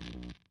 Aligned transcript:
you 0.00 0.49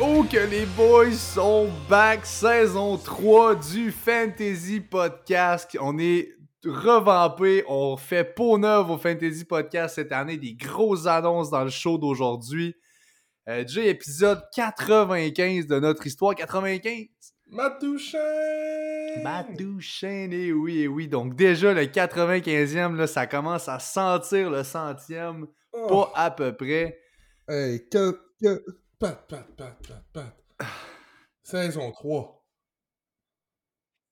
oh 0.00 0.24
que 0.30 0.38
les 0.50 0.66
boys 0.66 1.12
sont 1.12 1.68
back, 1.88 2.24
saison 2.24 2.96
3 2.96 3.56
du 3.56 3.90
Fantasy 3.90 4.80
Podcast. 4.80 5.76
On 5.80 5.98
est 5.98 6.28
revampé, 6.64 7.64
on 7.68 7.96
fait 7.96 8.24
peau 8.24 8.58
neuve 8.58 8.90
au 8.90 8.98
Fantasy 8.98 9.44
Podcast 9.44 9.96
cette 9.96 10.12
année, 10.12 10.36
des 10.36 10.54
grosses 10.54 11.06
annonces 11.06 11.50
dans 11.50 11.64
le 11.64 11.70
show 11.70 11.98
d'aujourd'hui. 11.98 12.74
Euh, 13.48 13.62
déjà 13.62 13.82
épisode 13.84 14.42
95 14.54 15.66
de 15.66 15.78
notre 15.78 16.06
histoire, 16.06 16.34
95. 16.34 17.06
Matouchen! 17.50 18.20
Matouchen, 19.22 20.32
et 20.32 20.52
oui, 20.52 20.80
et 20.80 20.88
oui. 20.88 21.08
Donc 21.08 21.36
déjà 21.36 21.74
le 21.74 21.82
95e, 21.82 22.96
là, 22.96 23.06
ça 23.06 23.26
commence 23.26 23.68
à 23.68 23.78
sentir 23.78 24.50
le 24.50 24.62
centième, 24.64 25.46
Oh. 25.76 25.88
pas 25.88 26.12
à 26.14 26.30
peu 26.30 26.54
près. 26.54 26.96
Hey, 27.48 27.88
que, 27.90 28.16
que... 28.40 28.64
Pat, 28.98 29.26
pat, 29.26 29.44
pat, 29.56 29.76
pat, 29.88 30.04
pat. 30.12 30.36
Saison 31.42 31.90
3. 31.90 32.44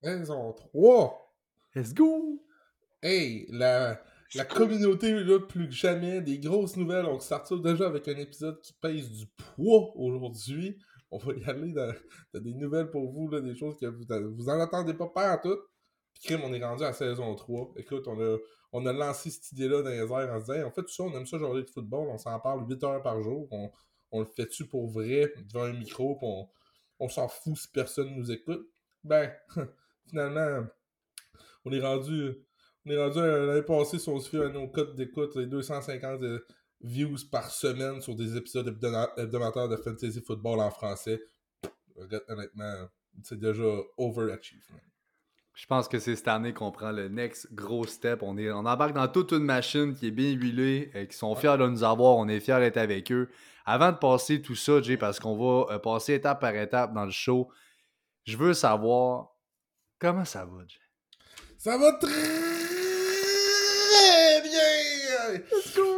Saison 0.03 0.53
3. 0.53 1.35
Let's 1.77 1.95
go! 1.95 2.43
Hey, 3.01 3.47
la, 3.51 4.03
la 4.35 4.45
communauté 4.45 5.13
là 5.13 5.39
plus 5.39 5.69
que 5.69 5.75
jamais, 5.75 6.21
des 6.21 6.41
grosses 6.41 6.77
nouvelles. 6.77 7.07
On 7.07 7.21
sortir 7.21 7.61
déjà 7.61 7.87
avec 7.87 8.09
un 8.09 8.17
épisode 8.17 8.61
qui 8.61 8.73
pèse 8.73 9.09
du 9.13 9.27
poids 9.55 9.93
aujourd'hui. 9.95 10.77
On 11.13 11.19
va 11.19 11.33
y 11.35 11.45
aller 11.45 11.73
dans, 11.73 11.95
dans 12.35 12.41
des 12.41 12.55
nouvelles 12.55 12.91
pour 12.91 13.13
vous, 13.13 13.29
là, 13.29 13.41
des 13.41 13.55
choses 13.55 13.77
que 13.79 13.87
vous, 13.87 14.05
vous 14.35 14.49
en 14.49 14.59
attendez 14.59 14.95
pas 14.95 15.09
pas 15.09 15.31
à 15.31 15.39
tout. 15.39 15.59
Puis 16.13 16.25
crime, 16.25 16.41
on 16.45 16.53
est 16.53 16.65
rendu 16.65 16.83
à 16.83 16.93
saison 16.93 17.37
3. 17.37 17.75
Écoute, 17.77 18.09
on 18.09 18.21
a, 18.21 18.37
on 18.73 18.85
a 18.85 18.93
lancé 18.93 19.31
cette 19.31 19.53
idée-là 19.53 19.83
dans 19.83 19.91
les 19.91 19.99
airs 19.99 20.35
en 20.35 20.41
se 20.41 20.53
disant, 20.53 20.67
on 20.67 20.71
fait 20.73 20.83
tout 20.83 20.93
ça, 20.93 21.05
on 21.05 21.15
aime 21.15 21.27
ça 21.27 21.39
jouer 21.39 21.63
de 21.63 21.71
football, 21.71 22.09
on 22.09 22.19
s'en 22.19 22.41
parle 22.41 22.69
8 22.69 22.83
heures 22.83 23.03
par 23.03 23.23
jour. 23.23 23.47
On, 23.53 23.71
on 24.13 24.21
le 24.21 24.27
fait-tu 24.27 24.67
pour 24.67 24.89
vrai 24.89 25.33
devant 25.49 25.65
un 25.65 25.73
micro, 25.73 26.17
puis 26.17 26.27
on, 26.29 26.49
on 27.01 27.09
s'en 27.09 27.29
fout 27.29 27.57
si 27.57 27.69
personne 27.69 28.15
nous 28.15 28.31
écoute? 28.31 28.69
Ben, 29.03 29.33
finalement, 30.09 30.67
on 31.65 31.73
est 31.73 31.81
rendu. 31.81 32.35
On 32.85 32.91
est 32.91 32.97
rendu 32.99 33.19
l'année 33.21 33.63
passée, 33.63 33.99
si 33.99 34.09
on 34.09 34.19
se 34.19 34.29
fait 34.29 34.45
à 34.45 34.49
nos 34.49 34.69
codes 34.69 34.97
d'écoute, 34.97 35.37
les 35.37 35.47
250 35.47 36.23
euh, 36.23 36.45
views 36.81 37.17
par 37.31 37.51
semaine 37.51 38.01
sur 38.01 38.17
des 38.17 38.37
épisodes 38.37 38.67
hebdoma- 38.69 39.13
hebdomadaires 39.17 39.69
de 39.69 39.77
fantasy 39.77 40.21
football 40.21 40.61
en 40.61 40.71
français. 40.71 41.21
Honnêtement, 42.29 42.89
c'est 43.23 43.39
déjà 43.39 43.63
overachievement. 43.97 44.81
Je 45.55 45.67
pense 45.67 45.87
que 45.87 45.99
c'est 45.99 46.17
cette 46.17 46.29
année 46.29 46.55
qu'on 46.55 46.73
prend 46.73 46.93
le 46.93 47.09
next 47.09 47.53
gros 47.53 47.87
step. 47.87 48.23
On, 48.23 48.39
est, 48.39 48.51
on 48.51 48.65
embarque 48.65 48.95
dans 48.95 49.07
toute 49.07 49.33
une 49.33 49.45
machine 49.45 49.95
qui 49.95 50.07
est 50.09 50.11
bien 50.11 50.33
huilée, 50.33 50.91
et 50.95 51.07
qui 51.07 51.17
sont 51.17 51.35
fiers 51.35 51.59
de 51.59 51.69
nous 51.69 51.85
avoir. 51.85 52.17
On 52.17 52.27
est 52.27 52.41
fiers 52.41 52.59
d'être 52.59 52.79
avec 52.79 53.13
eux. 53.13 53.29
Avant 53.65 53.93
de 53.93 53.97
passer 53.99 54.43
tout 54.43 54.55
ça, 54.55 54.81
Jay, 54.83 54.97
parce 54.97 55.21
qu'on 55.21 55.37
va 55.37 55.75
euh, 55.75 55.79
passer 55.79 56.15
étape 56.15 56.41
par 56.41 56.55
étape 56.55 56.93
dans 56.93 57.05
le 57.05 57.11
show, 57.11 57.51
je 58.25 58.37
veux 58.37 58.55
savoir 58.55 59.29
comment 59.99 60.25
ça 60.25 60.45
va, 60.45 60.65
Jay? 60.67 60.79
Ça 61.59 61.79
va 61.79 61.93
très 61.93 62.11
bien! 64.43 64.83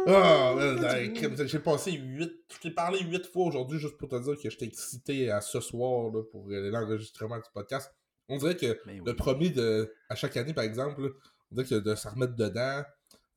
Ben, 0.05 0.75
ben, 0.79 1.13
crime, 1.13 1.47
j'ai 1.47 1.59
passé 1.59 1.91
8. 1.91 2.31
Je 2.53 2.59
t'ai 2.59 2.71
parlé 2.71 2.99
8 2.99 3.25
fois 3.25 3.45
aujourd'hui 3.45 3.79
juste 3.79 3.97
pour 3.97 4.07
te 4.07 4.15
dire 4.21 4.35
que 4.41 4.49
j'étais 4.49 4.65
excité 4.65 5.31
à 5.31 5.41
ce 5.41 5.59
soir 5.59 6.11
là, 6.13 6.23
pour 6.31 6.47
euh, 6.49 6.69
l'enregistrement 6.69 7.37
du 7.37 7.49
podcast. 7.53 7.93
On 8.29 8.37
dirait 8.37 8.55
que 8.55 8.79
oui. 8.87 9.01
le 9.05 9.15
premier 9.15 9.49
de. 9.49 9.91
À 10.09 10.15
chaque 10.15 10.37
année, 10.37 10.53
par 10.53 10.63
exemple, 10.63 11.01
là, 11.01 11.09
on 11.51 11.55
dirait 11.55 11.67
que 11.67 11.75
de 11.75 11.95
se 11.95 12.07
remettre 12.07 12.35
dedans, 12.35 12.83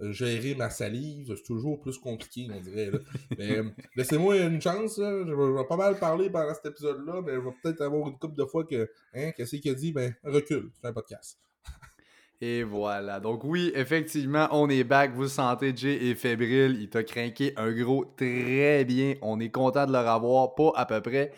gérer 0.00 0.54
ma 0.54 0.70
salive, 0.70 1.34
c'est 1.36 1.42
toujours 1.42 1.80
plus 1.80 1.98
compliqué, 1.98 2.48
on 2.54 2.60
dirait. 2.60 2.90
Là. 2.90 2.98
Mais 3.36 3.58
euh, 3.58 3.64
laissez-moi 3.96 4.36
une 4.38 4.60
chance. 4.60 4.96
Je, 4.96 5.56
vais, 5.56 5.64
pas 5.68 5.76
mal 5.76 5.98
parler 5.98 6.30
pendant 6.30 6.54
cet 6.54 6.66
épisode-là, 6.66 7.22
mais 7.24 7.34
je 7.34 7.40
vais 7.40 7.50
peut-être 7.62 7.80
avoir 7.80 8.08
une 8.08 8.18
couple 8.18 8.36
de 8.36 8.44
fois 8.44 8.64
que. 8.64 8.90
Hein, 9.14 9.32
qu'est-ce 9.36 9.56
qu'il 9.56 9.70
a 9.70 9.74
dit? 9.74 9.92
Ben, 9.92 10.14
recule, 10.24 10.70
c'est 10.80 10.88
un 10.88 10.92
podcast. 10.92 11.38
Et 12.40 12.62
voilà. 12.62 13.18
Donc 13.18 13.42
oui, 13.42 13.72
effectivement, 13.74 14.48
on 14.52 14.68
est 14.70 14.84
back. 14.84 15.12
Vous 15.14 15.28
sentez, 15.28 15.72
Jay 15.74 16.10
est 16.10 16.14
fébrile. 16.14 16.78
Il 16.80 16.88
t'a 16.88 17.02
craqué 17.02 17.52
un 17.56 17.72
gros 17.72 18.04
très 18.16 18.84
bien. 18.84 19.16
On 19.22 19.40
est 19.40 19.50
content 19.50 19.86
de 19.86 19.92
le 19.92 19.98
revoir, 19.98 20.54
pas 20.54 20.72
à 20.76 20.86
peu 20.86 21.00
près. 21.00 21.32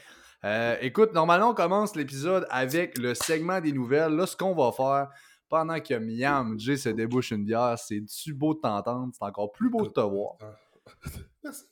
Euh, 0.45 0.77
écoute, 0.81 1.13
normalement, 1.13 1.51
on 1.51 1.55
commence 1.55 1.97
l'épisode 1.97 2.47
avec 2.51 2.97
le 2.99 3.15
segment 3.15 3.61
des 3.61 3.73
nouvelles. 3.73 4.13
Là, 4.13 4.27
ce 4.27 4.37
qu'on 4.37 4.55
va 4.55 4.73
faire, 4.73 5.09
pendant 5.51 5.81
que 5.81 5.95
Miam, 5.95 6.59
Jay 6.59 6.77
se 6.77 6.89
débouche 6.89 7.33
une 7.33 7.45
bière, 7.45 7.77
c'est-tu 7.77 8.33
beau 8.33 8.55
de 8.55 8.61
t'entendre? 8.61 9.13
C'est 9.13 9.25
encore 9.25 9.53
plus 9.53 9.69
beau 9.69 9.83
de 9.85 9.91
te 9.91 10.01
voir. 10.01 10.39
Merci. 11.45 11.65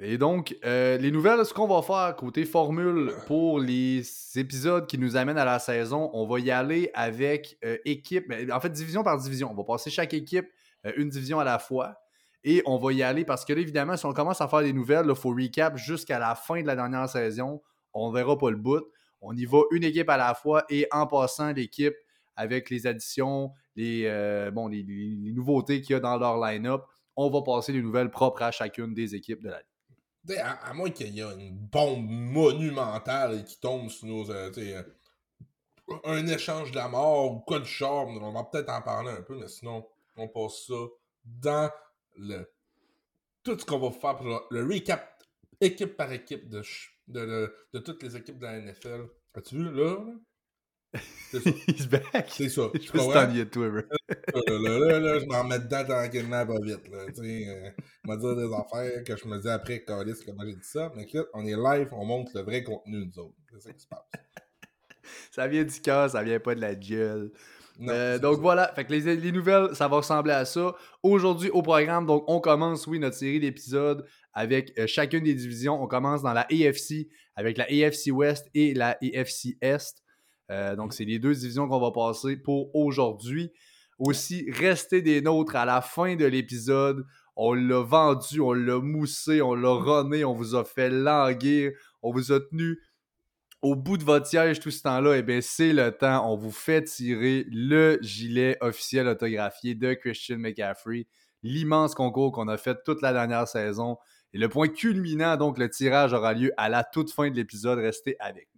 Et 0.00 0.16
donc, 0.16 0.56
euh, 0.64 0.96
les 0.98 1.10
nouvelles, 1.10 1.44
ce 1.44 1.52
qu'on 1.52 1.66
va 1.66 1.82
faire 1.82 2.14
côté 2.14 2.44
formule 2.44 3.12
pour 3.26 3.58
les 3.58 4.02
épisodes 4.36 4.86
qui 4.86 4.96
nous 4.96 5.16
amènent 5.16 5.38
à 5.38 5.44
la 5.44 5.58
saison, 5.58 6.10
on 6.12 6.24
va 6.24 6.38
y 6.38 6.52
aller 6.52 6.90
avec 6.94 7.58
euh, 7.64 7.78
équipe, 7.84 8.28
ben, 8.28 8.52
en 8.52 8.60
fait, 8.60 8.68
division 8.68 9.02
par 9.02 9.18
division. 9.18 9.50
On 9.50 9.54
va 9.54 9.64
passer 9.64 9.90
chaque 9.90 10.14
équipe 10.14 10.46
euh, 10.86 10.92
une 10.96 11.08
division 11.08 11.40
à 11.40 11.44
la 11.44 11.58
fois. 11.58 11.96
Et 12.44 12.62
on 12.66 12.76
va 12.76 12.92
y 12.92 13.02
aller 13.02 13.24
parce 13.24 13.44
que 13.44 13.52
là, 13.52 13.60
évidemment, 13.60 13.96
si 13.96 14.06
on 14.06 14.12
commence 14.12 14.40
à 14.40 14.46
faire 14.46 14.60
des 14.60 14.72
nouvelles, 14.72 15.06
il 15.08 15.16
faut 15.16 15.30
recap 15.30 15.76
jusqu'à 15.76 16.20
la 16.20 16.36
fin 16.36 16.62
de 16.62 16.66
la 16.66 16.76
dernière 16.76 17.08
saison. 17.08 17.60
On 17.92 18.12
verra 18.12 18.38
pas 18.38 18.50
le 18.50 18.56
bout. 18.56 18.84
On 19.20 19.34
y 19.34 19.46
va 19.46 19.58
une 19.72 19.82
équipe 19.82 20.08
à 20.10 20.16
la 20.16 20.34
fois 20.34 20.64
et 20.68 20.86
en 20.92 21.08
passant 21.08 21.52
l'équipe 21.52 21.96
avec 22.38 22.70
les 22.70 22.86
additions, 22.86 23.52
les, 23.74 24.04
euh, 24.06 24.52
bon, 24.52 24.68
les, 24.68 24.84
nouveautés 25.34 25.80
qu'il 25.80 25.94
y 25.94 25.96
a 25.96 26.00
dans 26.00 26.16
leur 26.16 26.38
line-up, 26.38 26.84
on 27.16 27.28
va 27.28 27.42
passer 27.42 27.72
les 27.72 27.82
nouvelles 27.82 28.12
propres 28.12 28.42
à 28.42 28.52
chacune 28.52 28.94
des 28.94 29.16
équipes 29.16 29.42
de 29.42 29.50
la 29.50 29.58
Ligue. 29.58 30.38
À, 30.38 30.72
moins 30.72 30.90
qu'il 30.90 31.12
y 31.14 31.20
ait 31.20 31.24
une 31.24 31.56
bombe 31.56 32.06
monumentale 32.08 33.44
qui 33.44 33.58
tombe 33.58 33.88
sur 33.90 34.06
nos. 34.06 34.30
euh, 34.30 34.52
euh, 34.56 34.82
un 36.04 36.26
échange 36.28 36.70
de 36.70 36.76
la 36.76 36.86
mort 36.86 37.32
ou 37.32 37.40
quoi 37.40 37.58
de 37.58 37.64
charme, 37.64 38.22
on 38.22 38.32
va 38.32 38.44
peut-être 38.44 38.70
en 38.70 38.82
parler 38.82 39.10
un 39.10 39.22
peu, 39.22 39.36
mais 39.36 39.48
sinon, 39.48 39.84
on 40.16 40.28
passe 40.28 40.66
ça 40.68 40.74
dans 41.24 41.70
le. 42.16 42.48
Tout 43.42 43.58
ce 43.58 43.64
qu'on 43.64 43.78
va 43.80 43.90
faire 43.90 44.16
pour 44.16 44.46
le, 44.50 44.64
recap 44.64 45.24
équipe 45.60 45.96
par 45.96 46.12
équipe 46.12 46.48
de 46.48 47.78
toutes 47.78 48.02
les 48.04 48.16
équipes 48.16 48.38
de 48.38 48.44
la 48.44 48.60
NFL. 48.60 49.08
As-tu 49.34 49.56
vu, 49.56 49.72
là? 49.72 49.96
Là? 50.94 51.00
C'est 51.30 51.40
ça. 51.40 51.50
He's 51.68 51.86
back. 51.86 52.26
C'est 52.30 52.48
ça. 52.48 52.62
Je 52.80 52.90
comprends? 52.90 53.20
ennuyé 53.24 53.44
de 53.44 53.50
toi, 53.50 53.68
bro. 53.68 53.80
là, 54.46 54.58
là, 54.58 54.78
là, 54.78 54.98
là, 55.00 55.18
je 55.18 55.26
m'en 55.26 55.44
mets 55.44 55.58
dedans 55.58 55.84
tranquillement, 55.84 56.46
pas 56.46 56.58
vite. 56.62 56.88
Là, 56.90 57.06
tu 57.08 57.14
sais, 57.22 57.46
euh, 57.48 57.70
me 58.04 58.16
dire 58.16 58.36
des 58.36 58.54
affaires 58.54 59.04
que 59.04 59.16
je 59.16 59.28
me 59.28 59.38
dis 59.40 59.48
après, 59.48 59.84
Calis, 59.84 60.14
comment 60.24 60.44
j'ai 60.44 60.54
dit 60.54 60.58
ça. 60.62 60.90
Mais 60.96 61.02
écoute, 61.02 61.28
on 61.34 61.44
est 61.44 61.56
live, 61.56 61.88
on 61.92 62.04
montre 62.06 62.32
le 62.34 62.42
vrai 62.42 62.62
contenu, 62.64 63.04
nous 63.06 63.22
autres. 63.22 63.34
C'est 63.52 63.60
ça 63.60 63.72
qui 63.72 63.80
se 63.80 63.86
passe. 63.88 64.04
Ça 65.30 65.46
vient 65.48 65.64
du 65.64 65.80
cœur, 65.80 66.10
ça 66.10 66.22
vient 66.22 66.40
pas 66.40 66.54
de 66.54 66.60
la 66.60 66.74
gueule. 66.74 67.30
Non, 67.78 67.92
Euh, 67.92 68.18
donc 68.18 68.36
ça. 68.36 68.40
voilà, 68.40 68.72
fait 68.74 68.84
que 68.84 68.92
les, 68.92 69.16
les 69.16 69.32
nouvelles, 69.32 69.74
ça 69.74 69.86
va 69.88 69.96
ressembler 69.98 70.32
à 70.32 70.44
ça. 70.44 70.74
Aujourd'hui 71.02 71.48
au 71.50 71.62
programme, 71.62 72.06
donc 72.06 72.24
on 72.26 72.40
commence, 72.40 72.86
oui, 72.86 72.98
notre 72.98 73.16
série 73.16 73.38
d'épisodes 73.40 74.04
avec 74.32 74.76
euh, 74.78 74.86
chacune 74.86 75.24
des 75.24 75.34
divisions. 75.34 75.80
On 75.82 75.86
commence 75.86 76.22
dans 76.22 76.32
la 76.32 76.42
AFC 76.50 77.06
avec 77.36 77.56
la 77.56 77.64
AFC 77.64 78.08
West 78.12 78.48
et 78.54 78.74
la 78.74 78.98
AFC 79.02 79.56
Est. 79.60 80.02
Euh, 80.50 80.76
donc 80.76 80.94
c'est 80.94 81.04
les 81.04 81.18
deux 81.18 81.34
divisions 81.34 81.68
qu'on 81.68 81.80
va 81.80 81.90
passer 81.90 82.36
pour 82.36 82.74
aujourd'hui. 82.74 83.52
Aussi, 83.98 84.48
restez 84.50 85.02
des 85.02 85.20
nôtres 85.20 85.56
à 85.56 85.64
la 85.64 85.80
fin 85.80 86.14
de 86.14 86.24
l'épisode. 86.24 87.04
On 87.34 87.54
l'a 87.54 87.82
vendu, 87.82 88.40
on 88.40 88.52
l'a 88.52 88.78
moussé, 88.80 89.42
on 89.42 89.54
l'a 89.54 89.72
runné, 89.72 90.24
on 90.24 90.34
vous 90.34 90.54
a 90.54 90.64
fait 90.64 90.90
languir, 90.90 91.72
on 92.02 92.12
vous 92.12 92.32
a 92.32 92.40
tenu 92.40 92.78
au 93.62 93.74
bout 93.74 93.96
de 93.96 94.04
votre 94.04 94.26
siège 94.26 94.60
tout 94.60 94.70
ce 94.70 94.82
temps-là, 94.82 95.16
eh 95.16 95.22
bien, 95.22 95.40
c'est 95.40 95.72
le 95.72 95.90
temps. 95.90 96.30
On 96.30 96.36
vous 96.36 96.52
fait 96.52 96.84
tirer 96.84 97.44
le 97.50 97.98
gilet 98.02 98.56
officiel 98.60 99.08
autographié 99.08 99.74
de 99.74 99.94
Christian 99.94 100.38
McCaffrey. 100.38 101.06
L'immense 101.42 101.94
concours 101.94 102.32
qu'on 102.32 102.48
a 102.48 102.56
fait 102.56 102.78
toute 102.84 103.02
la 103.02 103.12
dernière 103.12 103.48
saison. 103.48 103.96
Et 104.32 104.38
le 104.38 104.48
point 104.48 104.68
culminant, 104.68 105.36
donc, 105.36 105.58
le 105.58 105.68
tirage 105.68 106.12
aura 106.12 106.34
lieu 106.34 106.52
à 106.56 106.68
la 106.68 106.84
toute 106.84 107.10
fin 107.10 107.30
de 107.30 107.36
l'épisode. 107.36 107.78
Restez 107.78 108.16
avec 108.20 108.48
nous. 108.54 108.57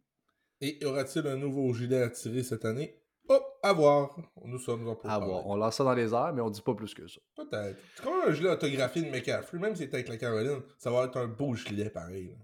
Et 0.61 0.83
y 0.83 0.85
aura-t-il 0.85 1.27
un 1.27 1.37
nouveau 1.37 1.73
gilet 1.73 2.03
à 2.03 2.11
tirer 2.11 2.43
cette 2.43 2.65
année? 2.65 2.97
Hop, 3.29 3.45
à 3.62 3.73
voir. 3.73 4.17
Nous 4.45 4.59
sommes 4.59 4.89
en 4.89 4.99
À 5.05 5.19
voir. 5.19 5.47
On 5.47 5.57
lance 5.57 5.77
ça 5.77 5.85
dans 5.85 5.95
les 5.95 6.12
airs, 6.12 6.33
mais 6.35 6.43
on 6.43 6.51
dit 6.51 6.62
pas 6.62 6.75
plus 6.75 6.93
que 6.95 7.07
ça. 7.07 7.21
Peut-être. 7.37 7.79
C'est 7.95 8.03
comme 8.03 8.21
un 8.27 8.33
gilet 8.33 8.51
autographié 8.51 9.03
de 9.03 9.11
McCaffrey, 9.11 9.59
même 9.59 9.75
si 9.75 9.83
c'était 9.83 9.97
avec 9.97 10.09
la 10.09 10.17
Caroline, 10.17 10.62
ça 10.79 10.91
va 10.91 11.05
être 11.05 11.17
un 11.17 11.29
beau 11.29 11.55
gilet 11.55 11.91
pareil. 11.91 12.37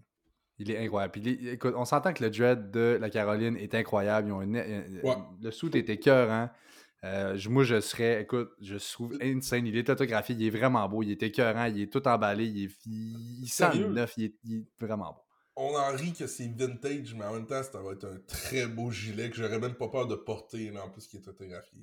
Il 0.59 0.71
est 0.71 0.79
incroyable. 0.79 1.13
Puis, 1.13 1.49
écoute, 1.51 1.75
on 1.77 1.85
s'entend 1.85 2.13
que 2.13 2.23
le 2.25 2.31
dread 2.31 2.71
de 2.71 2.99
la 3.01 3.11
Caroline 3.11 3.57
est 3.57 3.75
incroyable. 3.75 4.29
Ils 4.29 4.33
ont 4.33 5.37
Le 5.43 5.51
suit 5.51 5.71
était 5.75 5.99
cœur, 5.99 6.31
hein. 6.31 6.51
Euh, 7.05 7.39
moi, 7.49 7.63
je 7.63 7.81
serais, 7.81 8.23
écoute, 8.23 8.51
je 8.61 8.77
trouve 8.93 9.17
insane. 9.21 9.67
Il 9.67 9.77
est 9.77 9.89
autographié, 9.89 10.35
il 10.35 10.47
est 10.47 10.51
vraiment 10.51 10.89
beau, 10.89 11.03
il 11.03 11.11
est 11.11 11.23
écœurant, 11.23 11.67
il 11.67 11.83
est 11.83 11.93
tout 11.93 12.07
emballé, 12.09 12.47
il, 12.47 12.65
est, 12.65 12.87
il, 12.87 13.47
sent 13.49 13.89
neuf, 13.91 14.15
il 14.17 14.25
est, 14.25 14.67
vraiment 14.81 15.13
beau. 15.13 15.26
On 15.57 15.75
en 15.75 15.97
rit 15.97 16.13
que 16.13 16.27
c'est 16.27 16.49
vintage, 16.49 17.15
mais 17.15 17.25
en 17.25 17.33
même 17.33 17.47
temps, 17.47 17.63
ça 17.63 17.81
va 17.81 17.93
être 17.93 18.05
un 18.05 18.19
très 18.27 18.67
beau 18.67 18.91
gilet 18.91 19.31
que 19.31 19.37
j'aurais 19.37 19.59
même 19.59 19.75
pas 19.75 19.89
peur 19.89 20.07
de 20.07 20.15
porter, 20.15 20.71
en 20.79 20.91
plus 20.91 21.07
qu'il 21.07 21.21
est 21.21 21.29
autographié. 21.29 21.81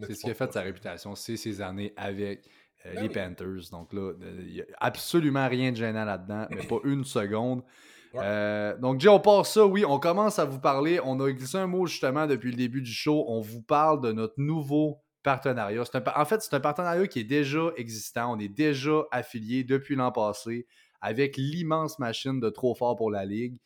C'est 0.00 0.14
ce 0.14 0.20
qui 0.20 0.30
a 0.30 0.34
fait 0.34 0.52
sa 0.52 0.62
réputation, 0.62 1.14
c'est 1.14 1.36
ses 1.36 1.60
années 1.60 1.92
avec 1.96 2.48
euh, 2.86 2.94
ben 2.94 3.02
les 3.02 3.08
Panthers. 3.08 3.70
Donc 3.70 3.92
là, 3.92 4.12
il 4.40 4.54
n'y 4.54 4.60
a 4.60 4.64
absolument 4.80 5.46
rien 5.48 5.70
de 5.70 5.76
gênant 5.76 6.04
là-dedans, 6.04 6.46
mais 6.50 6.66
pas 6.66 6.80
une 6.84 7.04
seconde. 7.04 7.62
Euh, 8.16 8.76
donc, 8.76 8.98
Jay, 8.98 9.08
on 9.08 9.20
part 9.20 9.46
ça, 9.46 9.64
oui, 9.64 9.84
on 9.84 10.00
commence 10.00 10.40
à 10.40 10.44
vous 10.44 10.58
parler. 10.58 10.98
On 11.04 11.20
a 11.20 11.30
glissé 11.30 11.58
un 11.58 11.68
mot 11.68 11.86
justement 11.86 12.26
depuis 12.26 12.50
le 12.50 12.56
début 12.56 12.82
du 12.82 12.92
show. 12.92 13.24
On 13.28 13.40
vous 13.40 13.62
parle 13.62 14.00
de 14.00 14.10
notre 14.10 14.34
nouveau 14.36 15.00
partenariat. 15.22 15.84
en 16.16 16.24
fait, 16.24 16.42
c'est 16.42 16.54
un 16.54 16.58
partenariat 16.58 17.06
qui 17.06 17.20
est 17.20 17.24
déjà 17.24 17.70
existant. 17.76 18.34
On 18.34 18.38
est 18.40 18.48
déjà 18.48 19.04
affilié 19.12 19.62
depuis 19.62 19.94
l'an 19.94 20.10
passé 20.10 20.66
avec 21.00 21.36
l'immense 21.36 21.98
machine 21.98 22.40
de 22.40 22.50
Trop 22.50 22.74
Fort 22.74 22.96
pour 22.96 23.10
la 23.10 23.24
Ligue. 23.24 23.56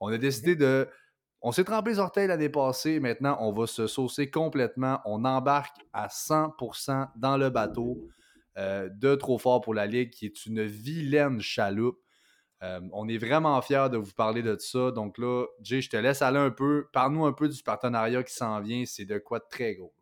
On 0.00 0.08
a 0.08 0.18
décidé 0.18 0.56
de. 0.56 0.88
On 1.42 1.52
s'est 1.52 1.64
trempé 1.64 1.90
les 1.90 1.98
orteils 1.98 2.26
l'année 2.26 2.50
passée. 2.50 3.00
Maintenant, 3.00 3.38
on 3.40 3.52
va 3.52 3.66
se 3.66 3.86
saucer 3.86 4.30
complètement. 4.30 5.00
On 5.06 5.24
embarque 5.24 5.76
à 5.92 6.08
100% 6.08 7.08
dans 7.16 7.36
le 7.38 7.48
bateau 7.48 7.98
euh, 8.58 8.90
de 8.92 9.14
Trop 9.14 9.38
Fort 9.38 9.62
pour 9.62 9.72
la 9.72 9.86
Ligue, 9.86 10.10
qui 10.10 10.26
est 10.26 10.46
une 10.46 10.64
vilaine 10.64 11.40
chaloupe. 11.40 11.98
Euh, 12.62 12.80
on 12.92 13.08
est 13.08 13.16
vraiment 13.16 13.60
fiers 13.62 13.88
de 13.90 13.96
vous 13.96 14.12
parler 14.12 14.42
de 14.42 14.54
ça. 14.58 14.90
Donc 14.90 15.16
là, 15.16 15.46
Jay, 15.62 15.80
je 15.80 15.88
te 15.88 15.96
laisse 15.96 16.20
aller 16.20 16.38
un 16.38 16.50
peu. 16.50 16.88
Parle-nous 16.92 17.24
un 17.24 17.32
peu 17.32 17.48
du 17.48 17.62
partenariat 17.62 18.22
qui 18.22 18.34
s'en 18.34 18.60
vient. 18.60 18.84
C'est 18.84 19.06
de 19.06 19.18
quoi 19.18 19.38
de 19.38 19.46
très 19.48 19.76
gros? 19.76 19.94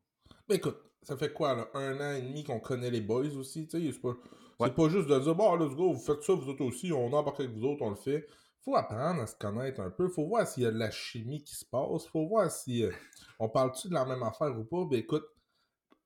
Mais 0.48 0.56
écoute, 0.56 0.78
ça 1.02 1.16
fait 1.16 1.32
quoi, 1.32 1.54
là, 1.54 1.68
un 1.74 2.00
an 2.00 2.14
et 2.16 2.22
demi 2.22 2.44
qu'on 2.44 2.60
connaît 2.60 2.90
les 2.90 3.00
boys 3.00 3.34
aussi, 3.36 3.66
tu 3.66 3.80
sais, 3.80 3.92
c'est 3.92 4.00
pas, 4.00 4.14
pas 4.58 4.88
juste 4.88 5.08
de 5.08 5.18
dire, 5.18 5.34
bon, 5.34 5.54
let's 5.56 5.74
go, 5.74 5.92
vous 5.92 6.00
faites 6.00 6.22
ça, 6.22 6.34
vous 6.34 6.48
autres 6.48 6.64
aussi, 6.64 6.92
on 6.92 7.12
embarque 7.12 7.40
avec 7.40 7.52
vous 7.52 7.64
autres, 7.64 7.82
on 7.82 7.90
le 7.90 7.96
fait. 7.96 8.26
Faut 8.60 8.74
apprendre 8.74 9.22
à 9.22 9.26
se 9.26 9.36
connaître 9.36 9.80
un 9.80 9.90
peu, 9.90 10.08
faut 10.08 10.26
voir 10.26 10.46
s'il 10.46 10.64
y 10.64 10.66
a 10.66 10.72
de 10.72 10.78
la 10.78 10.90
chimie 10.90 11.42
qui 11.42 11.54
se 11.54 11.64
passe, 11.64 12.06
faut 12.06 12.26
voir 12.26 12.50
si 12.50 12.84
euh, 12.84 12.90
on 13.38 13.48
parle-tu 13.48 13.88
de 13.88 13.94
la 13.94 14.04
même 14.04 14.22
affaire 14.22 14.58
ou 14.58 14.64
pas. 14.64 14.84
Ben 14.84 14.98
écoute, 14.98 15.24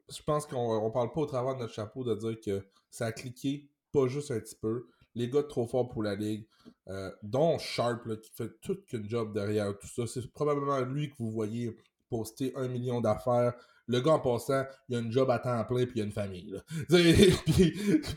je 0.09 0.23
pense 0.23 0.47
qu'on 0.47 0.91
parle 0.91 1.13
pas 1.13 1.23
au 1.23 1.27
travers 1.27 1.55
de 1.55 1.61
notre 1.61 1.73
chapeau 1.73 2.05
de 2.05 2.15
dire 2.15 2.39
que 2.41 2.65
ça 2.91 3.07
a 3.07 3.13
cliqué, 3.13 3.71
pas 3.91 4.07
juste 4.07 4.31
un 4.31 4.39
petit 4.39 4.55
peu 4.55 4.87
les 5.15 5.29
gars 5.29 5.43
trop 5.43 5.67
forts 5.67 5.89
pour 5.89 6.03
la 6.03 6.15
ligue, 6.15 6.47
euh, 6.89 7.11
dont 7.23 7.59
Sharp 7.59 8.21
qui 8.21 8.31
fait 8.31 8.51
tout 8.61 8.79
qu'un 8.87 9.07
job 9.07 9.33
derrière 9.33 9.77
tout 9.79 9.87
ça. 9.87 10.07
C'est 10.07 10.27
probablement 10.33 10.81
lui 10.81 11.11
que 11.11 11.17
vous 11.19 11.31
voyez 11.31 11.77
poster 12.09 12.53
un 12.57 12.69
million 12.69 13.01
d'affaires. 13.01 13.55
Le 13.89 14.01
gars 14.01 14.13
en 14.13 14.21
passant, 14.21 14.65
il 14.89 14.97
a 14.97 14.99
un 15.01 15.11
job 15.11 15.31
à 15.31 15.39
temps 15.39 15.65
plein 15.65 15.87
puis 15.87 15.99
il 15.99 16.03
a 16.03 16.05
une 16.05 16.13
famille. 16.13 16.55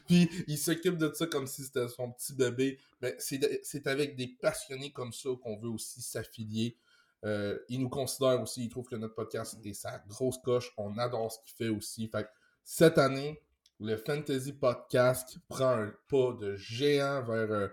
puis, 0.07 0.29
il 0.47 0.57
s'occupe 0.57 0.97
de 0.97 1.11
ça 1.13 1.25
comme 1.25 1.47
si 1.47 1.63
c'était 1.63 1.87
son 1.87 2.11
petit 2.11 2.33
bébé. 2.33 2.79
Mais 3.01 3.15
c'est 3.19 3.87
avec 3.87 4.15
des 4.15 4.27
passionnés 4.27 4.91
comme 4.91 5.11
ça 5.11 5.29
qu'on 5.41 5.57
veut 5.57 5.69
aussi 5.69 6.01
s'affilier. 6.01 6.77
Euh, 7.23 7.57
il 7.69 7.79
nous 7.79 7.89
considère 7.89 8.39
aussi, 8.41 8.65
il 8.65 8.69
trouve 8.69 8.87
que 8.87 8.95
notre 8.95 9.15
podcast 9.15 9.57
est 9.63 9.73
sa 9.73 9.97
grosse 10.07 10.37
coche. 10.37 10.71
On 10.77 10.97
adore 10.97 11.31
ce 11.31 11.39
qu'il 11.39 11.55
fait 11.55 11.75
aussi. 11.75 12.07
Fait 12.07 12.27
cette 12.63 12.97
année, 12.99 13.41
le 13.79 13.97
Fantasy 13.97 14.53
Podcast 14.53 15.37
prend 15.47 15.71
un 15.71 15.93
pas 16.07 16.33
de 16.33 16.55
géant 16.55 17.23
vers, 17.23 17.51
euh, 17.51 17.67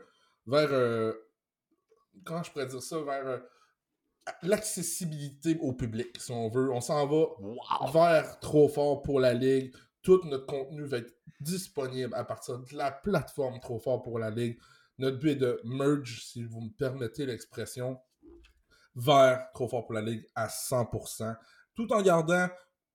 vers 0.46 0.72
euh, 0.72 1.12
comment 2.24 2.42
je 2.42 2.50
pourrais 2.50 2.66
dire 2.66 2.82
ça, 2.82 3.00
vers 3.02 3.42
l'accessibilité 4.42 5.58
au 5.60 5.72
public, 5.72 6.16
si 6.20 6.30
on 6.32 6.48
veut. 6.48 6.70
On 6.72 6.80
s'en 6.80 7.06
va 7.06 7.26
vers 7.92 8.38
trop 8.40 8.68
fort 8.68 9.02
pour 9.02 9.20
la 9.20 9.34
ligue. 9.34 9.74
Tout 10.02 10.20
notre 10.24 10.46
contenu 10.46 10.84
va 10.84 10.98
être 10.98 11.14
disponible 11.40 12.14
à 12.14 12.24
partir 12.24 12.58
de 12.58 12.76
la 12.76 12.90
plateforme 12.90 13.60
trop 13.60 13.78
fort 13.78 14.02
pour 14.02 14.18
la 14.18 14.30
ligue. 14.30 14.58
Notre 14.98 15.18
but 15.18 15.30
est 15.30 15.36
de 15.36 15.60
merge, 15.64 16.24
si 16.24 16.44
vous 16.44 16.60
me 16.60 16.70
permettez 16.70 17.26
l'expression, 17.26 17.98
vers 18.94 19.50
trop 19.54 19.68
fort 19.68 19.86
pour 19.86 19.94
la 19.94 20.02
ligue 20.02 20.24
à 20.34 20.48
100%, 20.48 21.36
tout 21.74 21.92
en 21.92 22.02
gardant 22.02 22.48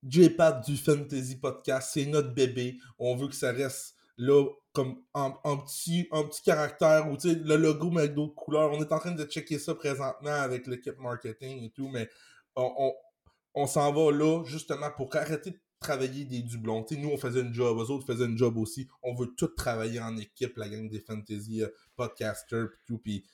J-Pad 0.07 0.63
du 0.63 0.77
Fantasy 0.77 1.37
Podcast, 1.37 1.89
c'est 1.93 2.05
notre 2.05 2.33
bébé. 2.33 2.77
On 2.99 3.15
veut 3.15 3.27
que 3.27 3.35
ça 3.35 3.51
reste 3.51 3.95
là 4.17 4.45
comme 4.77 5.01
un, 5.15 5.31
petit, 5.57 6.07
un 6.11 6.21
petit 6.21 6.43
caractère 6.43 7.09
ou 7.11 7.17
le 7.23 7.55
logo 7.55 7.89
mais 7.89 8.01
avec 8.01 8.13
d'autres 8.13 8.35
couleurs. 8.35 8.71
On 8.71 8.79
est 8.79 8.91
en 8.91 8.99
train 8.99 9.11
de 9.11 9.23
checker 9.23 9.57
ça 9.57 9.73
présentement 9.73 10.29
avec 10.29 10.67
l'équipe 10.67 10.99
marketing 10.99 11.63
et 11.63 11.71
tout, 11.71 11.87
mais 11.87 12.07
on, 12.55 13.65
s'en 13.65 13.91
va 13.91 14.11
là 14.11 14.43
justement 14.45 14.91
pour 14.95 15.15
arrêter 15.15 15.49
de 15.49 15.59
travailler 15.79 16.25
des 16.25 16.43
doublons. 16.43 16.85
nous, 16.91 17.09
on 17.09 17.17
faisait 17.17 17.41
une 17.41 17.55
job, 17.55 17.75
eux 17.79 17.89
autres 17.91 18.05
faisaient 18.05 18.25
une 18.25 18.37
job 18.37 18.55
aussi. 18.57 18.87
On 19.01 19.15
veut 19.15 19.33
tout 19.35 19.47
travailler 19.47 19.99
en 19.99 20.15
équipe, 20.15 20.55
la 20.57 20.69
gang 20.69 20.87
des 20.87 20.99
fantasy 20.99 21.63
euh, 21.63 21.69
podcasters 21.95 22.65
et 22.65 22.85
tout. 22.85 22.99
Puis 22.99 23.25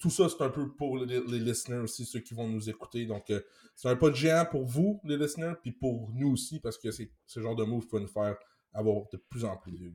tout 0.00 0.10
ça, 0.10 0.28
c'est 0.28 0.42
un 0.42 0.50
peu 0.50 0.74
pour 0.74 0.98
les, 0.98 1.20
listeners 1.38 1.78
aussi, 1.78 2.04
ceux 2.04 2.20
qui 2.20 2.34
vont 2.34 2.48
nous 2.48 2.68
écouter. 2.68 3.06
Donc, 3.06 3.30
euh, 3.30 3.40
c'est 3.76 3.88
un 3.88 3.94
pas 3.94 4.10
de 4.10 4.16
géant 4.16 4.46
pour 4.50 4.64
vous, 4.64 5.00
les 5.04 5.16
listeners, 5.16 5.54
puis 5.62 5.70
pour 5.70 6.10
nous 6.12 6.32
aussi, 6.32 6.58
parce 6.58 6.76
que 6.76 6.90
c'est 6.90 7.12
ce 7.24 7.38
genre 7.38 7.54
de 7.54 7.62
move 7.62 7.86
peut 7.86 8.00
nous 8.00 8.08
faire 8.08 8.36
avoir 8.74 9.08
de 9.12 9.16
plus 9.16 9.44
en 9.44 9.56
plus 9.56 9.70
de. 9.70 9.92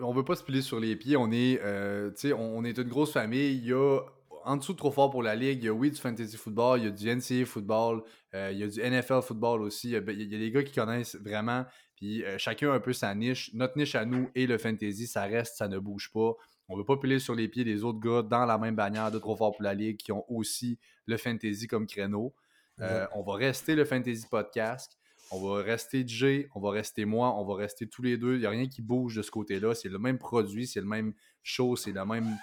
On 0.00 0.12
veut 0.12 0.24
pas 0.24 0.36
se 0.36 0.42
plier 0.42 0.62
sur 0.62 0.80
les 0.80 0.96
pieds. 0.96 1.16
On 1.16 1.30
est, 1.30 1.60
euh, 1.62 2.10
on 2.36 2.64
est 2.64 2.78
une 2.78 2.88
grosse 2.88 3.12
famille. 3.12 3.56
Il 3.56 3.66
y 3.66 3.72
a 3.72 4.00
en 4.44 4.56
dessous 4.56 4.74
trop 4.74 4.90
fort 4.90 5.10
pour 5.10 5.22
la 5.22 5.34
ligue. 5.34 5.62
Il 5.62 5.66
y 5.66 5.68
a 5.68 5.72
oui 5.72 5.90
du 5.90 6.00
fantasy 6.00 6.36
football, 6.36 6.80
il 6.80 6.84
y 6.84 6.88
a 6.88 6.90
du 6.90 7.08
NCAA 7.08 7.46
football, 7.46 8.02
euh, 8.34 8.50
il 8.52 8.58
y 8.58 8.62
a 8.64 8.66
du 8.66 8.80
NFL 8.80 9.22
football 9.22 9.62
aussi. 9.62 9.88
Il 9.88 9.92
y, 9.92 9.96
a, 9.96 10.00
des 10.00 10.50
gars 10.50 10.62
qui 10.62 10.74
connaissent 10.74 11.16
vraiment. 11.16 11.64
Puis 11.96 12.24
chacun 12.38 12.72
a 12.72 12.74
un 12.74 12.80
peu 12.80 12.92
sa 12.92 13.14
niche. 13.14 13.50
Notre 13.54 13.78
niche 13.78 13.94
à 13.94 14.04
nous 14.04 14.28
et 14.34 14.46
le 14.46 14.58
fantasy, 14.58 15.06
ça 15.06 15.22
reste, 15.22 15.56
ça 15.56 15.68
ne 15.68 15.78
bouge 15.78 16.10
pas. 16.12 16.34
On 16.68 16.74
ne 16.74 16.80
veut 16.80 16.86
pas 16.86 16.96
piler 16.96 17.18
sur 17.18 17.34
les 17.34 17.48
pieds 17.48 17.64
des 17.64 17.84
autres 17.84 18.00
gars 18.00 18.22
dans 18.22 18.46
la 18.46 18.56
même 18.58 18.74
bannière 18.74 19.10
de 19.10 19.18
Trop 19.18 19.36
Fort 19.36 19.52
pour 19.52 19.62
la 19.62 19.74
Ligue 19.74 19.98
qui 19.98 20.10
ont 20.10 20.24
aussi 20.28 20.78
le 21.06 21.16
fantasy 21.16 21.66
comme 21.66 21.86
créneau. 21.86 22.34
Euh, 22.80 23.06
on 23.14 23.22
va 23.22 23.34
rester 23.34 23.74
le 23.74 23.84
fantasy 23.84 24.26
podcast. 24.28 24.98
On 25.34 25.40
va 25.40 25.62
rester 25.62 26.06
Jay, 26.06 26.48
on 26.54 26.60
va 26.60 26.70
rester 26.70 27.06
moi, 27.06 27.34
on 27.38 27.44
va 27.46 27.54
rester 27.54 27.88
tous 27.88 28.02
les 28.02 28.18
deux. 28.18 28.34
Il 28.34 28.40
n'y 28.40 28.46
a 28.46 28.50
rien 28.50 28.68
qui 28.68 28.82
bouge 28.82 29.16
de 29.16 29.22
ce 29.22 29.30
côté-là. 29.30 29.74
C'est 29.74 29.88
le 29.88 29.98
même 29.98 30.18
produit, 30.18 30.66
c'est 30.66 30.80
le 30.80 30.86
même 30.86 31.14
show, 31.42 31.74
c'est 31.74 31.92
le 31.92 32.04
même. 32.04 32.36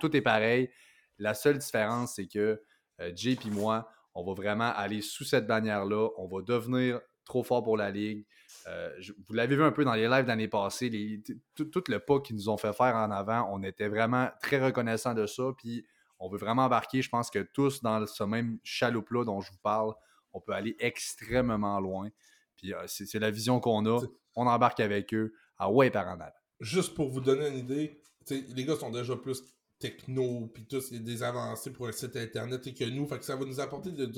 Tout, 0.00 0.16
est 0.16 0.20
pareil. 0.20 0.70
La 1.18 1.34
seule 1.34 1.58
différence, 1.58 2.14
c'est 2.14 2.28
que 2.28 2.62
euh, 3.00 3.12
Jay 3.16 3.36
et 3.44 3.50
moi, 3.50 3.88
on 4.14 4.24
va 4.24 4.34
vraiment 4.34 4.72
aller 4.72 5.02
sous 5.02 5.24
cette 5.24 5.48
bannière-là. 5.48 6.10
On 6.16 6.28
va 6.28 6.42
devenir 6.42 7.00
trop 7.24 7.42
fort 7.42 7.64
pour 7.64 7.76
la 7.76 7.90
ligue. 7.90 8.24
Euh, 8.68 8.90
vous 9.26 9.34
l'avez 9.34 9.56
vu 9.56 9.62
un 9.62 9.72
peu 9.72 9.84
dans 9.84 9.94
les 9.94 10.08
lives 10.08 10.26
l'année 10.26 10.48
passée, 10.48 11.22
tout, 11.56 11.84
le 11.88 11.98
pas 11.98 12.20
qu'ils 12.20 12.36
nous 12.36 12.48
ont 12.48 12.56
fait 12.56 12.72
faire 12.72 12.94
en 12.94 13.10
avant, 13.10 13.48
on 13.52 13.62
était 13.62 13.88
vraiment 13.88 14.28
très 14.42 14.64
reconnaissants 14.64 15.14
de 15.14 15.26
ça. 15.26 15.50
Puis 15.58 15.84
on 16.18 16.28
veut 16.28 16.38
vraiment 16.38 16.64
embarquer, 16.64 17.02
je 17.02 17.08
pense 17.08 17.30
que 17.30 17.40
tous 17.40 17.82
dans 17.82 18.06
ce 18.06 18.24
même 18.24 18.58
chaloupe-là 18.62 19.24
dont 19.24 19.40
je 19.40 19.50
vous 19.50 19.58
parle, 19.62 19.94
on 20.32 20.40
peut 20.40 20.52
aller 20.52 20.76
extrêmement 20.78 21.80
loin. 21.80 22.10
Puis 22.56 22.74
euh, 22.74 22.84
c'est 22.86 23.18
la 23.18 23.30
vision 23.30 23.60
qu'on 23.60 23.86
a. 23.86 24.00
On 24.36 24.46
embarque 24.46 24.80
avec 24.80 25.14
eux 25.14 25.32
à 25.58 25.70
ouais 25.70 25.90
par 25.90 26.06
en 26.08 26.20
avant. 26.20 26.30
Juste 26.60 26.94
pour 26.94 27.08
vous 27.08 27.20
donner 27.20 27.48
une 27.48 27.58
idée, 27.58 28.00
les 28.30 28.64
gars 28.64 28.76
sont 28.76 28.90
déjà 28.90 29.16
plus 29.16 29.42
techno, 29.78 30.50
puis 30.54 30.66
tous 30.66 30.92
des 30.92 31.22
avancées 31.22 31.72
pour 31.72 31.88
un 31.88 31.92
site 31.92 32.16
internet 32.16 32.66
et 32.66 32.74
que 32.74 32.84
nous, 32.84 33.06
fait 33.06 33.18
que 33.18 33.24
ça 33.24 33.34
va 33.34 33.46
nous 33.46 33.60
apporter 33.60 33.90
de, 33.90 34.12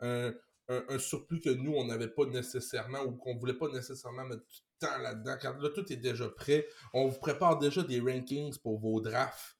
un, 0.00 0.32
un, 0.68 0.98
surplus 0.98 1.40
que 1.40 1.50
nous, 1.50 1.74
on 1.74 1.84
n'avait 1.84 2.08
pas 2.08 2.24
nécessairement 2.24 3.02
ou 3.02 3.12
qu'on 3.12 3.36
voulait 3.36 3.58
pas 3.58 3.68
nécessairement 3.68 4.24
mettre 4.24 4.46
du 4.46 4.60
temps 4.78 4.98
là-dedans. 4.98 5.36
Car 5.40 5.58
là, 5.58 5.68
tout 5.68 5.92
est 5.92 5.96
déjà 5.96 6.28
prêt. 6.30 6.66
On 6.94 7.08
vous 7.08 7.18
prépare 7.18 7.58
déjà 7.58 7.82
des 7.82 8.00
rankings 8.00 8.58
pour 8.62 8.78
vos 8.78 9.00
drafts, 9.00 9.56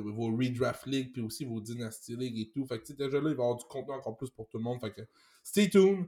vos 0.00 0.36
redraft 0.36 0.86
league, 0.86 1.12
puis 1.12 1.22
aussi 1.22 1.44
vos 1.44 1.60
dynasty 1.60 2.16
league 2.16 2.38
et 2.38 2.50
tout. 2.50 2.64
Fait 2.66 2.80
que 2.80 2.92
déjà 2.92 3.20
là, 3.20 3.30
il 3.30 3.36
va 3.36 3.42
y 3.42 3.46
avoir 3.46 3.56
du 3.56 3.64
contenu 3.64 3.94
encore 3.94 4.16
plus 4.16 4.30
pour 4.30 4.48
tout 4.48 4.58
le 4.58 4.64
monde. 4.64 4.80
Fait 4.80 4.92
que 4.92 5.02
stay 5.42 5.68
tuned. 5.68 6.06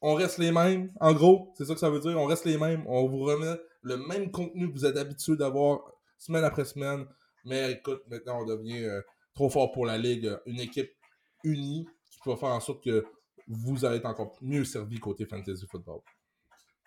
On 0.00 0.14
reste 0.14 0.38
les 0.38 0.52
mêmes. 0.52 0.92
En 1.00 1.12
gros, 1.12 1.52
c'est 1.56 1.64
ça 1.64 1.74
que 1.74 1.80
ça 1.80 1.90
veut 1.90 2.00
dire. 2.00 2.16
On 2.18 2.26
reste 2.26 2.44
les 2.44 2.56
mêmes. 2.56 2.84
On 2.86 3.06
vous 3.08 3.18
remet 3.18 3.58
le 3.82 3.96
même 3.96 4.30
contenu 4.30 4.68
que 4.68 4.72
vous 4.72 4.86
êtes 4.86 4.96
habitué 4.96 5.36
d'avoir 5.36 5.92
semaine 6.18 6.44
après 6.44 6.64
semaine. 6.64 7.06
Mais 7.44 7.72
écoute, 7.72 8.02
maintenant, 8.08 8.42
on 8.42 8.44
devient 8.44 8.84
euh, 8.84 9.00
trop 9.34 9.48
fort 9.48 9.72
pour 9.72 9.86
la 9.86 9.98
ligue. 9.98 10.30
Une 10.46 10.60
équipe 10.60 10.92
unie 11.42 11.86
qui 12.22 12.28
va 12.28 12.36
faire 12.36 12.50
en 12.50 12.60
sorte 12.60 12.84
que 12.84 13.04
vous 13.48 13.84
allez 13.84 13.96
être 13.96 14.06
encore 14.06 14.36
mieux 14.40 14.64
servi 14.64 14.98
côté 14.98 15.24
fantasy 15.26 15.66
football. 15.66 16.00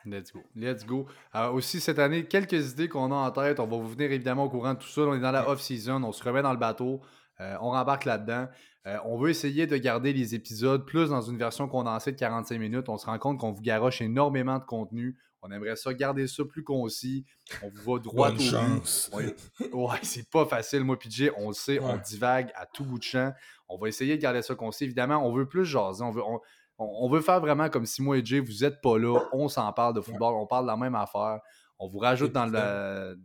Let's 0.05 0.31
go. 0.31 0.43
Let's 0.55 0.85
go. 0.85 1.07
aussi, 1.53 1.79
cette 1.79 1.99
année, 1.99 2.25
quelques 2.25 2.71
idées 2.71 2.89
qu'on 2.89 3.11
a 3.11 3.15
en 3.15 3.31
tête. 3.31 3.59
On 3.59 3.67
va 3.67 3.77
vous 3.77 3.89
venir 3.89 4.11
évidemment 4.11 4.45
au 4.45 4.49
courant 4.49 4.73
de 4.73 4.79
tout 4.79 4.87
ça. 4.87 5.01
On 5.01 5.13
est 5.13 5.19
dans 5.19 5.31
la 5.31 5.47
off-season. 5.49 6.03
On 6.03 6.11
se 6.11 6.23
remet 6.23 6.41
dans 6.41 6.53
le 6.53 6.59
bateau. 6.59 7.01
Euh, 7.39 7.55
on 7.61 7.71
rembarque 7.71 8.05
là-dedans. 8.05 8.47
Euh, 8.87 8.97
on 9.05 9.17
veut 9.17 9.29
essayer 9.29 9.67
de 9.67 9.77
garder 9.77 10.11
les 10.13 10.33
épisodes 10.33 10.85
plus 10.85 11.09
dans 11.09 11.21
une 11.21 11.37
version 11.37 11.67
condensée 11.67 12.11
de 12.11 12.17
45 12.17 12.59
minutes. 12.59 12.89
On 12.89 12.97
se 12.97 13.05
rend 13.05 13.17
compte 13.19 13.39
qu'on 13.39 13.51
vous 13.51 13.61
garoche 13.61 14.01
énormément 14.01 14.57
de 14.57 14.63
contenu. 14.63 15.17
On 15.43 15.51
aimerait 15.51 15.75
ça 15.75 15.93
garder 15.93 16.27
ça 16.27 16.43
plus 16.45 16.63
concis. 16.63 17.25
On 17.63 17.69
vous 17.69 17.93
va 17.93 17.99
droit 17.99 18.29
Bonne 18.31 18.39
au 18.39 18.43
chance. 18.43 19.09
but. 19.11 19.17
Ouais, 19.17 19.73
ouais, 19.73 19.99
c'est 20.03 20.29
pas 20.29 20.45
facile, 20.45 20.83
moi, 20.83 20.97
PJ. 20.99 21.31
On 21.37 21.47
le 21.47 21.53
sait, 21.53 21.79
on 21.79 21.97
divague 21.97 22.51
à 22.55 22.65
tout 22.67 22.83
bout 22.83 22.99
de 22.99 23.03
champ. 23.03 23.33
On 23.67 23.77
va 23.77 23.87
essayer 23.87 24.17
de 24.17 24.21
garder 24.21 24.41
ça 24.41 24.53
concis. 24.53 24.83
Évidemment, 24.83 25.25
on 25.25 25.33
veut 25.33 25.47
plus 25.47 25.65
jaser. 25.65 26.03
On 26.03 26.11
veut, 26.11 26.23
on, 26.23 26.39
on- 26.83 27.09
veut 27.09 27.21
faire 27.21 27.39
vraiment 27.39 27.69
comme 27.69 27.85
si 27.85 28.01
moi 28.01 28.17
et 28.17 28.25
Jay, 28.25 28.39
vous 28.39 28.63
êtes 28.63 28.81
pas 28.81 28.97
là. 28.97 29.19
On 29.33 29.47
s'en 29.47 29.71
parle 29.73 29.93
de 29.95 30.01
football. 30.01 30.35
On 30.35 30.47
parle 30.47 30.65
de 30.65 30.71
la 30.71 30.77
même 30.77 30.95
affaire. 30.95 31.39
On 31.79 31.87
vous 31.87 31.99
rajoute 31.99 32.31
dans 32.31 32.45
le 32.45 33.17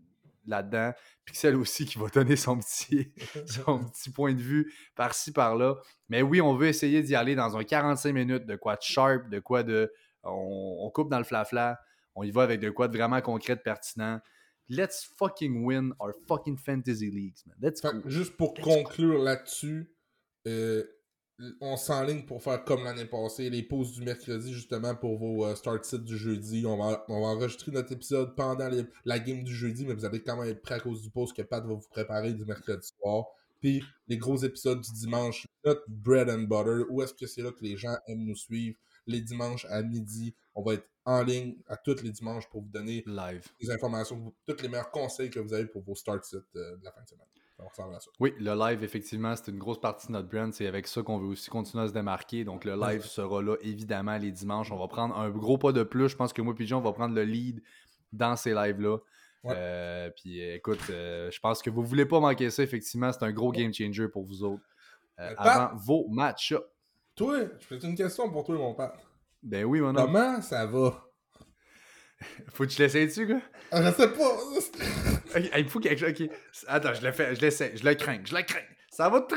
là-dedans. 0.46 0.92
Pixel 1.24 1.56
aussi 1.56 1.86
qui 1.86 1.98
va 1.98 2.06
donner 2.08 2.36
son 2.36 2.58
petit, 2.58 3.12
son 3.46 3.84
petit 3.84 4.10
point 4.10 4.32
de 4.32 4.40
vue 4.40 4.72
par-ci, 4.94 5.32
par-là. 5.32 5.74
Mais 6.08 6.22
oui, 6.22 6.40
on 6.40 6.54
veut 6.54 6.68
essayer 6.68 7.02
d'y 7.02 7.16
aller 7.16 7.34
dans 7.34 7.56
un 7.56 7.64
45 7.64 8.12
minutes 8.12 8.46
de 8.46 8.54
quoi 8.56 8.76
de 8.76 8.82
sharp, 8.82 9.28
de 9.28 9.40
quoi 9.40 9.62
de. 9.64 9.92
On, 10.22 10.78
on 10.82 10.90
coupe 10.90 11.10
dans 11.10 11.18
le 11.18 11.24
flafla. 11.24 11.80
On 12.14 12.22
y 12.22 12.30
va 12.30 12.42
avec 12.42 12.60
de 12.60 12.70
quoi 12.70 12.88
de 12.88 12.96
vraiment 12.96 13.20
concret, 13.20 13.56
de 13.56 13.60
pertinent. 13.60 14.20
Let's 14.68 15.08
fucking 15.18 15.64
win 15.64 15.92
our 16.00 16.12
fucking 16.26 16.56
fantasy 16.58 17.10
leagues, 17.10 17.38
man. 17.46 17.56
Let's 17.60 17.80
go. 17.82 17.90
juste 18.08 18.36
pour 18.36 18.54
conclure 18.54 19.22
là-dessus, 19.22 19.92
euh, 20.46 20.82
on 21.60 21.76
s'enligne 21.76 22.24
pour 22.24 22.42
faire 22.42 22.64
comme 22.64 22.84
l'année 22.84 23.04
passée, 23.04 23.50
les 23.50 23.62
pauses 23.62 23.92
du 23.92 24.02
mercredi, 24.02 24.52
justement, 24.52 24.94
pour 24.94 25.18
vos 25.18 25.44
euh, 25.46 25.54
start 25.54 25.84
sits 25.84 25.98
du 25.98 26.16
jeudi. 26.16 26.64
On 26.66 26.76
va, 26.78 27.04
on 27.08 27.20
va 27.20 27.26
enregistrer 27.28 27.72
notre 27.72 27.92
épisode 27.92 28.34
pendant 28.34 28.68
les- 28.68 28.86
la 29.04 29.18
game 29.18 29.42
du 29.44 29.54
jeudi, 29.54 29.84
mais 29.84 29.94
vous 29.94 30.04
allez 30.04 30.22
quand 30.22 30.36
même 30.36 30.48
être 30.48 30.62
prêt 30.62 30.76
à 30.76 30.80
cause 30.80 31.02
du 31.02 31.10
pause 31.10 31.32
que 31.32 31.42
Pat 31.42 31.62
va 31.64 31.74
vous 31.74 31.88
préparer 31.90 32.32
du 32.32 32.44
mercredi 32.46 32.88
soir. 32.98 33.26
Puis 33.60 33.82
les 34.08 34.16
gros 34.18 34.36
épisodes 34.38 34.80
du 34.80 34.92
dimanche, 34.92 35.46
notre 35.64 35.84
bread 35.88 36.28
and 36.30 36.42
butter, 36.44 36.84
où 36.90 37.02
est-ce 37.02 37.14
que 37.14 37.26
c'est 37.26 37.42
là 37.42 37.50
que 37.52 37.62
les 37.62 37.76
gens 37.76 37.96
aiment 38.06 38.24
nous 38.24 38.36
suivre? 38.36 38.76
Les 39.06 39.20
dimanches 39.20 39.66
à 39.70 39.82
midi, 39.82 40.34
on 40.54 40.62
va 40.62 40.74
être 40.74 40.88
en 41.04 41.22
ligne 41.22 41.56
à 41.68 41.76
tous 41.76 42.02
les 42.02 42.10
dimanches 42.10 42.48
pour 42.48 42.62
vous 42.62 42.68
donner 42.70 43.04
Live. 43.06 43.44
des 43.60 43.70
informations, 43.70 44.32
tous 44.46 44.60
les 44.62 44.68
meilleurs 44.68 44.90
conseils 44.90 45.30
que 45.30 45.38
vous 45.38 45.52
avez 45.52 45.66
pour 45.66 45.82
vos 45.82 45.94
start 45.94 46.24
sits 46.24 46.36
euh, 46.56 46.76
de 46.76 46.84
la 46.84 46.90
fin 46.92 47.02
de 47.02 47.08
semaine. 47.08 47.26
Ça 47.56 47.64
ressemble 47.64 47.94
à 47.94 48.00
ça. 48.00 48.10
Oui, 48.20 48.34
le 48.38 48.54
live, 48.54 48.84
effectivement, 48.84 49.34
c'est 49.34 49.50
une 49.50 49.58
grosse 49.58 49.80
partie 49.80 50.08
de 50.08 50.12
notre 50.12 50.28
brand. 50.28 50.52
C'est 50.52 50.66
avec 50.66 50.86
ça 50.86 51.02
qu'on 51.02 51.18
veut 51.18 51.28
aussi 51.28 51.48
continuer 51.48 51.84
à 51.84 51.88
se 51.88 51.92
démarquer. 51.94 52.44
Donc, 52.44 52.64
le 52.64 52.74
live 52.76 53.02
sera 53.04 53.40
là, 53.42 53.56
évidemment, 53.62 54.18
les 54.18 54.30
dimanches. 54.30 54.70
On 54.70 54.78
va 54.78 54.88
prendre 54.88 55.16
un 55.16 55.30
gros 55.30 55.56
pas 55.56 55.72
de 55.72 55.82
plus. 55.82 56.10
Je 56.10 56.16
pense 56.16 56.32
que 56.34 56.42
moi, 56.42 56.54
Pigeon, 56.54 56.78
on 56.78 56.82
va 56.82 56.92
prendre 56.92 57.14
le 57.14 57.22
lead 57.24 57.62
dans 58.12 58.36
ces 58.36 58.52
lives-là. 58.52 58.98
Ouais. 59.44 59.54
Euh, 59.56 60.10
puis, 60.10 60.42
euh, 60.42 60.56
écoute, 60.56 60.80
euh, 60.90 61.30
je 61.30 61.40
pense 61.40 61.62
que 61.62 61.70
vous 61.70 61.82
voulez 61.82 62.04
pas 62.04 62.20
manquer 62.20 62.50
ça. 62.50 62.62
Effectivement, 62.62 63.10
c'est 63.12 63.22
un 63.22 63.32
gros 63.32 63.52
game 63.52 63.72
changer 63.72 64.08
pour 64.08 64.24
vous 64.24 64.42
autres. 64.42 64.64
Euh, 65.18 65.34
Pat- 65.36 65.46
avant 65.46 65.76
vos 65.76 66.08
match 66.08 66.54
Toi, 67.14 67.38
je 67.58 67.66
fais 67.66 67.78
une 67.78 67.94
question 67.96 68.30
pour 68.30 68.44
toi, 68.44 68.56
mon 68.56 68.74
père. 68.74 68.92
Ben 69.42 69.64
oui, 69.64 69.80
mon 69.80 69.96
homme. 69.96 69.96
Comment 69.96 70.42
ça 70.42 70.66
va? 70.66 71.06
Faut 72.52 72.64
que 72.64 72.70
tu 72.70 72.82
l'essayes 72.82 73.06
dessus, 73.06 73.26
gars? 73.26 73.40
Ah, 73.70 73.82
je 73.82 73.96
sais 73.96 74.08
pas. 74.08 75.15
Il 75.56 75.68
faut 75.68 75.80
quelque 75.80 75.98
chose. 75.98 76.28
Attends, 76.68 76.94
je 76.94 77.02
le 77.04 77.12
fais, 77.12 77.34
je 77.34 77.40
l'essaie, 77.40 77.72
je 77.76 77.84
le 77.84 77.94
crains, 77.94 78.20
je 78.24 78.34
le 78.34 78.42
crains. 78.42 78.60
Ça 78.90 79.08
va 79.08 79.20
très 79.20 79.36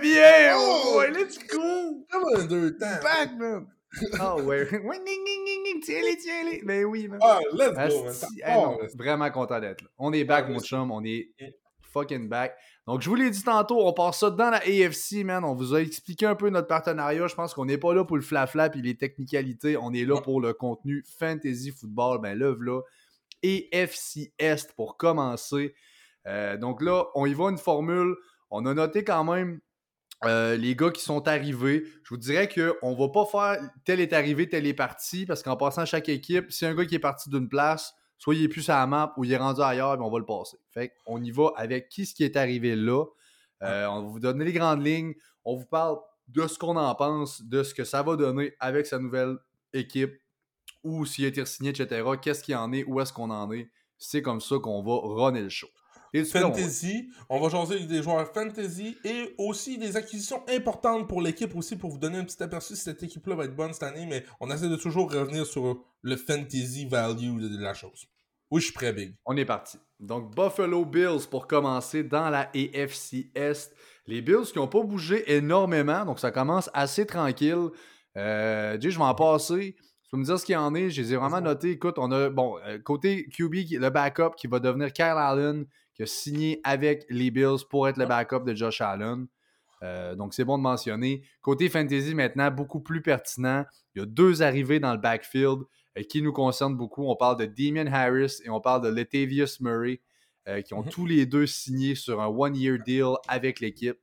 bien! 0.00 0.54
Oh! 0.56 0.82
Oh, 0.86 0.98
ouais, 0.98 1.10
let's 1.10 1.38
go! 1.48 2.06
Comme 2.10 2.24
un 2.36 2.44
deux 2.44 2.76
temps. 2.76 2.86
Back, 3.02 3.30
man! 3.38 3.66
Ah 4.20 4.36
ouais. 4.36 4.66
Tiens-les, 5.82 6.16
tiens-les. 6.18 6.62
Ben 6.64 6.84
oui, 6.84 7.08
man. 7.08 7.18
Ah, 7.22 7.38
let's 7.52 7.90
go, 7.94 8.04
man. 8.44 8.76
Vraiment 8.94 9.30
content 9.30 9.58
d'être 9.58 9.80
là. 9.82 9.88
On 9.98 10.12
est 10.12 10.24
back, 10.24 10.44
Ah, 10.48 10.50
mon 10.52 10.58
chum. 10.60 10.90
On 10.90 11.02
est 11.02 11.30
fucking 11.92 12.28
back. 12.28 12.54
Donc, 12.86 13.00
je 13.00 13.08
vous 13.08 13.14
l'ai 13.14 13.30
dit 13.30 13.42
tantôt, 13.42 13.86
on 13.86 13.92
part 13.94 14.14
ça 14.14 14.28
dans 14.30 14.50
la 14.50 14.58
AFC, 14.58 15.24
man. 15.24 15.44
On 15.44 15.54
vous 15.54 15.74
a 15.74 15.80
expliqué 15.80 16.26
un 16.26 16.34
peu 16.34 16.50
notre 16.50 16.68
partenariat. 16.68 17.26
Je 17.26 17.34
pense 17.34 17.54
qu'on 17.54 17.64
n'est 17.64 17.78
pas 17.78 17.94
là 17.94 18.04
pour 18.04 18.16
le 18.16 18.22
flafla 18.22 18.66
et 18.74 18.82
les 18.82 18.96
technicalités. 18.96 19.78
On 19.78 19.92
est 19.94 20.04
là 20.04 20.16
Ouais. 20.16 20.22
pour 20.22 20.42
le 20.42 20.52
contenu 20.52 21.02
fantasy 21.18 21.70
football. 21.70 22.20
Ben, 22.20 22.38
là, 22.38 22.54
là. 23.72 23.82
AFC 23.82 24.32
Est 24.38 24.72
pour 24.74 24.96
commencer. 24.96 25.74
Euh, 26.26 26.56
donc 26.56 26.82
là, 26.82 27.06
on 27.14 27.26
y 27.26 27.34
va 27.34 27.44
une 27.46 27.58
formule. 27.58 28.16
On 28.50 28.66
a 28.66 28.74
noté 28.74 29.04
quand 29.04 29.24
même 29.24 29.60
euh, 30.24 30.56
les 30.56 30.74
gars 30.74 30.90
qui 30.90 31.02
sont 31.02 31.28
arrivés. 31.28 31.84
Je 32.02 32.08
vous 32.10 32.16
dirais 32.16 32.48
qu'on 32.48 32.94
va 32.94 33.08
pas 33.08 33.26
faire 33.26 33.70
tel 33.84 34.00
est 34.00 34.12
arrivé, 34.12 34.48
tel 34.48 34.66
est 34.66 34.74
parti, 34.74 35.26
parce 35.26 35.42
qu'en 35.42 35.56
passant 35.56 35.84
chaque 35.84 36.08
équipe, 36.08 36.50
si 36.50 36.64
un 36.64 36.74
gars 36.74 36.86
qui 36.86 36.94
est 36.94 37.00
parti 37.00 37.28
d'une 37.28 37.48
place, 37.48 37.94
soit 38.18 38.34
il 38.34 38.42
est 38.42 38.48
plus 38.48 38.68
à 38.70 38.78
la 38.78 38.86
map 38.86 39.12
ou 39.16 39.24
il 39.24 39.32
est 39.32 39.36
rendu 39.36 39.60
ailleurs, 39.60 39.96
ben 39.98 40.04
on 40.04 40.10
va 40.10 40.18
le 40.18 40.24
passer. 40.24 40.56
Fait 40.70 40.92
on 41.06 41.22
y 41.22 41.30
va 41.30 41.52
avec 41.56 41.88
qui 41.88 42.06
ce 42.06 42.14
qui 42.14 42.24
est 42.24 42.36
arrivé 42.36 42.76
là. 42.76 43.04
Euh, 43.62 43.86
on 43.86 44.02
va 44.02 44.08
vous 44.08 44.20
donner 44.20 44.44
les 44.44 44.52
grandes 44.52 44.84
lignes. 44.84 45.14
On 45.44 45.56
vous 45.56 45.66
parle 45.66 45.98
de 46.28 46.46
ce 46.46 46.58
qu'on 46.58 46.76
en 46.76 46.94
pense, 46.94 47.42
de 47.42 47.62
ce 47.62 47.74
que 47.74 47.84
ça 47.84 48.02
va 48.02 48.16
donner 48.16 48.54
avec 48.58 48.86
sa 48.86 48.98
nouvelle 48.98 49.36
équipe, 49.72 50.14
ou 50.86 51.04
s'il 51.04 51.24
a 51.24 51.28
été 51.28 51.44
signé, 51.44 51.70
etc. 51.70 52.02
Qu'est-ce 52.22 52.42
qu'il 52.42 52.56
en 52.56 52.72
est, 52.72 52.84
où 52.84 53.00
est-ce 53.00 53.12
qu'on 53.12 53.30
en 53.30 53.50
est? 53.52 53.68
C'est 53.98 54.22
comme 54.22 54.40
ça 54.40 54.56
qu'on 54.58 54.82
va 54.82 54.94
runner 55.02 55.42
le 55.42 55.48
show. 55.48 55.68
Et 56.12 56.24
Fantasy, 56.24 57.10
on 57.28 57.40
va 57.40 57.58
avec 57.60 57.88
des 57.88 58.02
joueurs 58.02 58.32
fantasy 58.32 58.96
et 59.04 59.34
aussi 59.38 59.76
des 59.76 59.96
acquisitions 59.96 60.42
importantes 60.48 61.08
pour 61.08 61.20
l'équipe 61.20 61.54
aussi 61.56 61.76
pour 61.76 61.90
vous 61.90 61.98
donner 61.98 62.18
un 62.18 62.24
petit 62.24 62.42
aperçu 62.42 62.76
si 62.76 62.82
cette 62.82 63.02
équipe-là 63.02 63.34
va 63.34 63.44
être 63.44 63.56
bonne 63.56 63.72
cette 63.72 63.82
année, 63.82 64.06
mais 64.06 64.24
on 64.40 64.50
essaie 64.50 64.68
de 64.68 64.76
toujours 64.76 65.12
revenir 65.12 65.44
sur 65.44 65.84
le 66.02 66.16
fantasy 66.16 66.86
value 66.86 67.38
de 67.38 67.62
la 67.62 67.74
chose. 67.74 68.06
Oui, 68.50 68.60
je 68.60 68.66
suis 68.66 68.74
prêt, 68.74 68.92
Big. 68.92 69.14
On 69.26 69.36
est 69.36 69.44
parti. 69.44 69.78
Donc, 69.98 70.34
Buffalo 70.34 70.84
Bills 70.84 71.26
pour 71.28 71.48
commencer 71.48 72.04
dans 72.04 72.30
la 72.30 72.50
AFC 72.54 73.30
Est. 73.34 73.74
Les 74.06 74.22
Bills 74.22 74.46
qui 74.52 74.58
n'ont 74.58 74.68
pas 74.68 74.82
bougé 74.82 75.34
énormément, 75.36 76.04
donc 76.04 76.20
ça 76.20 76.30
commence 76.30 76.70
assez 76.72 77.06
tranquille. 77.06 77.70
Euh, 78.16 78.78
je 78.80 78.88
vais 78.88 79.04
en 79.04 79.14
passer. 79.14 79.76
Peux 80.16 80.20
me 80.20 80.24
dire 80.24 80.38
ce 80.38 80.46
qu'il 80.46 80.54
y 80.54 80.56
en 80.56 80.74
est. 80.74 80.88
Je 80.88 81.02
les 81.02 81.12
ai 81.12 81.16
vraiment 81.16 81.42
notés. 81.42 81.72
Écoute, 81.72 81.98
on 81.98 82.10
a, 82.10 82.30
bon, 82.30 82.56
euh, 82.66 82.78
côté 82.78 83.28
QB, 83.28 83.54
le 83.72 83.90
backup 83.90 84.30
qui 84.34 84.46
va 84.46 84.60
devenir 84.60 84.90
Kyle 84.90 85.04
Allen, 85.14 85.66
qui 85.92 86.04
a 86.04 86.06
signé 86.06 86.58
avec 86.64 87.04
les 87.10 87.30
Bills 87.30 87.66
pour 87.68 87.86
être 87.86 87.98
le 87.98 88.06
backup 88.06 88.42
de 88.46 88.54
Josh 88.54 88.80
Allen. 88.80 89.26
Euh, 89.82 90.14
donc, 90.14 90.32
c'est 90.32 90.46
bon 90.46 90.56
de 90.56 90.62
mentionner. 90.62 91.22
Côté 91.42 91.68
fantasy, 91.68 92.14
maintenant, 92.14 92.50
beaucoup 92.50 92.80
plus 92.80 93.02
pertinent. 93.02 93.66
Il 93.94 93.98
y 93.98 94.02
a 94.02 94.06
deux 94.06 94.40
arrivées 94.40 94.80
dans 94.80 94.94
le 94.94 94.98
backfield 94.98 95.64
euh, 95.98 96.02
qui 96.08 96.22
nous 96.22 96.32
concernent 96.32 96.78
beaucoup. 96.78 97.04
On 97.06 97.16
parle 97.16 97.36
de 97.36 97.44
Damien 97.44 97.92
Harris 97.92 98.38
et 98.42 98.48
on 98.48 98.62
parle 98.62 98.80
de 98.84 98.88
Latavius 98.88 99.60
Murray, 99.60 100.00
euh, 100.48 100.62
qui 100.62 100.72
ont 100.72 100.82
Mhm. 100.82 100.88
tous 100.88 101.04
les 101.04 101.26
deux 101.26 101.46
signé 101.46 101.94
sur 101.94 102.22
un 102.22 102.28
one-year 102.28 102.78
deal 102.86 103.16
avec 103.28 103.60
l'équipe. 103.60 103.98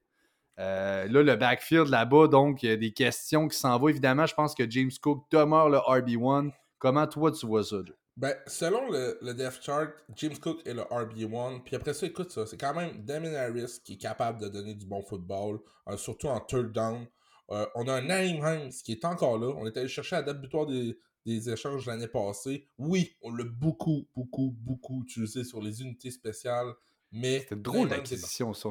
Euh, 0.60 1.08
là, 1.08 1.24
le 1.24 1.36
backfield 1.36 1.88
là-bas, 1.88 2.28
donc, 2.28 2.64
il 2.64 2.70
y 2.70 2.72
a 2.72 2.78
des 2.78 2.92
questions 2.92 3.48
qui 3.48 3.58
s'en 3.58 3.78
vont. 3.80 3.88
Évidemment, 3.88 4.26
je 4.26 4.36
pense 4.36 4.54
que 4.54 4.70
James 4.70 4.92
Cook 5.02 5.26
demeure 5.32 5.70
le 5.70 5.78
RB1. 5.78 6.52
Comment 6.78 7.08
toi, 7.08 7.32
tu 7.32 7.46
vois 7.46 7.64
ça, 7.64 7.78
Joe? 7.86 7.96
Ben, 8.16 8.36
selon 8.46 8.92
le, 8.92 9.18
le 9.24 9.34
depth 9.34 9.64
chart, 9.64 9.90
James 10.16 10.38
Cook 10.38 10.60
est 10.66 10.74
le 10.74 10.84
RB1. 10.84 11.64
Puis 11.64 11.76
après 11.76 11.94
ça, 11.94 12.06
écoute 12.06 12.32
ça, 12.32 12.46
c'est 12.46 12.58
quand 12.58 12.76
même 12.76 13.04
Damien 13.04 13.34
Harris 13.34 13.80
qui 13.84 13.94
est 13.94 13.98
capable 13.98 14.40
de 14.40 14.50
donner 14.50 14.76
du 14.76 14.86
bon 14.86 15.02
football, 15.02 15.60
euh, 15.88 15.98
surtout 15.98 16.28
en 16.28 16.40
third 16.40 16.72
down. 16.72 17.08
Euh, 17.50 17.66
on 17.74 17.88
a 17.88 17.94
un 17.94 18.02
Naim 18.02 18.40
Hines 18.46 18.72
qui 18.84 18.92
est 18.92 19.06
encore 19.06 19.40
là. 19.40 19.54
On 19.58 19.66
est 19.66 19.76
allé 19.78 19.88
chercher 19.88 20.18
à 20.18 20.20
la 20.20 20.28
date 20.28 20.42
butoir 20.42 20.68
des, 20.68 20.98
des 21.26 21.50
échanges 21.50 21.88
l'année 21.88 22.08
passée. 22.08 22.68
Oui, 22.78 23.16
on 23.22 23.34
l'a 23.34 23.46
beaucoup, 23.46 24.08
beaucoup, 24.16 24.54
beaucoup 24.60 25.02
utilisé 25.04 25.44
sur 25.44 25.60
les 25.60 25.82
unités 25.82 26.12
spéciales. 26.12 26.72
Mais 27.12 27.40
C'était 27.40 27.56
drôle 27.56 27.90
d'acquisition, 27.90 28.54
ça. 28.54 28.70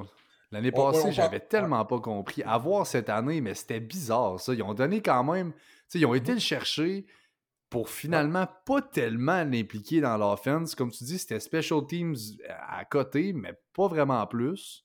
L'année 0.53 0.69
ouais, 0.69 0.75
passée, 0.75 1.13
j'avais 1.13 1.41
tellement 1.41 1.85
pas 1.87 1.99
compris. 1.99 2.43
À 2.45 2.59
voir 2.59 2.87
cette 2.87 3.09
année, 3.09 3.41
mais 3.41 3.55
c'était 3.55 3.81
bizarre, 3.81 4.39
ça. 4.39 4.53
Ils 4.53 4.63
ont 4.63 4.75
donné 4.75 5.01
quand 5.01 5.25
même. 5.25 5.53
ils 5.95 6.07
ont 6.07 6.15
été 6.15 6.35
le 6.35 6.41
chercher 6.41 7.07
pour 7.71 7.89
finalement 7.89 8.47
pas 8.67 8.83
tellement 8.83 9.45
l'impliquer 9.45 10.03
dans 10.03 10.19
l'offense. 10.19 10.75
Comme 10.75 10.91
tu 10.91 11.05
dis, 11.05 11.19
c'était 11.19 11.41
special 11.41 11.87
teams 11.87 12.15
à 12.69 12.85
côté, 12.85 13.33
mais 13.33 13.59
pas 13.73 13.89
vraiment 13.89 14.27
plus. 14.27 14.85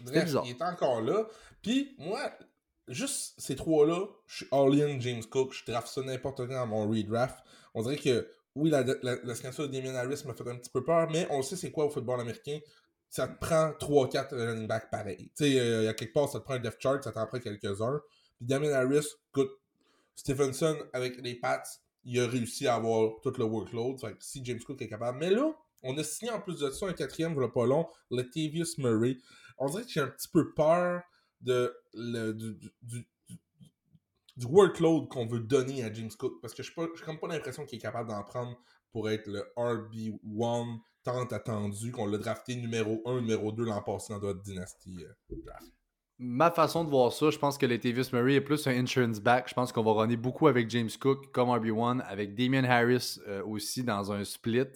Bref, 0.00 0.24
bizarre. 0.24 0.44
il 0.46 0.52
est 0.52 0.62
encore 0.62 1.02
là. 1.02 1.26
Puis 1.60 1.94
moi, 1.98 2.32
juste 2.88 3.34
ces 3.38 3.54
trois-là, 3.54 4.06
je 4.26 4.36
suis 4.36 4.46
all-in 4.50 4.98
James 4.98 5.24
Cook. 5.30 5.52
Je 5.52 5.70
draft 5.70 5.88
ça 5.88 6.00
n'importe 6.02 6.38
quand 6.48 6.54
dans 6.54 6.66
mon 6.66 6.88
redraft. 6.88 7.36
On 7.74 7.82
dirait 7.82 7.98
que, 7.98 8.26
oui, 8.54 8.70
la, 8.70 8.82
la, 8.82 9.16
la 9.22 9.34
signature 9.34 9.68
de 9.68 9.72
Damien 9.72 9.94
Harris 9.94 10.22
m'a 10.26 10.32
fait 10.32 10.48
un 10.48 10.56
petit 10.56 10.70
peu 10.70 10.82
peur, 10.82 11.10
mais 11.10 11.26
on 11.28 11.42
sait 11.42 11.56
c'est 11.56 11.70
quoi 11.70 11.84
au 11.84 11.90
football 11.90 12.18
américain. 12.18 12.58
Ça 13.12 13.28
te 13.28 13.38
prend 13.38 13.72
3-4 13.72 14.34
running 14.34 14.66
backs 14.66 14.90
pareil. 14.90 15.30
Tu 15.36 15.44
sais, 15.44 15.60
euh, 15.60 15.82
il 15.82 15.84
y 15.84 15.88
a 15.88 15.92
quelque 15.92 16.14
part, 16.14 16.30
ça 16.30 16.40
te 16.40 16.44
prend 16.44 16.54
un 16.54 16.60
depth 16.60 16.80
chart, 16.80 17.04
ça 17.04 17.12
t'en 17.12 17.26
prend 17.26 17.38
quelques-uns. 17.38 18.00
Puis 18.38 18.46
Damien 18.46 18.72
Harris, 18.72 19.06
écoute, 19.28 19.50
Stevenson 20.14 20.78
avec 20.94 21.20
les 21.20 21.34
Pats, 21.34 21.62
il 22.04 22.18
a 22.20 22.26
réussi 22.26 22.66
à 22.66 22.76
avoir 22.76 23.20
tout 23.22 23.34
le 23.36 23.44
workload. 23.44 24.00
Fait 24.00 24.12
que 24.12 24.24
si 24.24 24.42
James 24.46 24.60
Cook 24.60 24.80
est 24.80 24.88
capable. 24.88 25.18
Mais 25.18 25.28
là, 25.28 25.52
on 25.82 25.96
a 25.98 26.02
signé 26.02 26.30
en 26.32 26.40
plus 26.40 26.58
de 26.58 26.70
ça 26.70 26.86
un 26.86 26.94
quatrième, 26.94 27.34
voilà 27.34 27.50
pas 27.50 27.66
long, 27.66 27.86
Latavius 28.10 28.78
Murray. 28.78 29.18
On 29.58 29.66
dirait 29.68 29.84
que 29.84 29.90
j'ai 29.90 30.00
un 30.00 30.08
petit 30.08 30.28
peu 30.28 30.54
peur 30.54 31.02
de, 31.42 31.70
le, 31.92 32.32
du, 32.32 32.54
du, 32.54 32.70
du- 33.28 33.38
du 34.38 34.46
workload 34.46 35.08
qu'on 35.08 35.26
veut 35.26 35.40
donner 35.40 35.84
à 35.84 35.92
James 35.92 36.10
Cook. 36.18 36.40
Parce 36.40 36.54
que 36.54 36.62
je 36.62 36.72
n'ai 36.80 36.88
comme 37.04 37.20
pas 37.20 37.28
l'impression 37.28 37.66
qu'il 37.66 37.78
est 37.78 37.82
capable 37.82 38.08
d'en 38.08 38.24
prendre 38.24 38.56
pour 38.90 39.10
être 39.10 39.26
le 39.26 39.44
RB1 39.58 40.78
tant 41.04 41.24
attendu, 41.24 41.92
qu'on 41.92 42.06
l'a 42.06 42.18
drafté 42.18 42.56
numéro 42.56 43.02
1, 43.06 43.20
numéro 43.20 43.52
2 43.52 43.64
l'an 43.64 43.82
passé 43.82 44.12
dans 44.14 44.20
notre 44.20 44.42
dynastie 44.42 45.04
euh, 45.04 45.36
draft. 45.44 45.72
Ma 46.18 46.50
façon 46.50 46.84
de 46.84 46.90
voir 46.90 47.12
ça, 47.12 47.30
je 47.30 47.38
pense 47.38 47.58
que 47.58 47.66
Latavius 47.66 48.12
Murray 48.12 48.34
est 48.34 48.40
plus 48.40 48.66
un 48.68 48.70
insurance 48.70 49.18
back. 49.18 49.48
Je 49.48 49.54
pense 49.54 49.72
qu'on 49.72 49.82
va 49.82 49.92
runner 49.92 50.16
beaucoup 50.16 50.46
avec 50.46 50.70
James 50.70 50.90
Cook 51.00 51.32
comme 51.32 51.48
RB1, 51.48 52.00
avec 52.00 52.36
Damien 52.36 52.62
Harris 52.64 53.18
euh, 53.26 53.42
aussi 53.44 53.82
dans 53.82 54.12
un 54.12 54.22
split. 54.22 54.68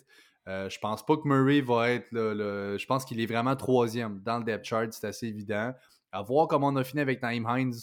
Euh, 0.48 0.68
je 0.68 0.78
pense 0.78 1.04
pas 1.04 1.16
que 1.16 1.26
Murray 1.26 1.60
va 1.60 1.90
être 1.90 2.08
le. 2.10 2.76
Je 2.78 2.86
pense 2.86 3.04
qu'il 3.04 3.20
est 3.20 3.26
vraiment 3.26 3.54
troisième 3.54 4.20
dans 4.22 4.38
le 4.38 4.44
depth 4.44 4.64
chart, 4.64 4.92
c'est 4.92 5.06
assez 5.06 5.26
évident. 5.26 5.72
À 6.10 6.22
voir 6.22 6.48
comment 6.48 6.68
on 6.68 6.76
a 6.76 6.84
fini 6.84 7.00
avec 7.00 7.22
Naïm 7.22 7.46
Hines, 7.48 7.74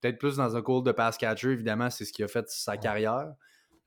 peut-être 0.00 0.18
plus 0.18 0.36
dans 0.36 0.56
un 0.56 0.62
call 0.62 0.82
de 0.82 0.92
pass 0.92 1.16
catcher, 1.18 1.50
évidemment, 1.50 1.90
c'est 1.90 2.04
ce 2.04 2.12
qui 2.12 2.22
a 2.22 2.28
fait 2.28 2.48
sa 2.48 2.76
carrière. 2.76 3.32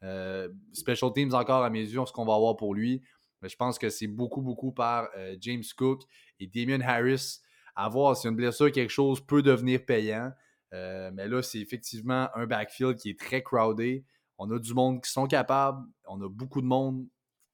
Euh, 0.04 0.50
special 0.74 1.14
teams 1.14 1.34
encore 1.34 1.64
à 1.64 1.70
mes 1.70 1.82
yeux, 1.82 2.02
ce 2.06 2.12
qu'on 2.12 2.26
va 2.26 2.36
avoir 2.36 2.58
pour 2.58 2.74
lui. 2.74 3.02
Mais 3.44 3.50
je 3.50 3.58
pense 3.58 3.78
que 3.78 3.90
c'est 3.90 4.08
beaucoup, 4.08 4.42
beaucoup 4.42 4.72
par 4.72 5.10
euh, 5.18 5.36
James 5.42 5.64
Cook 5.78 6.02
et 6.40 6.48
Damien 6.48 6.82
Harris. 6.82 7.42
À 7.76 7.90
voir 7.90 8.16
si 8.16 8.28
une 8.28 8.36
blessure, 8.36 8.72
quelque 8.72 8.90
chose 8.90 9.20
peut 9.20 9.42
devenir 9.42 9.86
payant. 9.86 10.32
Euh, 10.74 11.12
mais 11.14 11.28
là, 11.28 11.44
c'est 11.44 11.60
effectivement 11.60 12.30
un 12.36 12.48
backfield 12.48 12.96
qui 12.96 13.10
est 13.10 13.20
très 13.20 13.44
crowded. 13.44 14.04
On 14.38 14.50
a 14.50 14.58
du 14.58 14.74
monde 14.74 15.04
qui 15.04 15.12
sont 15.12 15.28
capables. 15.28 15.86
On 16.08 16.22
a 16.22 16.30
beaucoup 16.30 16.62
de 16.62 16.68
monde. 16.68 17.06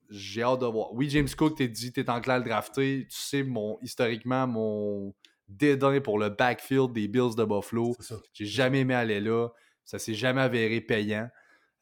J'ai 0.10 0.44
hâte 0.44 0.62
de 0.62 0.66
voir. 0.68 0.94
Oui, 0.94 1.10
James 1.10 1.28
Cook, 1.36 1.58
t'es 1.58 1.68
dit, 1.68 1.92
t'es 1.92 2.10
en 2.10 2.22
clair 2.22 2.42
de 2.42 2.48
drafter. 2.48 3.08
Tu 3.10 3.18
sais, 3.18 3.44
mon, 3.44 3.80
historiquement, 3.82 4.46
mon 4.46 5.16
dédain 5.48 6.00
pour 6.02 6.20
le 6.20 6.30
backfield 6.30 6.94
des 6.94 7.08
Bills 7.08 7.36
de 7.36 7.44
Buffalo. 7.44 7.96
J'ai 8.34 8.46
jamais 8.46 8.82
aimé 8.82 8.94
aller 8.94 9.20
là. 9.20 9.50
Ça 9.86 9.98
s'est 9.98 10.14
jamais 10.14 10.42
avéré 10.42 10.82
payant. 10.82 11.30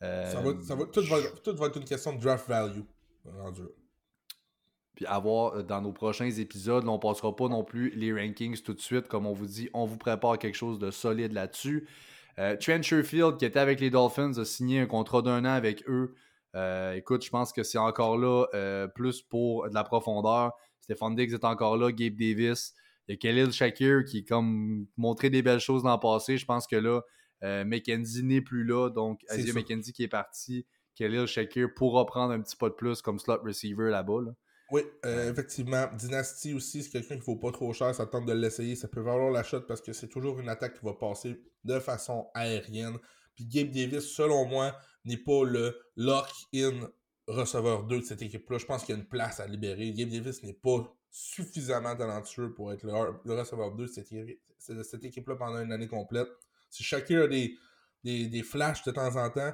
Euh, 0.04 0.32
ça 0.32 0.42
va, 0.42 0.52
ça 0.64 0.76
va, 0.76 0.86
tout, 0.86 1.02
va, 1.02 1.18
tout, 1.44 1.56
va, 1.56 1.68
être 1.68 1.78
une 1.78 1.86
question 1.86 2.14
de 2.14 2.22
draft 2.22 2.48
value. 2.48 2.82
Puis 4.98 5.06
avoir 5.06 5.54
euh, 5.54 5.62
dans 5.62 5.80
nos 5.80 5.92
prochains 5.92 6.32
épisodes, 6.32 6.84
là, 6.84 6.89
on 6.89 6.98
passera 6.98 7.34
pas 7.36 7.48
non 7.48 7.63
plus 7.63 7.92
les 7.92 8.12
rankings 8.12 8.60
tout 8.63 8.74
de 8.74 8.82
suite. 8.82 9.08
Comme 9.08 9.27
on 9.27 9.32
vous 9.32 9.46
dit, 9.46 9.70
on 9.75 9.86
vous 9.86 9.98
prépare 9.98 10.39
quelque 10.39 10.56
chose 10.56 10.80
de 10.80 10.89
solide 10.89 11.34
là-dessus. 11.34 11.88
Euh, 12.39 12.58
Trent 12.58 12.82
Sherfield, 12.82 13.38
qui 13.38 13.46
était 13.46 13.60
avec 13.60 13.80
les 13.80 13.92
Dolphins, 13.92 14.36
a 14.39 14.44
signé 14.44 14.80
un 14.80 14.88
contrat 14.88 15.22
d'un 15.22 15.46
an 15.46 15.54
avec 15.54 15.88
eux. 15.88 16.16
Euh, 16.56 16.94
écoute, 16.94 17.24
je 17.24 17.30
pense 17.30 17.54
que 17.54 17.62
c'est 17.62 17.77
encore 17.77 18.18
là 18.18 18.88
plus 18.96 19.22
pour 19.22 19.70
de 19.70 19.74
la 19.75 19.84
profondeur. 19.84 20.54
Stéphane 20.82 21.16
Diggs 21.16 21.34
est 21.34 21.46
encore 21.46 21.77
là, 21.77 21.92
Gabe 21.92 22.16
Davis. 22.16 22.74
Il 23.08 23.12
y 23.12 23.13
a 23.13 23.18
Khalil 23.18 23.51
Shakir 23.51 24.04
qui 24.04 24.20
a 24.20 24.22
comme 24.27 24.88
montré 24.98 25.30
des 25.30 25.44
belles 25.44 25.60
choses 25.60 25.84
dans 25.84 25.94
le 25.94 26.00
passé. 26.00 26.39
Je 26.39 26.46
pense 26.48 26.66
que 26.66 26.75
là, 26.75 27.01
McKenzie 27.66 28.24
n'est 28.24 28.42
plus 28.42 28.63
là, 28.63 28.89
donc 28.89 29.22
Asia 29.30 29.54
McKenzie 29.54 29.94
qui 29.94 30.01
est 30.01 30.08
parti. 30.08 30.66
Khalil 30.96 31.27
Shakir 31.27 31.68
pourra 31.75 32.08
prendre 32.08 32.34
un 32.34 32.42
petit 32.42 32.56
pas 32.56 32.70
de 32.70 32.74
plus 32.74 33.04
comme 33.04 33.20
slot 33.20 33.42
receiver 33.44 33.92
là-bas. 33.92 34.22
Oui, 34.72 34.82
euh, 35.06 35.32
effectivement. 35.32 35.88
Dynasty 35.94 36.54
aussi, 36.54 36.84
c'est 36.84 36.90
quelqu'un 36.90 37.16
qui 37.16 37.20
ne 37.20 37.24
faut 37.24 37.38
pas 37.38 37.52
trop 37.52 37.72
cher, 37.74 37.96
ça 37.96 38.06
tente 38.06 38.26
de 38.26 38.34
l'essayer. 38.34 38.76
Ça 38.76 38.88
peut 38.88 39.02
valoir 39.02 39.32
la 39.32 39.44
shot 39.44 39.62
parce 39.62 39.82
que 39.82 39.94
c'est 39.94 40.10
toujours 40.10 40.40
une 40.40 40.50
attaque 40.50 40.80
qui 40.80 40.86
va 40.86 40.94
passer 40.94 41.42
de 41.64 41.80
façon 41.80 42.28
aérienne. 42.34 42.98
Puis 43.36 43.46
Gabe 43.46 43.72
Davis, 43.72 44.04
selon 44.04 44.46
moi, 44.46 44.76
n'est 45.06 45.18
pas 45.18 45.44
le 45.46 45.80
lock-in 45.96 46.90
receveur 47.28 47.84
2 47.84 48.00
de 48.00 48.04
cette 48.04 48.22
équipe-là. 48.22 48.58
Je 48.58 48.66
pense 48.66 48.84
qu'il 48.84 48.96
y 48.96 48.98
a 48.98 49.02
une 49.02 49.08
place 49.08 49.40
à 49.40 49.48
libérer. 49.48 49.92
Gabe 49.92 50.10
Davis 50.10 50.44
n'est 50.44 50.54
pas 50.54 50.94
suffisamment 51.12 51.96
talentueux 51.96 52.54
pour 52.54 52.72
être 52.74 52.84
le, 52.84 53.34
receveur 53.34 53.74
2 53.74 53.86
de 53.86 54.84
cette 54.84 55.04
équipe-là 55.04 55.36
pendant 55.36 55.60
une 55.60 55.72
année 55.72 55.88
complète. 55.88 56.28
Si 56.70 56.84
chacun 56.84 57.22
a 57.22 57.28
des, 57.28 57.58
des, 58.04 58.44
flashs 58.44 58.84
de 58.84 58.92
temps 58.92 59.16
en 59.16 59.30
temps, 59.30 59.54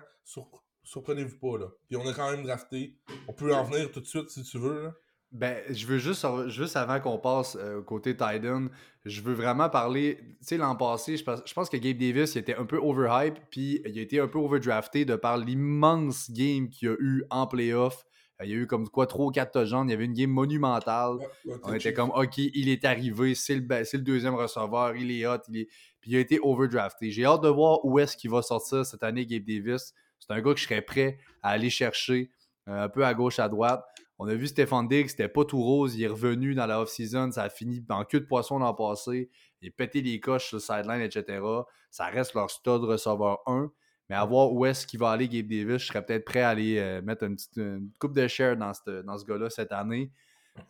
surprenez-vous 0.84 1.38
pas. 1.38 1.58
Là. 1.60 1.68
Puis 1.88 1.98
on 1.98 2.08
a 2.08 2.14
quand 2.14 2.32
même 2.32 2.44
drafté. 2.44 2.98
On 3.28 3.34
peut 3.34 3.54
en 3.54 3.64
venir 3.64 3.92
tout 3.92 4.02
de 4.02 4.06
suite 4.06 4.30
si 4.30 4.44
tu 4.44 4.58
veux. 4.58 4.92
Ben, 5.34 5.58
je 5.68 5.88
veux 5.88 5.98
juste, 5.98 6.26
juste 6.48 6.78
avant 6.78 7.00
qu'on 7.00 7.18
passe 7.18 7.58
euh, 7.60 7.82
côté 7.82 8.16
Titan, 8.16 8.68
je 9.04 9.22
veux 9.22 9.34
vraiment 9.34 9.68
parler. 9.68 10.20
Tu 10.20 10.36
sais, 10.42 10.58
l'an 10.58 10.76
passé, 10.76 11.18
je 11.18 11.24
pense, 11.24 11.42
je 11.44 11.54
pense 11.56 11.70
que 11.70 11.78
Gabe 11.78 11.98
Davis 11.98 12.36
il 12.36 12.38
était 12.38 12.56
un 12.56 12.66
peu 12.66 12.78
overhype, 12.78 13.40
puis 13.50 13.82
il 13.84 13.98
a 13.98 14.02
été 14.04 14.20
un 14.20 14.28
peu 14.28 14.38
overdrafté 14.38 15.06
de 15.06 15.16
par 15.16 15.40
l'immense 15.40 16.30
game 16.30 16.70
qu'il 16.70 16.90
a 16.90 16.96
eu 17.00 17.24
en 17.32 17.48
playoff. 17.48 18.06
Il 18.44 18.50
y 18.50 18.54
a 18.54 18.58
eu 18.58 18.68
comme 18.68 18.88
quoi 18.90 19.08
3 19.08 19.26
ou 19.26 19.32
4 19.32 19.52
touchdowns. 19.52 19.88
Il 19.88 19.92
y 19.92 19.94
avait 19.96 20.06
une 20.06 20.14
game 20.14 20.30
monumentale. 20.30 21.18
on 21.64 21.74
était 21.74 21.94
comme, 21.94 22.12
OK, 22.12 22.38
il 22.38 22.70
est 22.70 22.86
arrivé, 22.86 23.36
c'est 23.36 23.56
le, 23.56 23.62
le, 23.62 23.98
deuxième 24.00 24.36
receveur, 24.36 24.96
il 24.96 25.12
est 25.12 25.26
hot, 25.26 25.38
il 25.50 25.62
est... 25.62 25.68
puis 26.00 26.12
il 26.12 26.18
a 26.18 26.20
été 26.20 26.40
overdrafté. 26.44 27.10
J'ai 27.10 27.26
hâte 27.26 27.42
de 27.42 27.50
voir 27.50 27.84
où 27.86 28.00
est-ce 28.00 28.18
qu'il 28.18 28.30
va 28.30 28.42
sortir 28.42 28.86
cette 28.86 29.04
année, 29.04 29.26
Gabe 29.26 29.46
Davis. 29.46 29.94
C'est 30.20 30.32
un 30.32 30.42
gars 30.42 30.54
que 30.54 30.60
je 30.60 30.66
serais 30.66 30.82
prêt 30.82 31.18
à 31.42 31.50
aller 31.50 31.70
chercher 31.70 32.30
euh, 32.68 32.84
un 32.84 32.90
peu 32.90 33.06
à 33.06 33.14
gauche, 33.14 33.40
à 33.40 33.50
droite. 33.50 33.84
On 34.20 34.28
a 34.28 34.36
vu 34.36 34.48
Stéphane 34.48 34.88
Diggs, 34.88 35.10
c'était 35.10 35.28
pas 35.28 35.44
tout 35.44 35.62
rose. 35.62 35.96
Il 35.96 36.04
est 36.04 36.08
revenu 36.08 36.54
dans 36.54 36.66
la 36.66 36.82
off-season. 36.82 37.32
Ça 37.32 37.44
a 37.44 37.50
fini 37.50 37.84
en 37.90 38.06
queue 38.06 38.20
de 38.20 38.26
poisson 38.26 38.60
l'an 38.60 38.74
passé. 38.74 39.30
Il 39.62 39.70
a 39.70 39.72
pété 39.72 40.02
les 40.02 40.20
coches 40.20 40.48
sur 40.48 40.58
le 40.58 40.62
sideline, 40.62 41.02
etc. 41.02 41.42
Ça 41.90 42.06
reste 42.06 42.34
leur 42.34 42.50
stud 42.50 42.84
receveur 42.84 43.40
1. 43.48 43.72
Mais 44.10 44.16
à 44.16 44.26
voir 44.26 44.52
où 44.52 44.66
est-ce 44.66 44.86
qu'il 44.86 45.00
va 45.00 45.12
aller 45.12 45.28
Gabe 45.28 45.48
Davis, 45.48 45.82
je 45.82 45.88
serais 45.88 46.06
peut-être 46.06 46.26
prêt 46.26 46.42
à 46.42 46.50
aller 46.50 46.78
euh, 46.78 47.02
mettre 47.02 47.24
une 47.24 47.36
petite 47.36 47.60
coupe 48.00 48.14
de 48.14 48.28
share 48.28 48.58
dans, 48.58 48.72
dans 49.04 49.18
ce 49.18 49.26
gars-là 49.26 49.50
cette 49.50 49.72
année. 49.72 50.12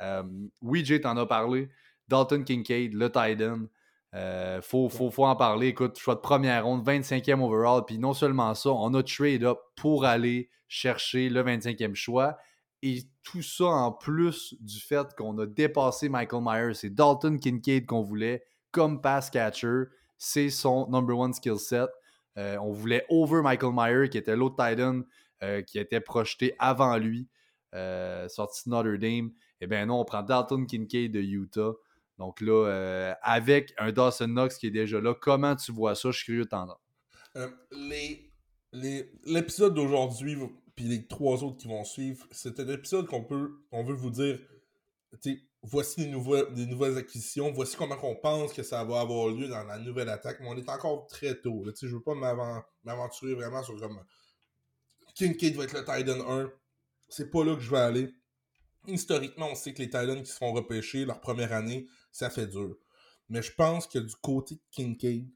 Euh, 0.01 0.23
oui, 0.61 0.85
Jay, 0.85 1.01
t'en 1.01 1.17
as 1.17 1.25
parlé. 1.25 1.69
Dalton 2.07 2.43
Kincaid, 2.43 2.93
le 2.93 3.07
Titan. 3.07 3.61
Euh, 4.15 4.61
faut, 4.61 4.89
faut, 4.89 5.09
faut, 5.09 5.25
en 5.25 5.35
parler. 5.35 5.67
Écoute, 5.67 5.97
choix 5.97 6.15
de 6.15 6.19
première 6.19 6.65
ronde, 6.65 6.85
25e 6.85 7.41
overall. 7.41 7.83
Puis 7.85 7.97
non 7.97 8.13
seulement 8.13 8.53
ça, 8.53 8.69
on 8.69 8.93
a 8.93 9.01
trade 9.01 9.43
up 9.43 9.57
pour 9.75 10.05
aller 10.05 10.49
chercher 10.67 11.29
le 11.29 11.43
25e 11.43 11.95
choix. 11.95 12.37
Et 12.85 13.03
tout 13.23 13.41
ça 13.41 13.63
en 13.63 13.93
plus 13.93 14.55
du 14.59 14.81
fait 14.81 15.15
qu'on 15.15 15.37
a 15.37 15.45
dépassé 15.45 16.09
Michael 16.09 16.41
Myers. 16.43 16.73
C'est 16.73 16.89
Dalton 16.89 17.39
Kincaid 17.39 17.85
qu'on 17.85 18.01
voulait 18.01 18.43
comme 18.71 18.99
pass 19.01 19.29
catcher. 19.29 19.83
C'est 20.17 20.49
son 20.49 20.89
number 20.89 21.17
one 21.17 21.33
skill 21.33 21.57
set. 21.57 21.89
Euh, 22.37 22.57
on 22.57 22.73
voulait 22.73 23.05
over 23.07 23.41
Michael 23.41 23.71
Meyer, 23.73 24.09
qui 24.09 24.17
était 24.17 24.35
l'autre 24.35 24.57
Titan 24.57 25.03
euh, 25.43 25.61
qui 25.61 25.79
était 25.79 26.01
projeté 26.01 26.55
avant 26.59 26.97
lui, 26.97 27.29
euh, 27.73 28.27
sorti 28.27 28.63
de 28.65 28.71
Notre 28.71 28.97
Dame. 28.97 29.31
Eh 29.61 29.67
bien 29.67 29.85
non, 29.85 30.01
on 30.01 30.05
prend 30.05 30.21
Dalton 30.21 30.65
Kincaid 30.65 31.13
de 31.13 31.21
Utah. 31.21 31.71
Donc 32.17 32.41
là, 32.41 33.15
avec 33.21 33.73
un 33.77 33.93
Dawson 33.93 34.27
Knox 34.27 34.57
qui 34.57 34.67
est 34.67 34.71
déjà 34.71 34.99
là, 34.99 35.15
comment 35.15 35.55
tu 35.55 35.71
vois 35.71 35.95
ça? 35.95 36.11
Je 36.11 36.17
suis 36.17 36.25
curieux 36.25 36.43
de 36.43 36.49
t'entendre. 36.49 36.81
L'épisode 38.73 39.73
d'aujourd'hui, 39.73 40.35
puis 40.75 40.85
les 40.85 41.07
trois 41.07 41.43
autres 41.43 41.57
qui 41.57 41.67
vont 41.67 41.83
suivre, 41.83 42.25
c'est 42.31 42.59
un 42.59 42.67
épisode 42.67 43.07
qu'on 43.07 43.23
peut, 43.23 43.51
on 43.71 43.83
veut 43.83 43.93
vous 43.93 44.09
dire, 44.09 44.39
voici 45.61 46.05
des 46.05 46.65
nouvelles 46.65 46.97
acquisitions, 46.97 47.51
voici 47.51 47.75
comment 47.77 47.97
on 48.03 48.15
pense 48.15 48.53
que 48.53 48.63
ça 48.63 48.83
va 48.83 49.01
avoir 49.01 49.27
lieu 49.29 49.47
dans 49.47 49.63
la 49.63 49.77
nouvelle 49.77 50.09
attaque, 50.09 50.39
mais 50.39 50.47
on 50.49 50.57
est 50.57 50.69
encore 50.69 51.07
très 51.07 51.39
tôt. 51.39 51.63
Là, 51.63 51.71
je 51.79 51.87
veux 51.87 52.01
pas 52.01 52.15
m'aventurer 52.83 53.33
vraiment 53.35 53.63
sur 53.63 53.79
comme 53.79 54.03
Kincaid 55.15 55.55
va 55.55 55.65
être 55.65 55.73
le 55.73 55.85
Titan 55.85 56.27
1. 56.27 56.51
C'est 57.07 57.29
pas 57.29 57.43
là 57.43 57.55
que 57.55 57.61
je 57.61 57.69
vais 57.69 57.77
aller. 57.77 58.09
Historiquement, 58.87 59.49
on 59.51 59.55
sait 59.55 59.73
que 59.73 59.79
les 59.79 59.89
Titans 59.89 60.21
qui 60.21 60.31
se 60.31 60.37
font 60.37 60.51
repêcher 60.51 61.05
leur 61.05 61.21
première 61.21 61.53
année, 61.53 61.87
ça 62.11 62.29
fait 62.29 62.47
dur. 62.47 62.75
Mais 63.29 63.41
je 63.41 63.53
pense 63.53 63.87
que 63.87 63.99
du 63.99 64.15
côté 64.15 64.55
de 64.55 64.61
Kincaid, 64.71 65.29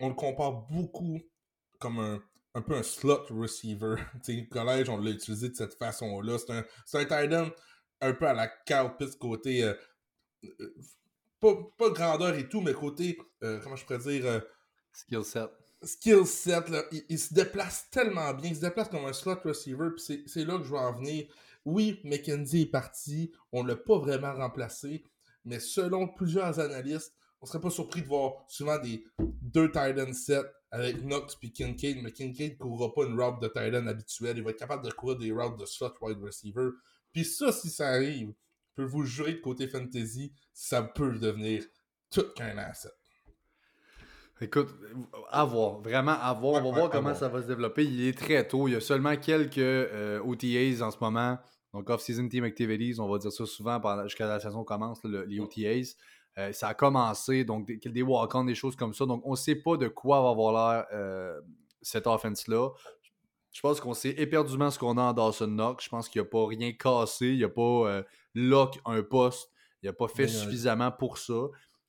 on 0.00 0.08
le 0.08 0.14
compare 0.14 0.66
beaucoup 0.68 1.20
comme 1.78 1.98
un, 1.98 2.22
un 2.54 2.62
peu 2.62 2.74
un 2.74 2.82
slot 2.82 3.26
receiver. 3.30 3.96
au 4.28 4.44
collège, 4.50 4.88
on 4.88 4.98
l'a 4.98 5.10
utilisé 5.10 5.48
de 5.48 5.56
cette 5.56 5.74
façon-là. 5.74 6.38
C'est 6.38 6.52
un, 6.52 6.64
un 7.00 7.04
Titan 7.04 7.50
un 8.00 8.12
peu 8.12 8.26
à 8.26 8.32
la 8.32 8.48
Carl 8.48 8.96
côté. 9.18 9.64
Euh, 9.64 9.74
euh, 10.44 10.74
pas, 11.40 11.54
pas, 11.76 11.90
grandeur 11.90 12.34
et 12.34 12.48
tout, 12.48 12.60
mais 12.60 12.72
côté. 12.72 13.18
Euh, 13.42 13.60
comment 13.62 13.76
je 13.76 13.84
pourrais 13.84 13.98
dire 13.98 14.42
Skill 14.92 15.24
set. 15.24 15.50
Skill 15.82 16.26
set, 16.26 16.68
là. 16.68 16.84
Il, 17.08 17.18
se 17.18 17.34
déplace 17.34 17.90
tellement 17.90 18.32
bien. 18.32 18.50
Il 18.50 18.56
se 18.56 18.60
déplace 18.60 18.88
comme 18.88 19.04
un 19.04 19.12
slot 19.12 19.40
receiver. 19.44 19.88
Puis 19.96 20.24
c'est 20.26 20.44
là 20.44 20.58
que 20.58 20.64
je 20.64 20.70
veux 20.70 20.78
en 20.78 20.92
venir. 20.92 21.26
Oui, 21.64 22.00
McKenzie 22.04 22.62
est 22.62 22.66
parti. 22.66 23.32
On 23.52 23.62
ne 23.62 23.68
l'a 23.68 23.76
pas 23.76 23.98
vraiment 23.98 24.32
remplacé. 24.32 25.04
Mais 25.44 25.58
selon 25.58 26.08
plusieurs 26.08 26.60
analystes, 26.60 27.14
on 27.44 27.46
serait 27.46 27.60
pas 27.60 27.68
surpris 27.68 28.00
de 28.00 28.06
voir 28.06 28.42
souvent 28.48 28.78
des 28.78 29.04
deux 29.18 29.70
Titan 29.70 30.14
set 30.14 30.46
avec 30.70 31.02
Knox 31.02 31.36
puis 31.36 31.52
Kincaid, 31.52 31.98
mais 32.02 32.10
Kincaid 32.10 32.52
ne 32.52 32.56
courra 32.56 32.90
pas 32.94 33.04
une 33.04 33.20
route 33.20 33.38
de 33.42 33.48
Titan 33.48 33.86
habituelle. 33.86 34.38
Il 34.38 34.42
va 34.42 34.50
être 34.50 34.58
capable 34.58 34.82
de 34.82 34.90
courir 34.90 35.18
des 35.18 35.30
routes 35.30 35.60
de 35.60 35.66
slot 35.66 35.92
wide 36.00 36.22
receiver. 36.22 36.70
Puis 37.12 37.26
ça, 37.26 37.52
si 37.52 37.68
ça 37.68 37.88
arrive, 37.88 38.32
je 38.70 38.82
peux 38.82 38.84
vous 38.88 39.04
jurer 39.04 39.36
que 39.36 39.42
côté 39.42 39.68
fantasy, 39.68 40.32
ça 40.54 40.82
peut 40.82 41.18
devenir 41.18 41.64
tout 42.10 42.24
qu'un 42.34 42.56
asset? 42.56 42.88
Écoute, 44.40 44.70
à 45.30 45.44
voir, 45.44 45.82
vraiment 45.82 46.18
à 46.18 46.32
voir. 46.32 46.64
On 46.64 46.72
va 46.72 46.78
voir 46.78 46.90
comment 46.90 47.14
ça 47.14 47.28
va 47.28 47.42
se 47.42 47.46
développer. 47.46 47.84
Il 47.84 48.08
est 48.08 48.16
très 48.16 48.48
tôt. 48.48 48.68
Il 48.68 48.72
y 48.72 48.76
a 48.76 48.80
seulement 48.80 49.16
quelques 49.16 49.58
euh, 49.58 50.18
OTAs 50.20 50.82
en 50.82 50.90
ce 50.90 50.96
moment. 50.98 51.38
Donc, 51.74 51.90
Off-Season 51.90 52.26
Team 52.26 52.44
Activities, 52.44 52.98
on 53.00 53.08
va 53.08 53.18
dire 53.18 53.32
ça 53.32 53.44
souvent 53.44 53.80
jusqu'à 54.04 54.26
la 54.26 54.40
saison 54.40 54.64
commence, 54.64 55.04
les 55.04 55.40
OTAs. 55.40 55.94
Euh, 56.38 56.52
ça 56.52 56.68
a 56.68 56.74
commencé, 56.74 57.44
donc 57.44 57.66
des, 57.66 57.76
des 57.76 58.02
walk-ons, 58.02 58.44
des 58.44 58.54
choses 58.54 58.76
comme 58.76 58.92
ça. 58.92 59.06
Donc, 59.06 59.22
on 59.24 59.32
ne 59.32 59.36
sait 59.36 59.54
pas 59.54 59.76
de 59.76 59.88
quoi 59.88 60.20
va 60.22 60.30
avoir 60.30 60.52
l'air 60.52 60.86
euh, 60.92 61.40
cette 61.80 62.06
offense-là. 62.06 62.70
Je 63.52 63.60
pense 63.60 63.80
qu'on 63.80 63.94
sait 63.94 64.10
éperdument 64.10 64.70
ce 64.70 64.78
qu'on 64.78 64.98
a 64.98 65.02
en 65.02 65.12
Dawson 65.12 65.46
Knox. 65.46 65.84
Je 65.84 65.88
pense 65.88 66.08
qu'il 66.08 66.20
n'y 66.20 66.26
a 66.26 66.30
pas 66.30 66.46
rien 66.46 66.72
cassé. 66.72 67.28
Il 67.28 67.36
n'y 67.36 67.44
a 67.44 67.48
pas 67.48 67.62
euh, 67.62 68.02
lock 68.34 68.80
un 68.84 69.00
poste. 69.02 69.48
Il 69.82 69.86
n'a 69.86 69.92
pas 69.92 70.08
fait 70.08 70.26
suffisamment 70.26 70.90
pour 70.90 71.18
ça. 71.18 71.34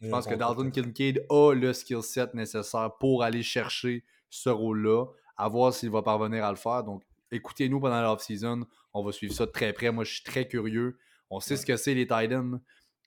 Je 0.02 0.10
pense 0.10 0.28
que 0.28 0.36
Dalton 0.36 0.70
Kincaid 0.70 1.26
a 1.30 1.54
le 1.54 1.74
skill 1.74 2.04
set 2.04 2.34
nécessaire 2.36 2.92
pour 3.00 3.24
aller 3.24 3.42
chercher 3.42 4.04
ce 4.30 4.50
rôle-là, 4.50 5.06
à 5.38 5.48
voir 5.48 5.74
s'il 5.74 5.90
va 5.90 6.04
parvenir 6.04 6.46
à 6.46 6.52
le 6.52 6.58
faire. 6.58 6.84
Donc, 6.84 7.04
écoutez-nous 7.32 7.80
pendant 7.80 8.02
l'off-season. 8.02 8.66
On 8.94 9.04
va 9.04 9.12
suivre 9.12 9.34
ça 9.34 9.46
de 9.46 9.52
très 9.52 9.74
près. 9.74 9.92
Moi, 9.92 10.04
je 10.04 10.16
suis 10.16 10.24
très 10.24 10.48
curieux. 10.48 10.98
On 11.32 11.40
sait 11.40 11.58
ce 11.58 11.66
que 11.66 11.78
c'est 11.78 11.96
les 11.96 12.06
Titans. 12.06 12.62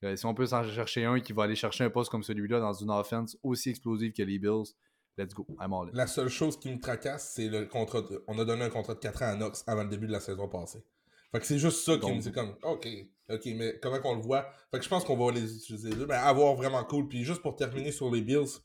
Euh, 0.05 0.15
si 0.17 0.27
on 0.27 0.35
peut 0.35 0.47
s'en 0.47 0.63
chercher 0.65 1.05
un 1.05 1.21
qui 1.21 1.33
va 1.33 1.45
aller 1.45 1.57
chercher 1.57 1.85
un 1.85 1.91
poste 1.91 2.11
comme 2.11 2.23
celui-là 2.23 2.61
dans 2.61 2.73
une 2.73 2.91
offense 2.91 3.37
aussi 3.43 3.71
explosive 3.71 4.13
que 4.13 4.23
les 4.23 4.39
Bills, 4.39 4.75
let's 5.17 5.35
go. 5.35 5.47
I'm 5.61 5.73
all 5.73 5.91
La 5.93 6.07
seule 6.07 6.29
chose 6.29 6.59
qui 6.59 6.71
me 6.71 6.79
tracasse, 6.79 7.33
c'est 7.35 7.49
le 7.49 7.67
contrat. 7.67 8.03
On 8.29 8.39
a 8.39 8.45
donné 8.45 8.65
un 8.65 8.71
contrat 8.71 8.95
de 8.95 9.01
4 9.01 9.23
ans 9.23 9.27
à 9.27 9.35
Knox 9.35 9.65
avant 9.67 9.83
le 9.83 9.89
début 9.89 10.07
de 10.07 10.13
la 10.13 10.21
saison 10.21 10.49
passée. 10.49 10.85
Fait 11.33 11.41
que 11.41 11.47
c'est 11.47 11.59
juste 11.59 11.85
ça 11.85 11.99
qui 11.99 12.11
me 12.11 12.21
dit 12.21 12.33
comme, 12.33 12.55
OK, 12.63 12.89
OK, 13.29 13.43
mais 13.57 13.79
comment 13.83 14.01
qu'on 14.01 14.15
le 14.15 14.23
voit? 14.23 14.49
Fait 14.71 14.79
que 14.79 14.85
je 14.85 14.89
pense 14.89 15.05
qu'on 15.05 15.17
va 15.17 15.31
les 15.33 15.57
utiliser 15.57 15.91
avoir 16.11 16.55
vraiment 16.55 16.83
cool. 16.85 17.07
Puis 17.09 17.25
juste 17.25 17.43
pour 17.43 17.55
terminer 17.55 17.93
sur 17.93 18.11
les 18.11 18.23
Bills, 18.23 18.61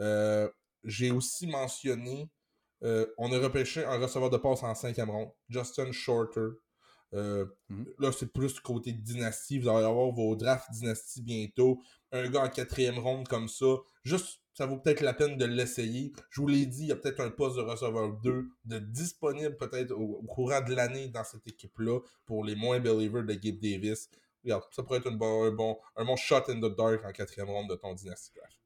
euh, 0.00 0.48
j'ai 0.82 1.12
aussi 1.12 1.46
mentionné, 1.46 2.28
euh, 2.82 3.06
on 3.18 3.32
a 3.32 3.38
repêché 3.38 3.84
un 3.84 3.98
receveur 3.98 4.30
de 4.30 4.36
passe 4.36 4.62
en 4.64 4.74
cinquième 4.74 5.10
ronde, 5.10 5.30
Justin 5.48 5.92
Shorter. 5.92 6.48
Euh, 7.14 7.46
mhm. 7.68 7.86
Là, 7.98 8.12
c'est 8.12 8.32
plus 8.32 8.60
côté 8.60 8.92
dynastie. 8.92 9.58
Vous 9.58 9.68
allez 9.68 9.86
avoir 9.86 10.10
vos 10.10 10.36
drafts 10.36 10.70
dynastie 10.72 11.22
bientôt. 11.22 11.80
Un 12.12 12.28
gars 12.28 12.44
en 12.44 12.48
quatrième 12.48 12.98
ronde 12.98 13.28
comme 13.28 13.48
ça. 13.48 13.76
Juste 14.04 14.40
ça 14.58 14.66
vaut 14.66 14.76
peut-être 14.76 15.02
la 15.02 15.14
peine 15.14 15.36
de 15.36 15.44
l'essayer. 15.44 16.12
Je 16.30 16.40
vous 16.40 16.48
l'ai 16.48 16.66
dit, 16.66 16.82
il 16.82 16.88
y 16.88 16.92
a 16.92 16.96
peut-être 16.96 17.20
un 17.20 17.30
poste 17.30 17.56
de 17.56 17.62
receveur 17.62 18.12
2 18.14 18.48
de 18.64 18.78
disponible 18.80 19.56
peut-être 19.56 19.92
au, 19.92 20.20
courant 20.22 20.60
de 20.60 20.74
l'année 20.74 21.06
dans 21.06 21.22
cette 21.22 21.46
équipe-là 21.46 22.00
pour 22.26 22.44
les 22.44 22.56
moins 22.56 22.80
believers 22.80 23.22
de 23.22 23.34
Gabe 23.34 23.60
Davis. 23.60 24.10
Regarde, 24.42 24.64
ça 24.72 24.82
pourrait 24.82 24.98
être 24.98 25.12
un, 25.12 25.14
bon, 25.14 25.78
un 25.94 26.04
bon 26.04 26.16
shot 26.16 26.42
in 26.48 26.56
the 26.56 26.76
dark 26.76 27.04
en 27.04 27.12
quatrième 27.12 27.48
ronde 27.48 27.70
de 27.70 27.76
ton 27.76 27.94
Dynasty 27.94 28.32
Draft. 28.34 28.58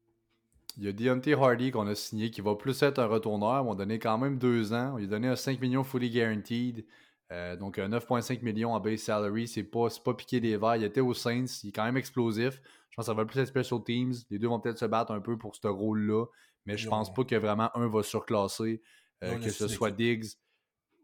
Il 0.77 0.85
y 0.85 0.87
a 0.87 0.93
Deontay 0.93 1.33
Hardy 1.33 1.69
qu'on 1.69 1.85
a 1.85 1.93
signé 1.93 2.31
qui 2.31 2.41
va 2.41 2.55
plus 2.55 2.81
être 2.81 2.97
un 2.97 3.05
retourneur. 3.05 3.63
On 3.67 3.73
a 3.73 3.75
donné 3.75 3.99
quand 3.99 4.17
même 4.17 4.39
deux 4.39 4.73
ans. 4.73 4.93
On 4.95 4.97
lui 4.97 5.05
a 5.05 5.09
donné 5.09 5.27
un 5.27 5.35
5 5.35 5.61
millions 5.61 5.83
fully 5.83 6.09
guaranteed. 6.09 6.85
Euh, 7.31 7.55
donc, 7.55 7.77
9,5 7.77 8.43
millions 8.43 8.73
en 8.73 8.79
base 8.79 8.99
salary, 8.99 9.47
c'est 9.47 9.63
pas, 9.63 9.87
pas 10.03 10.13
piqué 10.13 10.39
des 10.39 10.57
verres. 10.57 10.75
Il 10.75 10.83
était 10.83 11.01
au 11.01 11.13
Saints, 11.13 11.45
il 11.63 11.69
est 11.69 11.71
quand 11.71 11.85
même 11.85 11.97
explosif. 11.97 12.61
Je 12.89 12.95
pense 12.95 13.05
que 13.05 13.11
ça 13.11 13.13
va 13.13 13.25
plus 13.25 13.39
être 13.39 13.47
special 13.47 13.83
teams. 13.83 14.13
Les 14.29 14.37
deux 14.37 14.47
vont 14.47 14.59
peut-être 14.59 14.77
se 14.77 14.85
battre 14.85 15.11
un 15.11 15.19
peu 15.19 15.37
pour 15.37 15.55
ce 15.55 15.67
rôle-là, 15.67 16.25
mais 16.65 16.77
je 16.77 16.87
pense 16.87 17.11
pas 17.11 17.23
que 17.23 17.35
vraiment 17.35 17.75
un 17.75 17.87
va 17.87 18.03
surclasser, 18.03 18.81
euh, 19.23 19.39
que 19.39 19.49
ce 19.49 19.67
soit 19.67 19.91
Diggs 19.91 20.27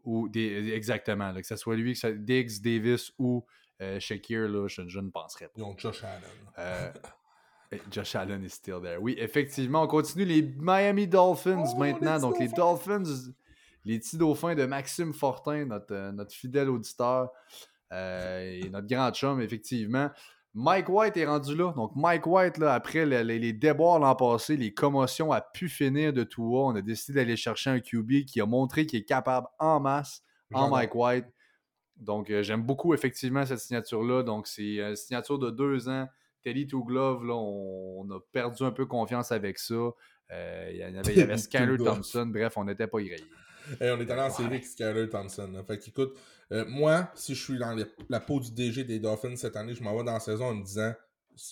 ou 0.04 0.28
des, 0.28 0.72
exactement, 0.72 1.34
que 1.34 1.46
ce 1.46 1.56
soit 1.56 1.76
lui, 1.76 1.92
que 1.94 1.98
ce 1.98 2.08
soit 2.08 2.16
Diggs, 2.16 2.62
Davis 2.62 3.12
ou 3.18 3.44
euh, 3.80 3.98
Shakir, 3.98 4.48
là, 4.48 4.68
je, 4.68 5.00
ne 5.00 5.10
penserais 5.10 5.48
pas. 5.48 5.60
Ils 5.60 5.78
Josh 5.78 6.04
Allen. 6.04 6.22
Euh, 6.58 6.92
Josh 7.90 8.14
Allen 8.14 8.44
is 8.44 8.50
still 8.50 8.80
there. 8.82 8.98
Oui, 9.00 9.16
effectivement, 9.18 9.82
on 9.82 9.86
continue 9.86 10.24
les 10.24 10.42
Miami 10.42 11.06
Dolphins 11.06 11.64
oh, 11.74 11.78
maintenant. 11.78 12.18
Donc, 12.18 12.38
les 12.38 12.48
Dolphins, 12.48 13.32
les 13.84 13.98
petits 13.98 14.18
dauphins 14.18 14.54
de 14.54 14.66
Maxime 14.66 15.12
Fortin, 15.12 15.66
notre, 15.66 16.12
notre 16.12 16.32
fidèle 16.34 16.68
auditeur 16.68 17.30
et 17.92 18.68
notre 18.70 18.86
grand 18.86 19.10
chum, 19.12 19.40
effectivement. 19.40 20.10
Mike 20.54 20.88
White 20.88 21.16
est 21.16 21.26
rendu 21.26 21.54
là. 21.54 21.72
Donc, 21.76 21.92
Mike 21.94 22.26
White, 22.26 22.58
là, 22.58 22.74
après 22.74 23.06
les, 23.06 23.52
déboires 23.52 24.00
l'an 24.00 24.16
passé, 24.16 24.56
les 24.56 24.74
commotions 24.74 25.30
a 25.32 25.40
pu 25.40 25.68
finir 25.68 26.12
de 26.12 26.24
tout 26.24 26.42
haut. 26.42 26.66
On 26.66 26.74
a 26.74 26.82
décidé 26.82 27.20
d'aller 27.20 27.36
chercher 27.36 27.70
un 27.70 27.80
QB 27.80 28.24
qui 28.26 28.40
a 28.40 28.46
montré 28.46 28.84
qu'il 28.84 29.00
est 29.00 29.04
capable 29.04 29.46
en 29.58 29.78
masse 29.80 30.22
en 30.52 30.68
Mike 30.68 30.94
White. 30.94 31.26
Donc, 31.96 32.30
euh, 32.30 32.42
j'aime 32.42 32.62
beaucoup 32.62 32.94
effectivement 32.94 33.44
cette 33.46 33.60
signature-là. 33.60 34.22
Donc, 34.22 34.46
c'est 34.46 34.76
une 34.78 34.96
signature 34.96 35.38
de 35.38 35.50
deux 35.50 35.88
ans. 35.88 36.08
Teddy 36.42 36.66
Two 36.66 36.82
Glove, 36.82 37.24
là, 37.24 37.34
on, 37.34 38.08
a 38.10 38.18
perdu 38.32 38.64
un 38.64 38.72
peu 38.72 38.86
confiance 38.86 39.30
avec 39.30 39.58
ça. 39.58 39.74
Euh, 40.32 40.70
il 40.72 40.78
y 40.78 40.82
avait, 40.82 41.14
y 41.14 41.20
avait 41.20 41.36
Skyler 41.36 41.76
Thompson. 41.76 42.26
Bref, 42.26 42.56
on 42.56 42.64
n'était 42.64 42.86
pas 42.86 43.00
grillés. 43.78 43.92
on 43.92 44.00
est 44.00 44.10
allé 44.10 44.22
en 44.22 44.30
série 44.30 44.46
avec 44.46 44.64
Skyler 44.64 45.08
Thompson. 45.08 45.62
Fait 45.66 45.78
qu'écoute, 45.78 46.18
euh, 46.52 46.64
moi, 46.68 47.10
si 47.14 47.34
je 47.34 47.42
suis 47.42 47.58
dans 47.58 47.76
la 48.08 48.20
peau 48.20 48.40
du 48.40 48.52
DG 48.52 48.84
des 48.84 48.98
Dolphins 48.98 49.36
cette 49.36 49.56
année, 49.56 49.74
je 49.74 49.82
m'en 49.82 49.96
vais 49.96 50.04
dans 50.04 50.12
la 50.12 50.20
saison 50.20 50.46
en 50.46 50.54
me 50.54 50.64
disant 50.64 50.92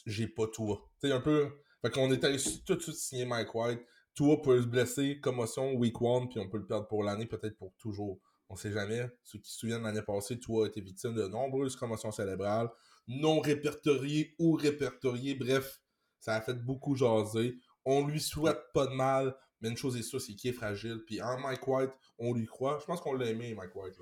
j'ai 0.06 0.26
pas 0.26 0.46
toi. 0.46 0.90
Tu 1.00 1.08
sais, 1.08 1.14
un 1.14 1.20
peu. 1.20 1.48
Fait 1.82 1.90
qu'on 1.90 2.10
est 2.10 2.24
allé 2.24 2.38
tout 2.66 2.74
de 2.74 2.82
suite 2.82 2.96
signer 2.96 3.24
Mike 3.24 3.54
White. 3.54 3.80
Toi 4.14 4.42
peut 4.42 4.60
se 4.60 4.66
blesser, 4.66 5.20
commotion 5.20 5.74
week 5.74 6.00
one, 6.02 6.28
puis 6.28 6.40
on 6.40 6.48
peut 6.48 6.58
le 6.58 6.66
perdre 6.66 6.88
pour 6.88 7.04
l'année, 7.04 7.26
peut-être 7.26 7.56
pour 7.56 7.72
toujours. 7.78 8.18
On 8.48 8.56
sait 8.56 8.72
jamais. 8.72 9.06
Ceux 9.22 9.38
qui 9.38 9.50
se 9.50 9.58
souviennent 9.58 9.82
l'année 9.82 10.02
passée, 10.02 10.40
toi 10.40 10.64
a 10.64 10.68
été 10.68 10.80
victime 10.80 11.14
de 11.14 11.28
nombreuses 11.28 11.76
commotions 11.76 12.10
cérébrales, 12.10 12.68
non 13.06 13.40
répertoriées 13.40 14.34
ou 14.38 14.54
répertoriées. 14.54 15.34
Bref, 15.34 15.80
ça 16.18 16.34
a 16.34 16.40
fait 16.40 16.54
beaucoup 16.54 16.96
jaser. 16.96 17.58
On 17.84 18.06
lui 18.06 18.20
souhaite 18.20 18.60
pas 18.74 18.86
de 18.86 18.94
mal, 18.94 19.36
mais 19.60 19.70
une 19.70 19.76
chose 19.76 19.96
est 19.96 20.02
sûre, 20.02 20.20
c'est 20.20 20.34
qu'il 20.34 20.50
est 20.50 20.54
fragile. 20.54 21.02
Puis 21.06 21.20
en 21.20 21.38
Mike 21.38 21.66
White, 21.66 21.90
on 22.18 22.34
lui 22.34 22.46
croit. 22.46 22.78
Je 22.80 22.86
pense 22.86 23.00
qu'on 23.00 23.14
l'a 23.14 23.26
aimé, 23.26 23.54
Mike 23.54 23.74
White. 23.74 23.94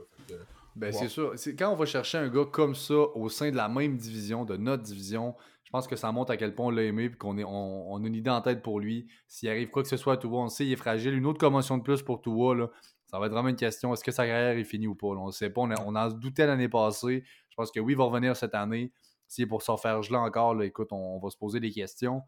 Ben, 0.74 0.92
c'est 0.92 1.08
sûr. 1.08 1.34
Quand 1.58 1.72
on 1.72 1.76
va 1.76 1.86
chercher 1.86 2.18
un 2.18 2.28
gars 2.28 2.44
comme 2.44 2.74
ça 2.74 2.94
au 2.94 3.28
sein 3.28 3.50
de 3.50 3.56
la 3.56 3.68
même 3.68 3.96
division, 3.96 4.44
de 4.44 4.56
notre 4.56 4.82
division, 4.82 5.34
je 5.64 5.70
pense 5.70 5.88
que 5.88 5.96
ça 5.96 6.12
montre 6.12 6.30
à 6.30 6.36
quel 6.36 6.54
point 6.54 6.66
on 6.66 6.70
l'a 6.70 6.84
aimé 6.84 7.04
et 7.04 7.10
qu'on 7.10 7.36
est, 7.38 7.44
on, 7.44 7.96
a 7.96 8.06
une 8.06 8.14
idée 8.14 8.30
en 8.30 8.40
tête 8.40 8.62
pour 8.62 8.78
lui. 8.78 9.08
S'il 9.26 9.48
arrive 9.48 9.68
quoi 9.70 9.82
que 9.82 9.88
ce 9.88 9.96
soit 9.96 10.14
à 10.14 10.16
Tua, 10.16 10.38
on 10.38 10.48
sait 10.48 10.64
qu'il 10.64 10.72
est 10.72 10.76
fragile. 10.76 11.14
Une 11.14 11.26
autre 11.26 11.40
commotion 11.40 11.78
de 11.78 11.82
plus 11.82 12.02
pour 12.02 12.20
Tua, 12.20 12.54
là, 12.54 12.70
ça 13.06 13.18
va 13.18 13.26
être 13.26 13.32
vraiment 13.32 13.48
une 13.48 13.56
question. 13.56 13.92
Est-ce 13.92 14.04
que 14.04 14.12
sa 14.12 14.26
carrière 14.26 14.56
est 14.56 14.64
finie 14.64 14.86
ou 14.86 14.94
pas? 14.94 15.08
On 15.08 15.26
ne 15.26 15.32
sait 15.32 15.50
pas. 15.50 15.62
On, 15.62 15.94
en 15.96 16.08
doutait 16.08 16.46
l'année 16.46 16.68
passée. 16.68 17.24
Je 17.48 17.54
pense 17.56 17.70
que 17.72 17.80
oui, 17.80 17.94
il 17.94 17.96
va 17.96 18.04
revenir 18.04 18.36
cette 18.36 18.54
année. 18.54 18.92
S'il 19.26 19.44
est 19.44 19.48
pour 19.48 19.62
s'en 19.62 19.76
faire 19.76 20.02
geler 20.02 20.18
encore, 20.18 20.54
là, 20.54 20.64
écoute, 20.64 20.88
on, 20.92 21.18
va 21.18 21.30
se 21.30 21.36
poser 21.36 21.58
des 21.58 21.70
questions. 21.70 22.22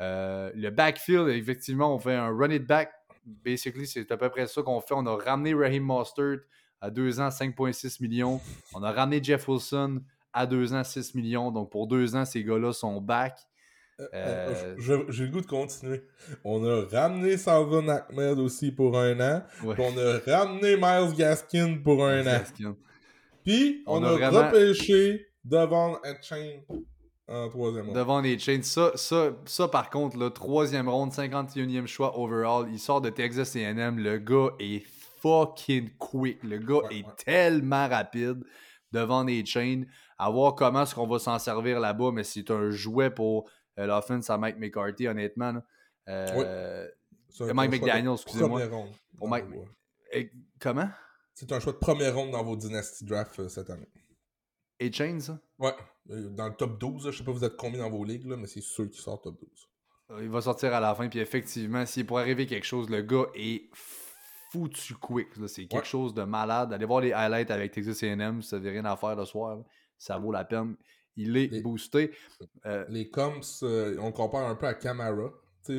Euh, 0.00 0.50
le 0.54 0.70
backfield, 0.70 1.28
effectivement, 1.28 1.94
on 1.94 1.98
fait 1.98 2.14
un 2.14 2.36
run 2.36 2.50
it 2.50 2.66
back. 2.66 2.92
Basically, 3.24 3.86
c'est 3.86 4.10
à 4.10 4.16
peu 4.16 4.28
près 4.30 4.46
ça 4.46 4.62
qu'on 4.62 4.80
fait. 4.80 4.94
On 4.94 5.06
a 5.06 5.16
ramené 5.16 5.54
Raheem 5.54 5.84
Mostert 5.84 6.40
à 6.80 6.90
2 6.90 7.20
ans, 7.20 7.28
5,6 7.28 8.02
millions. 8.02 8.40
On 8.74 8.82
a 8.82 8.90
ramené 8.90 9.22
Jeff 9.22 9.46
Wilson 9.46 10.02
à 10.32 10.46
2 10.46 10.74
ans, 10.74 10.82
6 10.82 11.14
millions. 11.14 11.50
Donc 11.52 11.70
pour 11.70 11.86
2 11.86 12.16
ans, 12.16 12.24
ces 12.24 12.42
gars-là 12.42 12.72
sont 12.72 13.00
back. 13.00 13.38
Euh, 14.14 14.74
euh, 14.88 15.04
j'ai 15.08 15.24
le 15.24 15.30
goût 15.30 15.40
de 15.40 15.46
continuer. 15.46 16.02
On 16.44 16.64
a 16.64 16.84
ramené 16.86 17.36
Salvan 17.36 17.88
Ahmed 17.88 18.38
aussi 18.38 18.72
pour 18.72 18.98
un 18.98 19.20
an. 19.20 19.42
On 19.64 19.98
a 19.98 20.18
ramené 20.26 20.76
Miles 20.76 21.14
Gaskin 21.16 21.78
pour 21.84 22.04
un 22.04 22.26
an. 22.26 22.42
Puis 23.44 23.82
on, 23.86 24.02
a, 24.02 24.28
repêché 24.28 25.28
Devon 25.44 25.98
Chain 26.22 26.60
en 27.32 27.48
troisième 27.48 27.86
ronde. 27.86 27.96
Devon 27.96 28.38
Chain. 28.38 28.62
Ça, 28.62 28.92
ça, 28.94 29.30
ça, 29.46 29.68
par 29.68 29.90
contre, 29.90 30.16
le 30.16 30.30
troisième 30.30 30.88
ronde, 30.88 31.12
51e 31.12 31.86
choix 31.86 32.18
overall. 32.18 32.68
Il 32.70 32.78
sort 32.78 33.00
de 33.00 33.10
Texas 33.10 33.56
AM. 33.56 33.98
Le 33.98 34.18
gars 34.18 34.50
est 34.58 34.84
fucking 35.20 35.90
quick. 35.98 36.42
Le 36.42 36.58
gars 36.58 36.88
est 36.90 37.04
tellement 37.24 37.88
rapide 37.88 38.44
devant 38.90 39.24
les 39.24 39.44
chains. 39.44 39.84
À 40.18 40.30
voir 40.30 40.54
comment 40.54 40.82
est-ce 40.82 40.94
qu'on 40.94 41.06
va 41.06 41.18
s'en 41.18 41.38
servir 41.38 41.80
là-bas, 41.80 42.10
mais 42.12 42.24
c'est 42.24 42.50
un 42.50 42.70
jouet 42.70 43.10
pour 43.10 43.48
euh, 43.78 43.86
l'offense 43.86 44.28
à 44.30 44.38
Mike 44.38 44.58
McCarthy, 44.58 45.08
honnêtement. 45.08 45.54
Euh, 46.08 46.88
Mike 47.40 47.70
McDaniel, 47.70 48.12
excusez-moi. 48.12 48.62
Pour 49.16 49.28
Mike... 49.28 49.46
comment? 50.60 50.88
C'est 51.34 51.50
un 51.50 51.60
choix 51.60 51.72
de 51.72 51.78
première 51.78 52.14
ronde 52.14 52.32
dans 52.32 52.44
vos 52.44 52.56
Dynasty 52.56 53.04
Draft 53.04 53.38
euh, 53.40 53.48
cette 53.48 53.70
année. 53.70 53.88
Et 54.78 54.92
Chain, 54.92 55.18
ça? 55.18 55.38
Ouais. 55.58 55.74
Dans 56.06 56.48
le 56.48 56.54
top 56.54 56.78
12, 56.78 57.10
je 57.10 57.18
sais 57.18 57.24
pas 57.24 57.32
vous 57.32 57.44
êtes 57.44 57.56
combien 57.56 57.80
dans 57.80 57.90
vos 57.90 58.04
ligues, 58.04 58.26
là, 58.26 58.36
mais 58.36 58.46
c'est 58.46 58.60
sûr 58.60 58.88
qu'il 58.90 59.00
sort 59.00 59.20
top 59.20 59.38
12. 59.40 60.22
Il 60.22 60.28
va 60.28 60.42
sortir 60.42 60.74
à 60.74 60.80
la 60.80 60.94
fin, 60.94 61.08
puis 61.08 61.20
effectivement, 61.20 61.86
s'il 61.86 62.06
pourrait 62.06 62.22
arriver 62.22 62.46
quelque 62.46 62.66
chose, 62.66 62.90
le 62.90 63.02
gars 63.02 63.26
est 63.34 63.70
foutu 64.52 64.94
quick. 64.94 65.28
C'est 65.46 65.66
quelque 65.66 65.86
chose 65.86 66.12
de 66.12 66.24
malade. 66.24 66.72
Allez 66.72 66.84
voir 66.84 67.00
les 67.00 67.12
highlights 67.12 67.50
avec 67.50 67.72
Texas 67.72 68.02
A&M, 68.02 68.42
ça 68.42 68.56
n'avait 68.56 68.70
rien 68.70 68.84
à 68.84 68.96
faire 68.96 69.16
le 69.16 69.24
soir. 69.24 69.58
Ça 69.96 70.18
vaut 70.18 70.32
la 70.32 70.44
peine. 70.44 70.76
Il 71.16 71.36
est 71.36 71.62
boosté. 71.62 72.12
Euh, 72.66 72.84
les 72.88 73.08
comps, 73.10 73.62
euh, 73.62 73.96
on 74.00 74.12
compare 74.12 74.48
un 74.48 74.54
peu 74.54 74.66
à 74.66 74.74
Camara, 74.74 75.30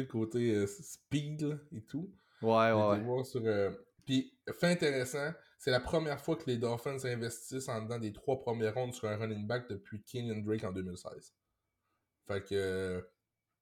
côté 0.10 0.56
euh, 0.56 0.68
speed 0.68 1.60
et 1.72 1.82
tout. 1.82 2.12
Ouais, 2.42 2.72
ouais. 2.72 3.70
Puis, 4.06 4.34
fait 4.60 4.68
intéressant, 4.68 5.32
c'est 5.64 5.72
la 5.72 5.80
première 5.80 6.20
fois 6.20 6.36
que 6.36 6.44
les 6.48 6.58
Dolphins 6.58 6.98
investissent 7.06 7.70
en 7.70 7.84
dedans 7.84 7.98
des 7.98 8.12
trois 8.12 8.38
premières 8.38 8.74
rondes 8.74 8.94
sur 8.94 9.08
un 9.08 9.16
running 9.16 9.48
back 9.48 9.70
depuis 9.70 10.04
Kenyon 10.04 10.42
Drake 10.42 10.66
en 10.66 10.74
2016. 10.74 11.34
Fait 12.28 12.44
que 12.44 13.08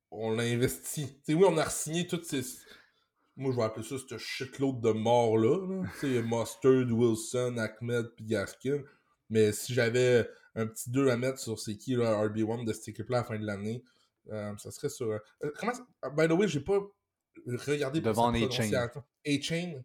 on 0.10 0.32
l'a 0.32 0.42
investi. 0.42 1.22
oui, 1.28 1.46
on 1.48 1.60
a 1.60 1.70
signé 1.70 2.08
toutes 2.08 2.26
ces 2.26 2.42
moi, 3.36 3.52
je 3.52 3.58
vais 3.58 3.64
appeler 3.64 3.86
ça 3.86 3.98
ce 4.00 4.18
shitload 4.18 4.82
de 4.82 4.90
morts-là. 4.94 5.84
Tu 6.00 6.16
sais, 6.16 6.24
Mustard, 6.24 6.92
Wilson, 6.92 7.58
Ahmed, 7.58 8.08
puis 8.16 8.26
Gaskin. 8.26 8.82
Mais 9.30 9.52
si 9.52 9.76
j'avais 9.76 10.28
un 10.56 10.66
petit 10.66 10.90
2 10.90 11.08
à 11.10 11.18
mettre 11.18 11.38
sur 11.38 11.60
c'est 11.60 11.78
qui, 11.78 11.96
là, 11.96 12.20
RB1 12.26 12.66
de 12.66 12.74
cette 12.74 12.88
équipe-là 12.88 13.20
à 13.20 13.22
la 13.22 13.28
fin 13.28 13.40
de 13.40 13.46
l'année, 13.46 13.84
euh, 14.32 14.58
ça 14.58 14.72
serait 14.72 14.90
sur. 14.90 15.06
Euh, 15.12 15.20
comment 15.56 15.74
ça... 15.76 15.86
By 16.18 16.28
the 16.28 16.32
way, 16.32 16.48
j'ai 16.48 16.62
pas 16.62 16.80
regardé 17.46 18.02
Devant 18.02 18.34
A-Chain. 18.34 18.90
A-Chain? 19.28 19.84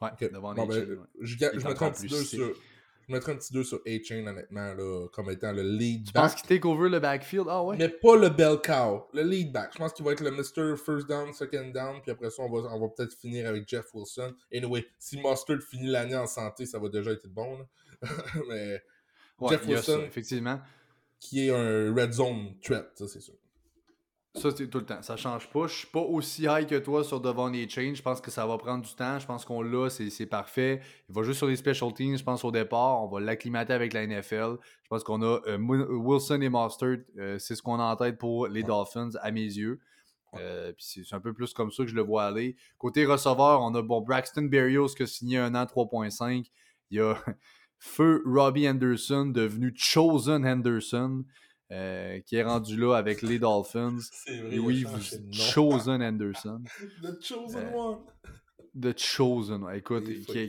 Ouais, 0.00 0.28
devant 0.28 0.54
bon, 0.54 0.66
ben, 0.66 0.98
je, 1.20 1.36
je 1.36 1.66
mettrai 1.66 1.86
un 1.86 1.90
petit 1.90 2.06
2 2.06 2.16
sur. 2.24 2.48
Je 2.48 2.52
Je 3.08 3.12
mettrais 3.16 3.32
un 3.32 3.36
petit 3.36 3.52
2 3.52 3.64
sur 3.64 3.80
A-Chain, 3.86 4.24
honnêtement, 4.26 4.72
là, 4.72 5.08
comme 5.12 5.30
étant 5.30 5.52
le 5.52 5.62
lead 5.62 6.06
Tu 6.06 6.12
back. 6.12 6.22
penses 6.22 6.34
qu'il 6.36 6.46
take 6.48 6.66
over 6.66 6.88
le 6.88 7.00
backfield? 7.00 7.46
Ah 7.48 7.62
ouais? 7.64 7.76
Mais 7.76 7.88
pas 7.88 8.16
le 8.16 8.28
bell 8.28 8.58
cow, 8.64 9.08
le 9.12 9.22
lead 9.22 9.50
back. 9.52 9.70
Je 9.72 9.78
pense 9.78 9.92
qu'il 9.92 10.04
va 10.04 10.12
être 10.12 10.22
le 10.22 10.30
Mr. 10.30 10.76
First 10.76 11.08
Down, 11.08 11.32
Second 11.32 11.70
Down, 11.74 12.00
puis 12.02 12.12
après 12.12 12.30
ça, 12.30 12.42
on 12.42 12.48
va, 12.50 12.68
on 12.72 12.80
va 12.80 12.88
peut-être 12.88 13.14
finir 13.14 13.48
avec 13.48 13.68
Jeff 13.68 13.86
Wilson. 13.94 14.32
Anyway, 14.54 14.86
si 14.98 15.16
Mustard 15.20 15.60
finit 15.68 15.88
l'année 15.88 16.16
en 16.16 16.26
santé, 16.28 16.66
ça 16.66 16.78
va 16.78 16.88
déjà 16.88 17.10
être 17.10 17.26
bon. 17.28 17.58
Là. 17.58 17.66
Mais 18.48 18.80
Ouais, 19.40 19.50
Jeff 19.50 19.62
ça, 19.62 19.68
Wilson. 19.70 20.00
effectivement. 20.06 20.60
qui 21.18 21.46
est 21.46 21.50
un 21.50 21.92
red 21.94 22.12
zone 22.12 22.54
threat, 22.62 22.90
ça 22.94 23.08
c'est 23.08 23.20
sûr. 23.20 23.34
Ça, 24.36 24.50
c'est 24.56 24.68
tout 24.68 24.78
le 24.78 24.86
temps. 24.86 25.02
Ça 25.02 25.16
change 25.16 25.50
pas. 25.50 25.66
Je 25.66 25.74
suis 25.74 25.86
pas 25.88 26.00
aussi 26.00 26.44
high 26.44 26.64
que 26.64 26.78
toi 26.78 27.02
sur 27.02 27.20
Devon 27.20 27.52
et 27.52 27.68
Change. 27.68 27.96
Je 27.96 28.02
pense 28.02 28.20
que 28.20 28.30
ça 28.30 28.46
va 28.46 28.56
prendre 28.58 28.84
du 28.84 28.94
temps. 28.94 29.18
Je 29.18 29.26
pense 29.26 29.44
qu'on 29.44 29.60
l'a, 29.60 29.90
c'est 29.90 30.26
parfait. 30.26 30.80
Il 31.08 31.14
va 31.14 31.24
juste 31.24 31.38
sur 31.38 31.48
les 31.48 31.56
special 31.56 31.92
teams, 31.92 32.16
je 32.16 32.22
pense, 32.22 32.44
au 32.44 32.52
départ. 32.52 33.02
On 33.02 33.08
va 33.08 33.18
l'acclimater 33.20 33.72
avec 33.72 33.92
la 33.92 34.06
NFL. 34.06 34.56
Je 34.84 34.88
pense 34.88 35.02
qu'on 35.02 35.20
a 35.22 35.40
euh, 35.48 35.58
Mo- 35.58 35.84
Wilson 36.14 36.40
et 36.42 36.48
Mustard. 36.48 36.98
euh, 37.18 37.38
c'est 37.40 37.56
ce 37.56 37.62
qu'on 37.62 37.80
a 37.80 37.82
en 37.82 37.96
tête 37.96 38.18
pour 38.18 38.46
les. 38.46 38.62
Dolphins, 38.62 39.10
à 39.20 39.32
mes 39.32 39.40
yeux. 39.42 39.80
Euh, 40.38 40.72
puis 40.74 41.02
c'est 41.04 41.16
un 41.16 41.18
peu 41.20 41.32
plus 41.32 41.52
comme 41.52 41.72
ça 41.72 41.82
que 41.82 41.90
je 41.90 41.96
le 41.96 42.02
vois 42.02 42.22
aller. 42.22 42.54
Côté 42.78 43.04
receveur, 43.06 43.60
on 43.62 43.74
a 43.74 43.82
bon, 43.82 44.00
Braxton 44.00 44.42
Berrios 44.42 44.94
qui 44.94 45.02
a 45.02 45.06
signé 45.08 45.38
un 45.38 45.56
an 45.56 45.64
3.5. 45.64 46.48
Il 46.92 46.98
y 46.98 47.00
a 47.00 47.16
Feu 47.80 48.22
Robbie 48.24 48.68
Anderson, 48.68 49.26
devenu 49.26 49.72
Chosen 49.74 50.46
Henderson, 50.46 51.24
euh, 51.72 52.20
qui 52.20 52.36
est 52.36 52.42
rendu 52.42 52.76
là 52.76 52.94
avec 52.96 53.22
les 53.22 53.38
Dolphins. 53.38 53.98
C'est 54.12 54.34
Et 54.34 54.58
oui, 54.58 54.84
vous 54.84 54.98
Chosen 55.32 56.02
Anderson. 56.02 56.62
The 57.02 57.22
chosen 57.22 57.56
Euh, 57.56 57.72
one. 57.74 57.98
The 58.80 58.96
Chosen. 58.96 59.66
Écoute, 59.74 60.04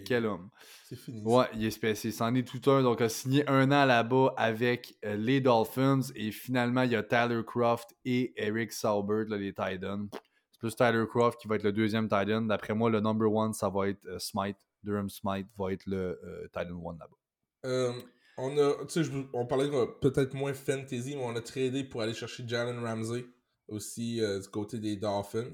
quel, 0.06 0.26
homme. 0.28 0.50
C'est 0.86 0.96
fini. 0.96 1.24
Ouais, 1.24 1.46
il 1.56 1.66
est 1.66 1.72
spécial. 1.72 2.14
C'en 2.14 2.36
est 2.36 2.48
tout 2.48 2.70
un. 2.70 2.84
Donc, 2.84 3.02
a 3.02 3.10
signé 3.10 3.48
un 3.50 3.72
an 3.72 3.86
là-bas 3.86 4.34
avec 4.38 4.96
euh, 5.06 5.16
les 5.16 5.42
Dolphins. 5.42 6.02
Et 6.16 6.32
finalement, 6.32 6.84
il 6.84 6.92
y 6.92 6.96
a 6.96 7.02
Tyler 7.02 7.42
Croft 7.46 7.96
et 8.06 8.34
Eric 8.36 8.74
Saubert, 8.74 9.26
là, 9.28 9.38
les 9.38 9.54
Titans. 9.54 10.08
C'est 10.52 10.60
plus 10.60 10.76
Tyler 10.76 11.06
Croft 11.10 11.40
qui 11.42 11.48
va 11.48 11.56
être 11.56 11.64
le 11.64 11.72
deuxième 11.72 12.08
Titan. 12.08 12.42
D'après 12.42 12.76
moi, 12.76 12.90
le 12.92 13.00
number 13.00 13.32
one, 13.32 13.54
ça 13.54 13.70
va 13.70 13.90
être 13.90 14.20
Smite. 14.20 14.58
Durham 14.84 15.10
Smite 15.10 15.48
va 15.58 15.72
être 15.74 15.86
le 15.88 16.20
Titan 16.54 16.80
one 16.84 16.98
là-bas. 17.00 17.18
Euh, 17.66 17.94
on 18.42 18.58
a, 18.58 18.86
tu 18.86 19.04
sais, 19.04 19.10
on 19.34 19.46
parlait 19.46 19.70
euh, 19.74 19.86
peut-être 20.02 20.34
moins 20.34 20.54
fantasy, 20.54 21.16
mais 21.16 21.24
on 21.24 21.36
a 21.36 21.42
tradé 21.42 21.84
pour 21.84 22.02
aller 22.02 22.14
chercher 22.14 22.44
Jalen 22.48 22.84
Ramsey 22.84 23.26
aussi 23.68 24.22
euh, 24.22 24.40
du 24.40 24.48
côté 24.50 24.80
des 24.80 24.98
Dolphins. 24.98 25.52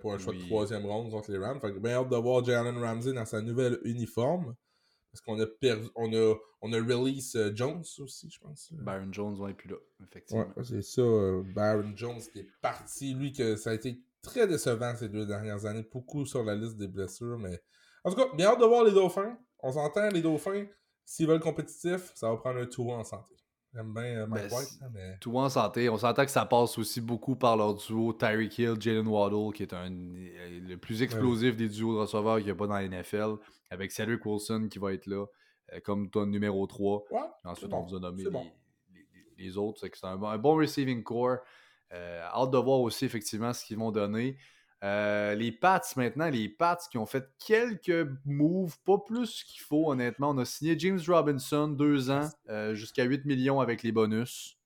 Pour 0.00 0.12
un 0.12 0.18
choix 0.18 0.34
de 0.34 0.40
troisième 0.40 0.84
ronde 0.84 1.10
contre 1.10 1.30
les 1.32 1.38
Rams. 1.38 1.60
Fait 1.60 1.72
que 1.72 1.78
bien 1.78 1.92
hâte 1.92 2.10
de 2.10 2.16
voir 2.16 2.44
Jalen 2.44 2.76
Ramsey 2.78 3.12
dans 3.12 3.24
sa 3.24 3.40
nouvelle 3.40 3.78
uniforme. 3.84 4.54
Parce 5.10 5.20
qu'on 5.20 5.38
a 5.38 5.46
perdu, 5.46 5.86
on 5.94 6.12
a, 6.12 6.34
on 6.60 6.72
a 6.72 6.76
release 6.76 7.36
euh, 7.36 7.52
Jones 7.54 7.84
aussi, 8.00 8.28
je 8.28 8.40
pense. 8.40 8.72
Baron 8.72 9.12
Jones 9.12 9.36
va 9.38 9.50
être 9.50 9.56
plus 9.56 9.70
là, 9.70 9.76
effectivement. 10.04 10.44
Ouais, 10.56 10.64
c'est 10.64 10.82
ça. 10.82 11.02
euh, 11.02 11.42
Baron 11.54 11.92
Jones 11.94 12.18
était 12.18 12.48
parti. 12.60 13.14
Lui, 13.14 13.32
que 13.32 13.54
ça 13.54 13.70
a 13.70 13.74
été 13.74 14.02
très 14.22 14.48
décevant 14.48 14.92
ces 14.96 15.08
deux 15.08 15.24
dernières 15.24 15.66
années. 15.66 15.86
Beaucoup 15.92 16.26
sur 16.26 16.42
la 16.42 16.56
liste 16.56 16.78
des 16.78 16.88
blessures. 16.88 17.38
Mais 17.38 17.62
en 18.02 18.10
tout 18.10 18.16
cas, 18.16 18.26
bien 18.34 18.48
hâte 18.48 18.60
de 18.60 18.64
voir 18.64 18.82
les 18.82 18.90
Dauphins. 18.90 19.38
On 19.60 19.70
s'entend, 19.70 20.08
les 20.08 20.20
Dauphins, 20.20 20.66
s'ils 21.04 21.26
veulent 21.26 21.40
compétitif, 21.40 22.10
ça 22.14 22.30
va 22.30 22.36
prendre 22.36 22.60
un 22.60 22.66
tour 22.66 22.92
en 22.92 23.04
santé. 23.04 23.34
J'aime 23.72 23.92
bien 23.92 24.02
euh, 24.04 24.26
Mike 24.28 24.48
Ben, 24.48 24.56
White, 24.56 24.68
c'est- 24.68 24.84
hein, 24.84 24.88
mais. 24.92 25.18
Tout 25.20 25.36
en 25.36 25.48
santé. 25.48 25.88
On 25.88 25.96
s'entend 25.98 26.24
que 26.24 26.30
ça 26.30 26.46
passe 26.46 26.78
aussi 26.78 27.00
beaucoup 27.00 27.34
par 27.34 27.56
leur 27.56 27.74
duo 27.74 28.12
Tyreek 28.12 28.56
Hill, 28.58 28.76
Jalen 28.80 29.08
Waddle, 29.08 29.52
qui 29.52 29.64
est 29.64 29.72
un, 29.74 29.90
euh, 29.92 30.60
le 30.68 30.76
plus 30.76 31.02
explosif 31.02 31.56
des 31.56 31.68
duos 31.68 31.94
de 31.94 31.98
receveurs 32.00 32.36
qu'il 32.36 32.46
n'y 32.46 32.52
a 32.52 32.54
pas 32.54 32.68
dans 32.68 32.74
la 32.74 32.84
NFL, 32.84 33.34
avec 33.70 33.90
Cedric 33.90 34.24
Wilson 34.24 34.68
qui 34.70 34.78
va 34.78 34.92
être 34.92 35.06
là, 35.06 35.26
euh, 35.72 35.80
comme 35.84 36.08
ton 36.08 36.24
numéro 36.26 36.64
3. 36.68 37.04
Ouais, 37.10 37.20
Ensuite, 37.44 37.72
on 37.72 37.82
vous 37.82 37.96
a 37.96 38.00
nommé 38.00 38.22
les, 38.22 38.30
bon. 38.30 38.46
les- 38.92 39.08
les- 39.36 39.44
les 39.44 39.56
autres. 39.58 39.80
C'est 39.92 40.04
un, 40.06 40.16
bon- 40.16 40.28
un 40.28 40.38
bon 40.38 40.56
receiving 40.56 41.02
core. 41.02 41.38
Euh, 41.92 42.22
hâte 42.32 42.50
de 42.52 42.58
voir 42.58 42.78
aussi 42.80 43.04
effectivement 43.04 43.52
ce 43.52 43.64
qu'ils 43.64 43.78
vont 43.78 43.90
donner. 43.90 44.36
Euh, 44.82 45.34
les 45.34 45.52
Pats 45.52 45.80
maintenant, 45.96 46.28
les 46.28 46.48
Pats 46.48 46.78
qui 46.90 46.98
ont 46.98 47.06
fait 47.06 47.26
quelques 47.38 48.06
moves, 48.26 48.76
pas 48.84 48.98
plus 48.98 49.44
qu'il 49.44 49.60
faut 49.62 49.90
honnêtement. 49.90 50.30
On 50.30 50.38
a 50.38 50.44
signé 50.44 50.78
James 50.78 51.00
Robinson, 51.06 51.68
deux 51.68 52.10
ans, 52.10 52.28
euh, 52.50 52.74
jusqu'à 52.74 53.04
8 53.04 53.24
millions 53.24 53.60
avec 53.60 53.82
les 53.82 53.92
bonus, 53.92 54.58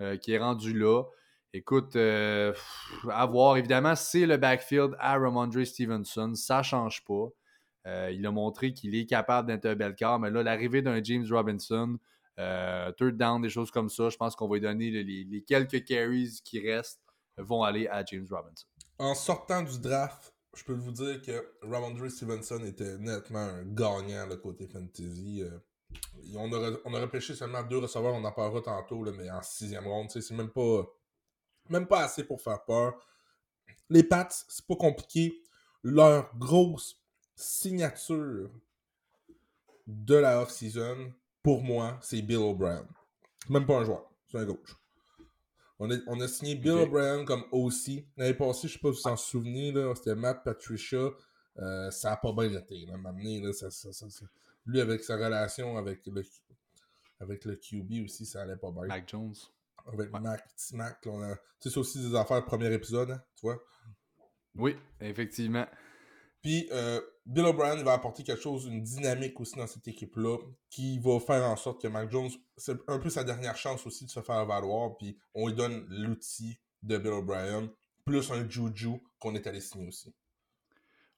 euh, 0.00 0.16
qui 0.16 0.32
est 0.32 0.38
rendu 0.38 0.78
là. 0.78 1.04
Écoute, 1.54 1.92
pff, 1.94 3.06
à 3.10 3.24
voir. 3.24 3.56
Évidemment, 3.56 3.96
c'est 3.96 4.26
le 4.26 4.36
backfield 4.36 4.94
à 4.98 5.16
Ramondre 5.16 5.64
Stevenson. 5.64 6.34
Ça 6.34 6.62
change 6.62 7.04
pas. 7.04 7.28
Il 8.10 8.26
a 8.26 8.30
montré 8.30 8.74
qu'il 8.74 8.94
est 8.94 9.06
capable 9.06 9.48
d'être 9.48 9.64
un 9.64 9.74
bel 9.74 9.94
quart, 9.94 10.18
mais 10.18 10.30
là, 10.30 10.42
l'arrivée 10.42 10.82
d'un 10.82 11.02
James 11.02 11.24
Robinson, 11.30 11.96
third 12.36 13.16
down, 13.16 13.40
des 13.40 13.48
choses 13.48 13.70
comme 13.70 13.88
ça, 13.88 14.10
je 14.10 14.18
pense 14.18 14.36
qu'on 14.36 14.46
va 14.46 14.56
lui 14.56 14.60
donner 14.60 14.90
les 14.90 15.42
quelques 15.42 15.84
carries 15.84 16.38
qui 16.44 16.60
restent 16.60 17.00
vont 17.38 17.62
aller 17.62 17.86
à 17.88 18.04
James 18.04 18.26
Robinson. 18.30 18.66
En 18.98 19.14
sortant 19.14 19.62
du 19.62 19.78
draft, 19.78 20.34
je 20.56 20.64
peux 20.64 20.74
vous 20.74 20.90
dire 20.90 21.22
que 21.22 21.52
Ramondre 21.62 22.10
Stevenson 22.10 22.64
était 22.64 22.98
nettement 22.98 23.38
un 23.38 23.64
gagnant 23.64 24.26
le 24.26 24.36
côté 24.36 24.66
fantasy. 24.66 25.42
euh. 25.42 25.58
On, 26.36 26.52
aurait, 26.52 26.72
on 26.84 27.08
pêché 27.08 27.34
seulement 27.34 27.62
deux 27.62 27.78
receveurs, 27.78 28.14
on 28.14 28.24
en 28.24 28.32
parlera 28.32 28.60
tantôt, 28.60 29.04
mais 29.12 29.30
en 29.30 29.40
sixième 29.40 29.86
ronde, 29.86 30.10
c'est 30.10 30.30
même 30.32 30.50
pas, 30.50 32.02
assez 32.02 32.24
pour 32.24 32.42
faire 32.42 32.64
peur. 32.64 33.00
Les 33.88 34.02
Pats, 34.02 34.28
c'est 34.48 34.66
pas 34.66 34.76
compliqué. 34.76 35.42
Leur 35.82 36.36
grosse 36.36 37.00
signature 37.36 38.50
de 39.86 40.14
la 40.16 40.42
off-season, 40.42 41.14
pour 41.42 41.62
moi, 41.62 41.98
c'est 42.02 42.20
Bill 42.20 42.38
O'Brien. 42.38 42.86
Même 43.48 43.64
pas 43.64 43.78
un 43.78 43.84
joueur, 43.84 44.10
c'est 44.26 44.38
un 44.38 44.44
gauche. 44.44 44.76
On 45.80 45.90
a, 45.90 45.96
on 46.08 46.20
a 46.20 46.26
signé 46.28 46.56
Bill 46.56 46.72
Ok. 46.72 46.88
O'Brien 46.88 47.24
comme 47.24 47.44
OC. 47.52 48.04
L'année 48.16 48.34
passée, 48.34 48.66
je 48.68 48.72
sais 48.74 48.78
pas 48.78 48.88
si 48.92 48.96
vous 48.96 49.02
vous 49.04 49.08
en 49.08 49.16
souvenez, 49.16 49.72
là, 49.72 49.94
c'était 49.94 50.14
Matt 50.16 50.42
Patricia. 50.44 51.10
Euh, 51.58 51.90
ça 51.90 52.12
a 52.12 52.16
pas 52.16 52.32
bien 52.32 52.52
été. 52.58 52.84
Là, 52.86 52.96
là, 52.96 53.52
ça, 53.52 53.70
ça- 53.70 53.92
ça- 53.92 54.26
Lui, 54.66 54.80
avec 54.80 55.02
sa 55.04 55.16
relation 55.16 55.76
avec 55.76 56.04
le, 56.06 56.22
avec 57.20 57.44
le 57.44 57.56
QB 57.56 58.04
aussi, 58.04 58.26
ça 58.26 58.42
allait 58.42 58.56
pas 58.56 58.70
bien. 58.70 58.86
Mac 58.86 59.08
Jones. 59.08 59.34
Avec 59.86 60.12
Ouais. 60.12 60.20
Mac, 60.20 60.44
Mac, 60.72 60.98
on 61.06 61.22
a... 61.22 61.34
Tu 61.34 61.40
sais, 61.60 61.70
c'est 61.70 61.78
aussi 61.78 61.98
des 62.10 62.14
affaires 62.14 62.44
premier 62.44 62.72
épisode, 62.72 63.10
hein, 63.12 63.22
tu 63.36 63.46
vois? 63.46 63.58
Oui, 64.56 64.76
effectivement. 65.00 65.66
Puis 66.42 66.68
euh, 66.72 67.00
Bill 67.28 67.44
O'Brien 67.44 67.76
va 67.82 67.92
apporter 67.92 68.22
quelque 68.22 68.40
chose, 68.40 68.64
une 68.64 68.82
dynamique 68.82 69.38
aussi 69.38 69.54
dans 69.54 69.66
cette 69.66 69.86
équipe-là, 69.86 70.38
qui 70.70 70.98
va 70.98 71.20
faire 71.20 71.44
en 71.44 71.56
sorte 71.56 71.82
que 71.82 71.86
Mac 71.86 72.10
Jones, 72.10 72.30
c'est 72.56 72.78
un 72.88 72.98
peu 72.98 73.10
sa 73.10 73.22
dernière 73.22 73.56
chance 73.56 73.86
aussi 73.86 74.06
de 74.06 74.10
se 74.10 74.20
faire 74.20 74.46
valoir, 74.46 74.96
puis 74.96 75.18
on 75.34 75.46
lui 75.46 75.54
donne 75.54 75.84
l'outil 75.90 76.58
de 76.82 76.96
Bill 76.96 77.12
O'Brien, 77.12 77.70
plus 78.06 78.30
un 78.30 78.48
Juju 78.48 79.02
qu'on 79.20 79.34
est 79.34 79.46
allé 79.46 79.60
signer 79.60 79.86
aussi. 79.86 80.14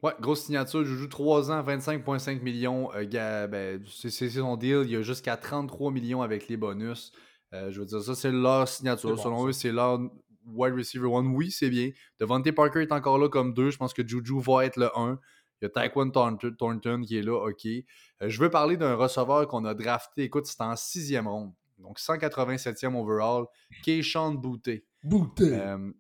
Ouais, 0.03 0.13
grosse 0.19 0.47
signature. 0.47 0.85
Juju, 0.85 1.09
3 1.09 1.53
ans, 1.53 1.63
25,5 1.63 2.41
millions. 2.41 2.91
Euh, 2.95 3.47
ben, 3.47 3.85
c'est 3.87 4.11
son 4.11 4.57
deal. 4.57 4.83
Il 4.85 4.91
y 4.91 4.97
a 4.97 5.03
jusqu'à 5.03 5.37
33 5.37 5.93
millions 5.93 6.23
avec 6.23 6.49
les 6.49 6.57
bonus. 6.57 7.13
Euh, 7.53 7.71
je 7.71 7.81
veux 7.81 7.87
dire, 7.87 8.03
ça, 8.03 8.15
c'est 8.15 8.33
leur 8.33 8.67
signature. 8.67 9.11
Bon, 9.11 9.23
Selon 9.23 9.43
ça. 9.43 9.49
eux, 9.49 9.53
c'est 9.53 9.73
leur 9.73 10.01
wide 10.47 10.75
receiver 10.75 11.07
one. 11.07 11.29
Oui, 11.29 11.51
c'est 11.51 11.69
bien. 11.69 11.91
Devontae 12.19 12.53
Parker 12.53 12.81
est 12.81 12.93
encore 12.93 13.19
là 13.19 13.29
comme 13.29 13.53
2. 13.53 13.71
Je 13.71 13.77
pense 13.77 13.93
que 13.93 14.07
Juju 14.07 14.41
va 14.41 14.65
être 14.65 14.79
le 14.79 14.89
1. 14.99 15.21
Il 15.61 15.65
y 15.65 15.67
a 15.67 15.71
Taekwon 15.71 16.11
Thornton, 16.11 17.03
qui 17.03 17.19
est 17.19 17.23
là, 17.23 17.37
OK. 17.47 17.67
Euh, 17.67 18.29
je 18.29 18.41
veux 18.41 18.51
parler 18.51 18.77
d'un 18.77 18.95
receveur 18.95 19.47
qu'on 19.49 19.65
a 19.65 19.75
drafté. 19.75 20.25
Écoute, 20.25 20.47
c'était 20.47 20.65
en 20.65 20.77
sixième 20.77 21.29
ronde. 21.29 21.53
Donc 21.79 21.99
187e 21.99 22.95
overall. 22.95 23.47
Keyshawn 23.83 24.37
Boutte. 24.37 24.85
Bouté! 25.03 25.55
Euh, 25.55 25.93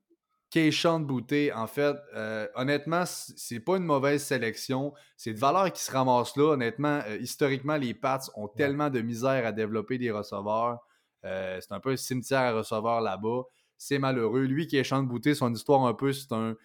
Keyshawn 0.50 1.06
Boutte, 1.06 1.52
en 1.54 1.66
fait, 1.68 1.96
euh, 2.14 2.48
honnêtement, 2.56 3.04
c'est 3.06 3.60
pas 3.60 3.76
une 3.76 3.84
mauvaise 3.84 4.22
sélection. 4.22 4.92
C'est 5.16 5.32
de 5.32 5.38
valeur 5.38 5.72
qui 5.72 5.82
se 5.82 5.92
ramasse 5.92 6.36
là. 6.36 6.52
Honnêtement, 6.54 7.00
euh, 7.06 7.18
historiquement, 7.18 7.76
les 7.76 7.94
Pats 7.94 8.20
ont 8.34 8.48
tellement 8.48 8.90
de 8.90 9.00
misère 9.00 9.46
à 9.46 9.52
développer 9.52 9.96
des 9.96 10.10
receveurs. 10.10 10.80
Euh, 11.24 11.58
c'est 11.60 11.72
un 11.72 11.78
peu 11.78 11.90
un 11.90 11.96
cimetière 11.96 12.40
à 12.40 12.52
receveurs 12.52 13.00
là-bas. 13.00 13.42
C'est 13.78 14.00
malheureux. 14.00 14.42
Lui, 14.42 14.66
Keyshawn 14.66 15.06
Boutte, 15.06 15.34
son 15.34 15.54
histoire 15.54 15.86
un 15.86 15.94
peu, 15.94 16.12
c'est 16.12 16.32
un, 16.32 16.56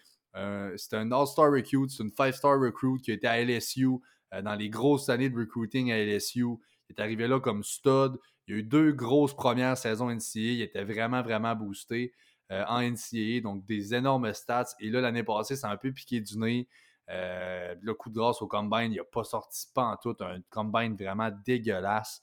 c'est 0.76 0.94
un 0.94 1.10
All-Star 1.12 1.50
recruit, 1.50 1.88
c'est 1.88 2.02
une 2.02 2.10
Five-Star 2.10 2.60
recruit 2.60 3.00
qui 3.00 3.10
a 3.10 3.14
été 3.14 3.26
à 3.26 3.42
LSU 3.42 3.88
euh, 4.34 4.42
dans 4.42 4.54
les 4.54 4.68
grosses 4.68 5.08
années 5.08 5.30
de 5.30 5.38
recruiting 5.38 5.92
à 5.92 5.98
LSU. 5.98 6.44
Il 6.88 6.96
est 6.96 7.00
arrivé 7.00 7.26
là 7.26 7.40
comme 7.40 7.62
stud. 7.62 8.18
Il 8.46 8.54
y 8.54 8.56
a 8.56 8.60
eu 8.60 8.62
deux 8.62 8.92
grosses 8.92 9.34
premières 9.34 9.76
saisons 9.76 10.10
NCAA. 10.10 10.40
Il 10.40 10.62
était 10.62 10.84
vraiment, 10.84 11.22
vraiment 11.22 11.54
boosté 11.54 12.12
euh, 12.52 12.64
en 12.68 12.80
NCAA, 12.80 13.40
donc 13.42 13.64
des 13.64 13.94
énormes 13.94 14.32
stats. 14.32 14.74
Et 14.80 14.90
là, 14.90 15.00
l'année 15.00 15.24
passée, 15.24 15.56
c'est 15.56 15.66
un 15.66 15.76
peu 15.76 15.92
piqué 15.92 16.20
du 16.20 16.38
nez. 16.38 16.68
Euh, 17.08 17.74
le 17.80 17.94
coup 17.94 18.10
de 18.10 18.14
grâce 18.14 18.42
au 18.42 18.48
combine, 18.48 18.92
il 18.92 18.96
n'a 18.96 19.04
pas 19.04 19.24
sorti 19.24 19.66
pas 19.74 19.84
en 19.84 19.96
tout. 19.96 20.16
Un 20.20 20.40
combine 20.50 20.96
vraiment 20.96 21.30
dégueulasse. 21.44 22.22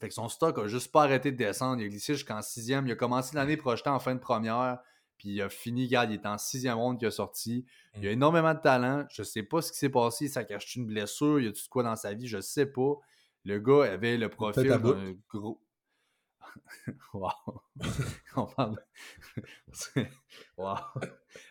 Fait 0.00 0.08
que 0.08 0.14
son 0.14 0.28
stock 0.28 0.58
a 0.58 0.66
juste 0.66 0.92
pas 0.92 1.04
arrêté 1.04 1.32
de 1.32 1.36
descendre. 1.36 1.80
Il 1.80 1.86
a 1.86 1.88
glissé 1.88 2.14
jusqu'en 2.14 2.42
sixième. 2.42 2.86
Il 2.86 2.92
a 2.92 2.96
commencé 2.96 3.34
l'année 3.34 3.56
projetée 3.56 3.90
en 3.90 3.98
fin 3.98 4.14
de 4.14 4.20
première. 4.20 4.78
Puis 5.18 5.30
il 5.30 5.42
a 5.42 5.48
fini, 5.48 5.86
regarde, 5.86 6.10
il 6.10 6.14
est 6.14 6.26
en 6.26 6.38
sixième 6.38 6.76
ronde 6.76 6.98
qui 6.98 7.06
a 7.06 7.10
sorti. 7.10 7.64
Il 7.98 8.06
a 8.06 8.10
énormément 8.10 8.54
de 8.54 8.60
talent. 8.60 9.06
Je 9.10 9.22
sais 9.22 9.42
pas 9.42 9.62
ce 9.62 9.72
qui 9.72 9.78
s'est 9.78 9.88
passé. 9.88 10.28
Ça 10.28 10.44
cache 10.44 10.76
une 10.76 10.86
blessure. 10.86 11.40
Il 11.40 11.46
y 11.46 11.48
a 11.48 11.52
tout 11.52 11.60
quoi 11.70 11.82
dans 11.82 11.96
sa 11.96 12.12
vie? 12.14 12.26
Je 12.26 12.40
sais 12.40 12.66
pas. 12.66 12.94
Le 13.44 13.58
gars 13.58 13.84
avait 13.84 14.16
le 14.16 14.28
profil 14.28 14.68
d'un 14.68 15.14
gros. 15.28 15.60
wow. 17.14 17.30
On 18.36 18.46
parle. 18.46 18.76
wow. 20.56 20.76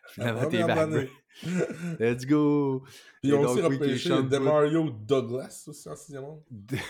Finalement, 0.10 0.50
t'es 0.50 0.64
back. 0.64 1.10
Let's 2.00 2.26
go. 2.26 2.84
Puis 3.22 3.34
ont 3.34 3.42
aussi 3.42 3.62
repêché. 3.62 4.10
Demario 4.10 4.90
Douglas 4.90 5.66
aussi 5.68 5.90
en 5.90 5.96
sixième 5.96 6.24
ronde. 6.24 6.44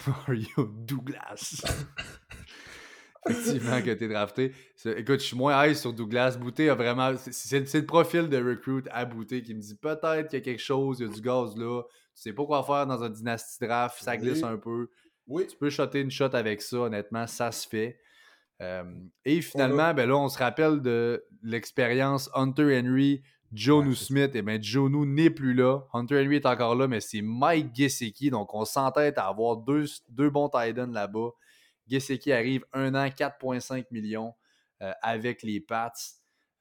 Mario 0.08 0.66
Douglas. 0.86 1.64
Effectivement, 3.28 3.82
que 3.82 3.92
t'es 3.92 4.08
drafté. 4.08 4.52
Écoute, 4.86 5.20
je 5.20 5.26
suis 5.26 5.38
moins 5.38 5.66
high 5.66 5.76
sur 5.76 5.94
Douglas. 5.94 6.38
Bouté 6.40 6.70
a 6.70 6.76
vraiment. 6.76 7.14
c'est- 7.18 7.74
le 7.76 7.86
profil 7.86 8.30
de 8.30 8.38
recruit 8.38 8.84
à 8.92 9.06
Bouté 9.06 9.42
qui 9.42 9.54
me 9.54 9.60
dit 9.62 9.76
peut-être 9.76 10.30
qu'il 10.30 10.40
y 10.40 10.42
a 10.42 10.46
quelque 10.46 10.62
chose, 10.62 11.00
il 11.00 11.08
y 11.08 11.10
a 11.10 11.14
du 11.14 11.22
gaz 11.22 11.56
là. 11.58 11.82
Tu 11.84 12.22
sais 12.22 12.34
pas 12.34 12.46
quoi 12.46 12.64
faire 12.64 12.86
dans 12.88 13.04
un 13.04 13.10
dynasty 13.10 13.66
draft, 13.66 14.02
ça 14.02 14.16
glisse 14.16 14.42
Oui. 14.44 14.50
un 14.50 14.58
peu. 14.58 14.90
Oui. 15.28 15.48
Tu 15.48 15.58
peux 15.58 15.70
shotter 15.70 16.02
une 16.02 16.12
shot 16.12 16.30
avec 16.34 16.62
ça, 16.62 16.78
honnêtement, 16.78 17.26
ça 17.28 17.52
se 17.52 17.68
fait. 17.68 18.00
Euh, 18.62 18.84
et 19.26 19.42
finalement, 19.42 19.94
ben 19.94 20.08
là, 20.08 20.16
on 20.16 20.30
se 20.30 20.38
rappelle 20.38 20.82
de 20.82 21.26
l'expérience 21.44 22.30
Hunter 22.36 22.80
Henry, 22.80 23.22
Jonu 23.52 23.90
Ouais. 23.90 23.96
Smith. 23.96 24.36
Et 24.36 24.42
bien, 24.42 24.60
Jonu 24.62 25.06
n'est 25.06 25.30
plus 25.30 25.54
là. 25.54 25.82
Hunter 25.94 26.22
Henry 26.24 26.36
est 26.38 26.46
encore 26.46 26.76
là, 26.76 26.88
mais 26.88 27.02
c'est 27.02 27.22
Mike 27.22 27.76
Gesicki. 27.76 28.30
Donc, 28.30 28.54
on 28.54 28.64
s'entête 28.66 29.18
à 29.18 29.28
avoir 29.28 29.58
deux, 29.58 29.86
deux 30.10 30.30
bons 30.30 30.48
tight 30.50 30.78
là-bas. 30.78 31.30
Gesicki 31.88 32.32
arrive 32.32 32.66
un 32.74 32.94
an, 32.96 33.08
4,5 33.08 33.86
millions 33.92 34.34
euh, 34.82 34.92
avec 35.02 35.44
les 35.44 35.60
Pats. 35.60 35.92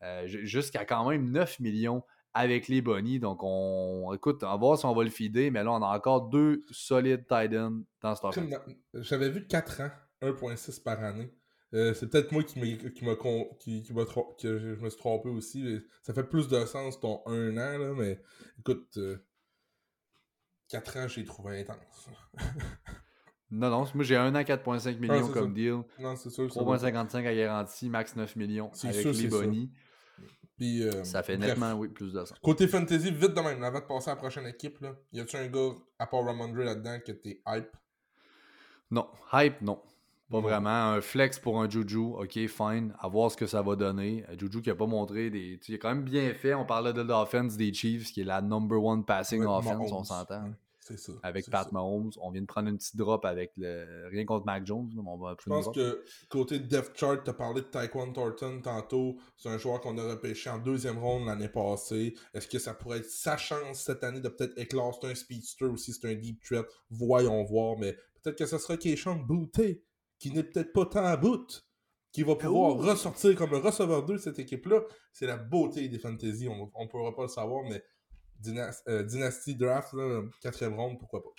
Euh, 0.02 0.26
ju- 0.26 0.46
Jusqu'à 0.46 0.84
quand 0.84 1.08
même 1.08 1.30
9 1.30 1.60
millions 1.60 2.02
avec 2.34 2.68
les 2.68 2.82
Bonnies. 2.82 3.20
Donc, 3.20 3.38
on 3.42 4.12
écoute, 4.14 4.42
on 4.42 4.48
va 4.48 4.56
voir 4.56 4.78
si 4.78 4.84
on 4.86 4.94
va 4.94 5.04
le 5.04 5.10
feeder, 5.10 5.50
mais 5.50 5.62
là, 5.62 5.72
on 5.72 5.82
a 5.82 5.96
encore 5.96 6.28
deux 6.28 6.64
solides 6.70 7.26
tight 7.28 7.52
ends 7.54 7.82
dans 8.00 8.14
cette 8.14 8.24
offense. 8.24 8.44
J'avais 8.94 9.30
vu 9.30 9.46
4 9.46 9.80
ans, 9.82 9.90
1.6 10.20 10.82
par 10.82 11.02
année. 11.02 11.32
Euh, 11.72 11.92
c'est 11.94 12.08
peut-être 12.08 12.30
moi 12.32 12.44
qui 12.44 12.60
qui 12.78 12.90
qui, 12.92 13.82
que 14.38 14.58
je, 14.58 14.80
me 14.80 14.90
suis 14.90 14.98
trompé 14.98 15.28
aussi. 15.28 15.62
mais 15.62 15.78
Ça 16.02 16.12
fait 16.14 16.22
plus 16.24 16.48
de 16.48 16.64
sens 16.66 17.00
ton 17.00 17.22
1 17.26 17.56
an, 17.56 17.78
là, 17.78 17.92
mais 17.96 18.20
écoute, 18.58 18.98
4 20.68 20.96
ans, 20.98 21.08
j'ai 21.08 21.24
trouvé 21.24 21.60
intense. 21.60 22.08
Non, 23.54 23.70
non, 23.70 23.84
moi 23.94 24.04
j'ai 24.04 24.16
un 24.16 24.34
an 24.34 24.40
4,5 24.40 24.98
millions 24.98 25.28
comme 25.28 25.48
ça. 25.48 25.54
deal. 25.54 25.82
Non, 26.00 26.16
c'est 26.16 26.30
sûr. 26.30 26.52
ça 26.52 26.60
va 26.62 26.66
pas. 26.78 26.88
3,55 26.90 27.26
à 27.26 27.34
garantie, 27.34 27.88
max 27.88 28.16
9 28.16 28.36
millions 28.36 28.70
avec 28.82 28.94
sûr, 28.96 29.12
les 29.12 29.30
ça. 29.30 29.36
bonnies. 29.36 29.70
Puis, 30.56 30.82
euh, 30.84 31.02
Ça 31.04 31.22
fait 31.24 31.36
bref. 31.36 31.48
nettement, 31.50 31.72
oui, 31.74 31.88
plus 31.88 32.12
de 32.12 32.24
sens. 32.24 32.38
Côté 32.42 32.68
fantasy, 32.68 33.10
vite 33.10 33.34
de 33.34 33.40
même, 33.40 33.62
avant 33.64 33.80
de 33.80 33.84
passer 33.84 34.10
à 34.10 34.14
la 34.14 34.16
prochaine 34.20 34.46
équipe, 34.46 34.78
là, 34.80 34.94
y 35.12 35.20
a-tu 35.20 35.36
un 35.36 35.48
gars, 35.48 35.70
à 35.98 36.06
part 36.06 36.24
Ramondre 36.24 36.58
là-dedans, 36.58 36.98
que 37.04 37.10
t'es 37.12 37.40
hype? 37.46 37.70
Non, 38.90 39.08
hype, 39.32 39.60
non. 39.62 39.80
Pas 40.30 40.40
vraiment. 40.40 40.70
Un 40.92 41.00
flex 41.00 41.38
pour 41.38 41.60
un 41.60 41.68
Juju, 41.68 41.98
ok, 41.98 42.46
fine. 42.48 42.94
À 42.98 43.08
voir 43.08 43.30
ce 43.30 43.36
que 43.36 43.46
ça 43.46 43.62
va 43.62 43.76
donner. 43.76 44.24
Euh, 44.28 44.34
Juju 44.38 44.62
qui 44.62 44.70
a 44.70 44.74
pas 44.74 44.86
montré 44.86 45.28
des. 45.30 45.58
Tu 45.62 45.72
sais, 45.72 45.78
quand 45.78 45.88
même 45.90 46.02
bien 46.02 46.32
fait. 46.34 46.54
On 46.54 46.64
parlait 46.64 46.92
de 46.92 47.02
l'offense 47.02 47.56
des 47.56 47.72
Chiefs, 47.72 48.10
qui 48.12 48.22
est 48.22 48.24
la 48.24 48.40
number 48.40 48.82
one 48.82 49.04
passing 49.04 49.44
offense, 49.44 49.92
on 49.92 50.02
s'entend. 50.02 50.44
Ouais, 50.44 50.50
C'est 50.86 50.98
ça. 50.98 51.12
Avec 51.22 51.48
Pat 51.48 51.64
ça. 51.64 51.70
Mahomes. 51.72 52.10
On 52.20 52.30
vient 52.30 52.42
de 52.42 52.46
prendre 52.46 52.68
une 52.68 52.76
petite 52.76 52.96
drop 52.96 53.24
avec 53.24 53.52
le. 53.56 54.06
Rien 54.10 54.26
contre 54.26 54.44
Mac 54.44 54.66
Jones, 54.66 54.90
on 55.06 55.16
va 55.16 55.34
Je 55.42 55.48
pense 55.48 55.70
que 55.70 56.04
côté 56.28 56.58
depth 56.58 56.94
chart, 56.94 57.24
tu 57.24 57.30
as 57.30 57.32
parlé 57.32 57.62
de 57.62 57.66
Taekwon 57.66 58.12
Thornton 58.12 58.60
tantôt. 58.62 59.16
C'est 59.38 59.48
un 59.48 59.56
joueur 59.56 59.80
qu'on 59.80 59.96
a 59.96 60.02
repêché 60.10 60.50
en 60.50 60.58
deuxième 60.58 60.98
ronde 60.98 61.26
l'année 61.26 61.48
passée. 61.48 62.12
Est-ce 62.34 62.46
que 62.48 62.58
ça 62.58 62.74
pourrait 62.74 62.98
être 62.98 63.08
sa 63.10 63.38
chance 63.38 63.80
cette 63.80 64.04
année 64.04 64.20
de 64.20 64.28
peut-être 64.28 64.58
éclore? 64.58 64.98
C'est 65.00 65.10
un 65.10 65.14
speedster 65.14 65.64
aussi, 65.64 65.94
c'est 65.94 66.06
un 66.06 66.14
deep 66.14 66.42
threat. 66.44 66.66
Voyons 66.90 67.42
voir, 67.44 67.78
mais 67.78 67.94
peut-être 68.22 68.36
que 68.36 68.46
ce 68.46 68.58
sera 68.58 68.76
Keishon 68.76 69.16
Bouté, 69.16 69.82
qui 70.18 70.32
n'est 70.32 70.44
peut-être 70.44 70.74
pas 70.74 70.84
tant 70.84 71.04
à 71.06 71.16
bout, 71.16 71.64
qui 72.12 72.22
va 72.24 72.36
pouvoir 72.36 72.76
Oh! 72.76 72.82
ressortir 72.82 73.34
comme 73.36 73.52
le 73.52 73.56
receveur 73.56 74.04
2 74.04 74.12
de 74.14 74.18
cette 74.18 74.38
équipe-là. 74.38 74.82
C'est 75.12 75.26
la 75.26 75.38
beauté 75.38 75.88
des 75.88 75.98
fantasy, 75.98 76.46
on 76.46 76.70
ne 76.82 76.88
pourra 76.88 77.14
pas 77.14 77.22
le 77.22 77.28
savoir, 77.28 77.64
mais 77.64 77.82
Euh, 78.88 79.02
Dynasty 79.02 79.54
Draft, 79.54 79.92
là, 79.94 80.22
quatrième 80.40 80.74
ronde, 80.74 80.98
pourquoi 80.98 81.22
pas. 81.22 81.30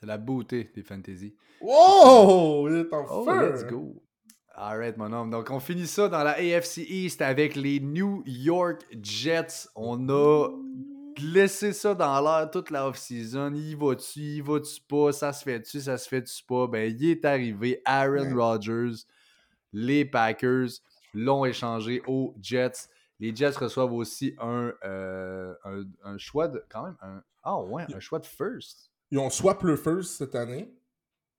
C'est 0.00 0.06
la 0.06 0.18
beauté 0.18 0.70
des 0.74 0.82
fantasy. 0.82 1.34
Wow! 1.60 2.68
Il 2.68 2.76
est 2.78 2.92
en 2.92 3.04
Oh, 3.08 3.24
feu! 3.24 3.52
let's 3.52 3.64
go. 3.64 4.02
Alright, 4.54 4.96
mon 4.96 5.12
homme. 5.12 5.30
Donc, 5.30 5.50
on 5.50 5.60
finit 5.60 5.86
ça 5.86 6.08
dans 6.08 6.22
la 6.24 6.32
AFC 6.32 6.78
East 6.78 7.20
avec 7.22 7.56
les 7.56 7.78
New 7.80 8.22
York 8.26 8.86
Jets. 9.02 9.68
On 9.74 10.08
a 10.08 10.48
laissé 11.18 11.72
ça 11.72 11.94
dans 11.94 12.20
l'air 12.20 12.50
toute 12.50 12.70
la 12.70 12.88
off-season. 12.88 13.52
Y 13.54 13.74
va-tu, 13.74 14.20
y 14.20 14.40
va-tu 14.40 14.80
pas? 14.88 15.12
Ça 15.12 15.32
se 15.32 15.44
fait-tu, 15.44 15.80
ça 15.80 15.96
se 15.98 16.08
fait-tu 16.08 16.42
pas? 16.44 16.66
Ben, 16.66 16.90
il 16.98 17.10
est 17.10 17.24
arrivé. 17.24 17.80
Aaron 17.84 18.32
Ouais. 18.32 18.32
Rodgers, 18.32 18.92
les 19.72 20.04
Packers 20.04 20.68
l'ont 21.14 21.44
échangé 21.44 22.02
aux 22.06 22.34
Jets. 22.40 22.88
Les 23.18 23.34
Jets 23.34 23.50
reçoivent 23.58 23.92
aussi 23.92 24.34
un, 24.38 24.72
euh, 24.84 25.54
un, 25.64 25.84
un 26.04 26.18
choix 26.18 26.48
de. 26.48 26.62
Quand 26.68 26.84
même, 26.84 26.96
un. 27.00 27.22
Ah 27.42 27.60
ouais, 27.62 27.84
un 27.94 28.00
choix 28.00 28.18
de 28.18 28.26
first. 28.26 28.90
Ils 29.10 29.18
ont 29.18 29.30
swap 29.30 29.62
le 29.62 29.76
first 29.76 30.16
cette 30.16 30.34
année. 30.34 30.74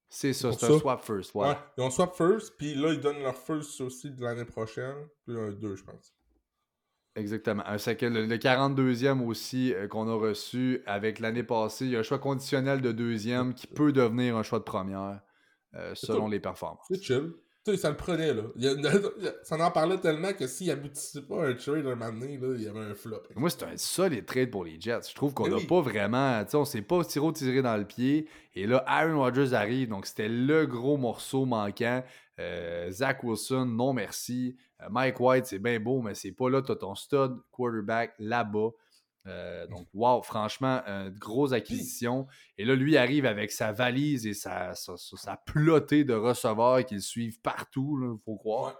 C'est 0.09 0.31
ça, 0.33 0.53
c'est 0.53 0.65
un 0.67 0.79
swap 0.79 1.03
first. 1.03 1.35
Ouais. 1.35 1.53
Ils 1.77 1.83
ont 1.83 1.89
swap 1.91 2.15
first, 2.15 2.55
puis 2.57 2.75
là, 2.75 2.93
ils 2.93 2.99
donnent 3.01 3.19
leur 3.21 3.35
first 3.35 3.81
aussi 3.81 4.09
de 4.09 4.21
l'année 4.23 4.45
prochaine. 4.45 4.95
Puis 5.25 5.37
un 5.37 5.51
2, 5.51 5.75
je 5.75 5.83
pense. 5.83 6.13
Exactement. 7.15 7.63
Un 7.65 7.77
second- 7.77 8.13
le, 8.13 8.25
le 8.25 8.37
42e 8.37 9.21
aussi 9.25 9.73
euh, 9.73 9.87
qu'on 9.87 10.07
a 10.07 10.13
reçu 10.13 10.81
avec 10.85 11.19
l'année 11.19 11.43
passée. 11.43 11.85
Il 11.85 11.91
y 11.91 11.95
a 11.95 11.99
un 11.99 12.03
choix 12.03 12.19
conditionnel 12.19 12.79
de 12.81 12.91
deuxième 12.91 13.53
qui 13.53 13.67
peut 13.67 13.91
devenir 13.91 14.37
un 14.37 14.43
choix 14.43 14.59
de 14.59 14.63
première 14.63 15.19
euh, 15.73 15.93
selon 15.95 16.27
les 16.27 16.39
performances. 16.39 16.85
C'est 16.89 17.01
chill. 17.01 17.33
Tu 17.67 17.73
sais, 17.73 17.81
ça 17.81 17.89
le 17.89 17.97
prenait, 17.97 18.33
là. 18.33 18.43
Il 18.55 18.63
y 18.63 18.67
a- 18.69 18.71
il 18.71 18.81
y 18.81 19.27
a- 19.27 19.33
ça 19.43 19.57
en 19.57 19.71
parlait 19.71 19.97
tellement 19.97 20.31
que 20.31 20.47
s'il 20.47 20.71
aboutissait 20.71 21.21
pas 21.23 21.43
à 21.43 21.47
un 21.49 21.53
trade 21.53 21.85
un 21.85 21.95
moment 21.95 22.13
donné, 22.17 22.37
là, 22.37 22.53
il 22.55 22.63
y 22.63 22.67
avait 22.67 22.79
un 22.79 22.95
flop. 22.95 23.23
Moi, 23.35 23.49
c'est 23.49 23.63
un 23.63 23.75
solide 23.75 24.25
trade 24.25 24.51
pour 24.51 24.63
les 24.63 24.79
Jets. 24.79 25.01
Je 25.09 25.13
trouve 25.15 25.33
qu'on 25.33 25.49
n'a 25.49 25.57
oui. 25.57 25.65
pas 25.67 25.81
vraiment. 25.81 26.41
Tu 26.45 26.51
sais, 26.51 26.57
on 26.57 26.63
s'est 26.63 26.81
pas 26.81 27.03
tiré 27.03 27.33
tiré 27.33 27.61
dans 27.61 27.75
le 27.75 27.83
pied. 27.83 28.29
Et 28.55 28.67
là, 28.67 28.85
Aaron 28.87 29.19
Rodgers 29.19 29.53
arrive. 29.53 29.89
Donc, 29.89 30.05
c'était 30.05 30.29
le 30.29 30.65
gros 30.65 30.95
morceau 30.95 31.43
manquant. 31.45 32.03
Euh, 32.39 32.89
Zach 32.89 33.21
Wilson, 33.23 33.65
non 33.65 33.91
merci. 33.91 34.55
Euh, 34.81 34.85
Mike 34.89 35.19
White, 35.19 35.45
c'est 35.47 35.59
bien 35.59 35.77
beau, 35.79 36.01
mais 36.01 36.15
c'est 36.15 36.31
pas 36.31 36.49
là. 36.49 36.61
Tu 36.61 36.71
as 36.71 36.75
ton 36.75 36.95
stud 36.95 37.35
quarterback 37.51 38.13
là-bas. 38.19 38.69
Euh, 39.27 39.67
donc, 39.67 39.87
wow, 39.93 40.21
franchement, 40.21 40.81
une 40.87 41.09
grosse 41.17 41.51
acquisition. 41.51 42.27
Et 42.57 42.65
là, 42.65 42.75
lui 42.75 42.97
arrive 42.97 43.25
avec 43.25 43.51
sa 43.51 43.71
valise 43.71 44.25
et 44.25 44.33
sa, 44.33 44.73
sa, 44.73 44.95
sa- 44.97 45.37
plotée 45.37 46.03
de 46.03 46.13
receveurs 46.13 46.85
qui 46.85 46.95
le 46.95 47.01
suivent 47.01 47.39
partout, 47.41 47.99
il 48.01 48.23
faut 48.23 48.35
croire. 48.37 48.75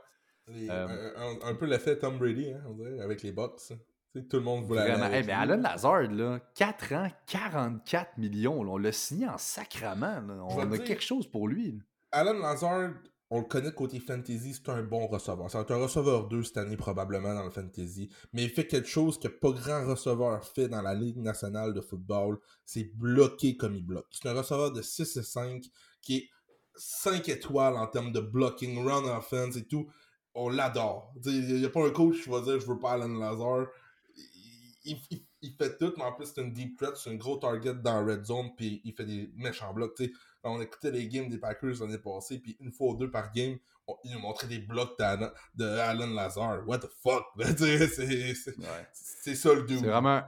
Ouais. 0.47 0.53
Les- 0.55 0.69
Euh, 0.69 1.35
un, 1.43 1.55
peu 1.55 1.65
l'effet 1.65 1.97
Tom 1.99 2.17
Brady, 2.17 2.51
hein, 2.53 2.61
on 2.67 2.73
dirait, 2.73 2.99
avec 3.01 3.21
les 3.23 3.31
Bucks. 3.33 3.59
hein. 3.71 3.75
Tout 4.29 4.37
le 4.37 4.43
monde 4.43 4.63
voulait 4.65 4.81
Vraiment. 4.81 5.09
Eh, 5.13 5.21
mais. 5.23 5.33
Alan 5.33 5.57
Lazard, 5.57 6.03
là, 6.03 6.39
4 6.55 6.93
ans, 6.93 7.11
44 7.27 8.17
millions. 8.17 8.63
là, 8.63 8.71
on 8.71 8.77
l'a 8.77 8.91
signé 8.91 9.27
en 9.27 9.37
sacrament. 9.37 10.21
là. 10.27 10.43
On 10.43 10.59
a 10.59 10.65
dire- 10.65 10.83
quelque 10.85 11.03
chose 11.03 11.27
pour 11.29 11.47
lui. 11.47 11.79
Alan 12.11 12.33
Lazard, 12.39 12.93
on 13.29 13.39
le 13.39 13.45
connaît 13.45 13.73
côté 13.73 13.99
fantasy, 13.99 14.53
c'est 14.53 14.69
un 14.69 14.83
bon 14.83 15.07
receveur. 15.07 15.51
C'est 15.51 15.71
un 15.71 15.77
receveur 15.77 16.27
2 16.29 16.43
cette 16.43 16.57
année 16.57 16.77
probablement 16.77 17.33
dans 17.33 17.43
le 17.43 17.49
fantasy. 17.49 18.09
Mais 18.31 18.43
il 18.43 18.49
fait 18.49 18.67
quelque 18.67 18.87
chose 18.87 19.19
que 19.19 19.27
pas 19.27 19.51
grand 19.51 19.85
receveur 19.85 20.43
fait 20.45 20.69
dans 20.69 20.81
la 20.81 20.93
Ligue 20.93 21.17
nationale 21.17 21.73
de 21.73 21.81
football. 21.81 22.39
C'est 22.63 22.85
bloquer 22.95 23.57
comme 23.57 23.75
il 23.75 23.85
bloque. 23.85 24.07
C'est 24.11 24.29
un 24.29 24.33
receveur 24.33 24.71
de 24.71 24.81
6 24.81 25.17
et 25.17 25.23
5 25.23 25.65
qui 26.01 26.15
est 26.17 26.29
5 26.75 27.27
étoiles 27.29 27.75
en 27.75 27.87
termes 27.87 28.11
de 28.13 28.21
blocking, 28.21 28.85
run 28.85 29.03
offense 29.17 29.57
et 29.57 29.65
tout. 29.65 29.87
On 30.33 30.49
l'adore. 30.49 31.11
Il 31.25 31.55
n'y 31.59 31.65
a 31.65 31.69
pas 31.69 31.85
un 31.85 31.89
coach 31.89 32.23
qui 32.23 32.29
va 32.29 32.39
dire 32.41 32.59
je 32.59 32.65
veux 32.67 32.79
pas 32.79 32.91
Alan 32.91 33.07
Lazard. 33.09 33.67
Il, 34.85 34.97
il- 35.11 35.23
fait 35.57 35.77
tout, 35.77 35.93
mais 35.97 36.03
en 36.03 36.13
plus 36.13 36.25
c'est 36.27 36.41
une 36.41 36.53
deep 36.53 36.77
threat, 36.77 36.95
c'est 36.97 37.09
un 37.09 37.15
gros 37.15 37.37
target 37.37 37.73
dans 37.75 38.01
la 38.03 38.13
red 38.13 38.25
zone, 38.25 38.49
puis 38.55 38.81
il 38.83 38.93
fait 38.93 39.05
des 39.05 39.31
méchants 39.35 39.73
blocs. 39.73 40.01
On 40.43 40.61
écoutait 40.61 40.91
les 40.91 41.07
games 41.07 41.29
des 41.29 41.37
Packers 41.37 41.75
l'année 41.81 41.97
passée, 41.97 42.39
puis 42.39 42.55
une 42.59 42.71
fois 42.71 42.93
ou 42.93 42.97
deux 42.97 43.11
par 43.11 43.31
game, 43.31 43.57
on- 43.87 43.95
ils 44.03 44.11
nous 44.11 44.19
montraient 44.19 44.47
des 44.47 44.59
blocs 44.59 44.97
d'Alan- 44.99 45.31
de 45.55 45.65
Alan 45.65 46.07
Lazar. 46.07 46.67
What 46.67 46.79
the 46.79 46.89
fuck? 47.03 47.23
sais, 47.57 47.87
c'est- 47.87 49.35
ça 49.35 49.53
le 49.53 49.63
dude. 49.63 49.79
C'est 49.79 49.87
vraiment. 49.87 50.21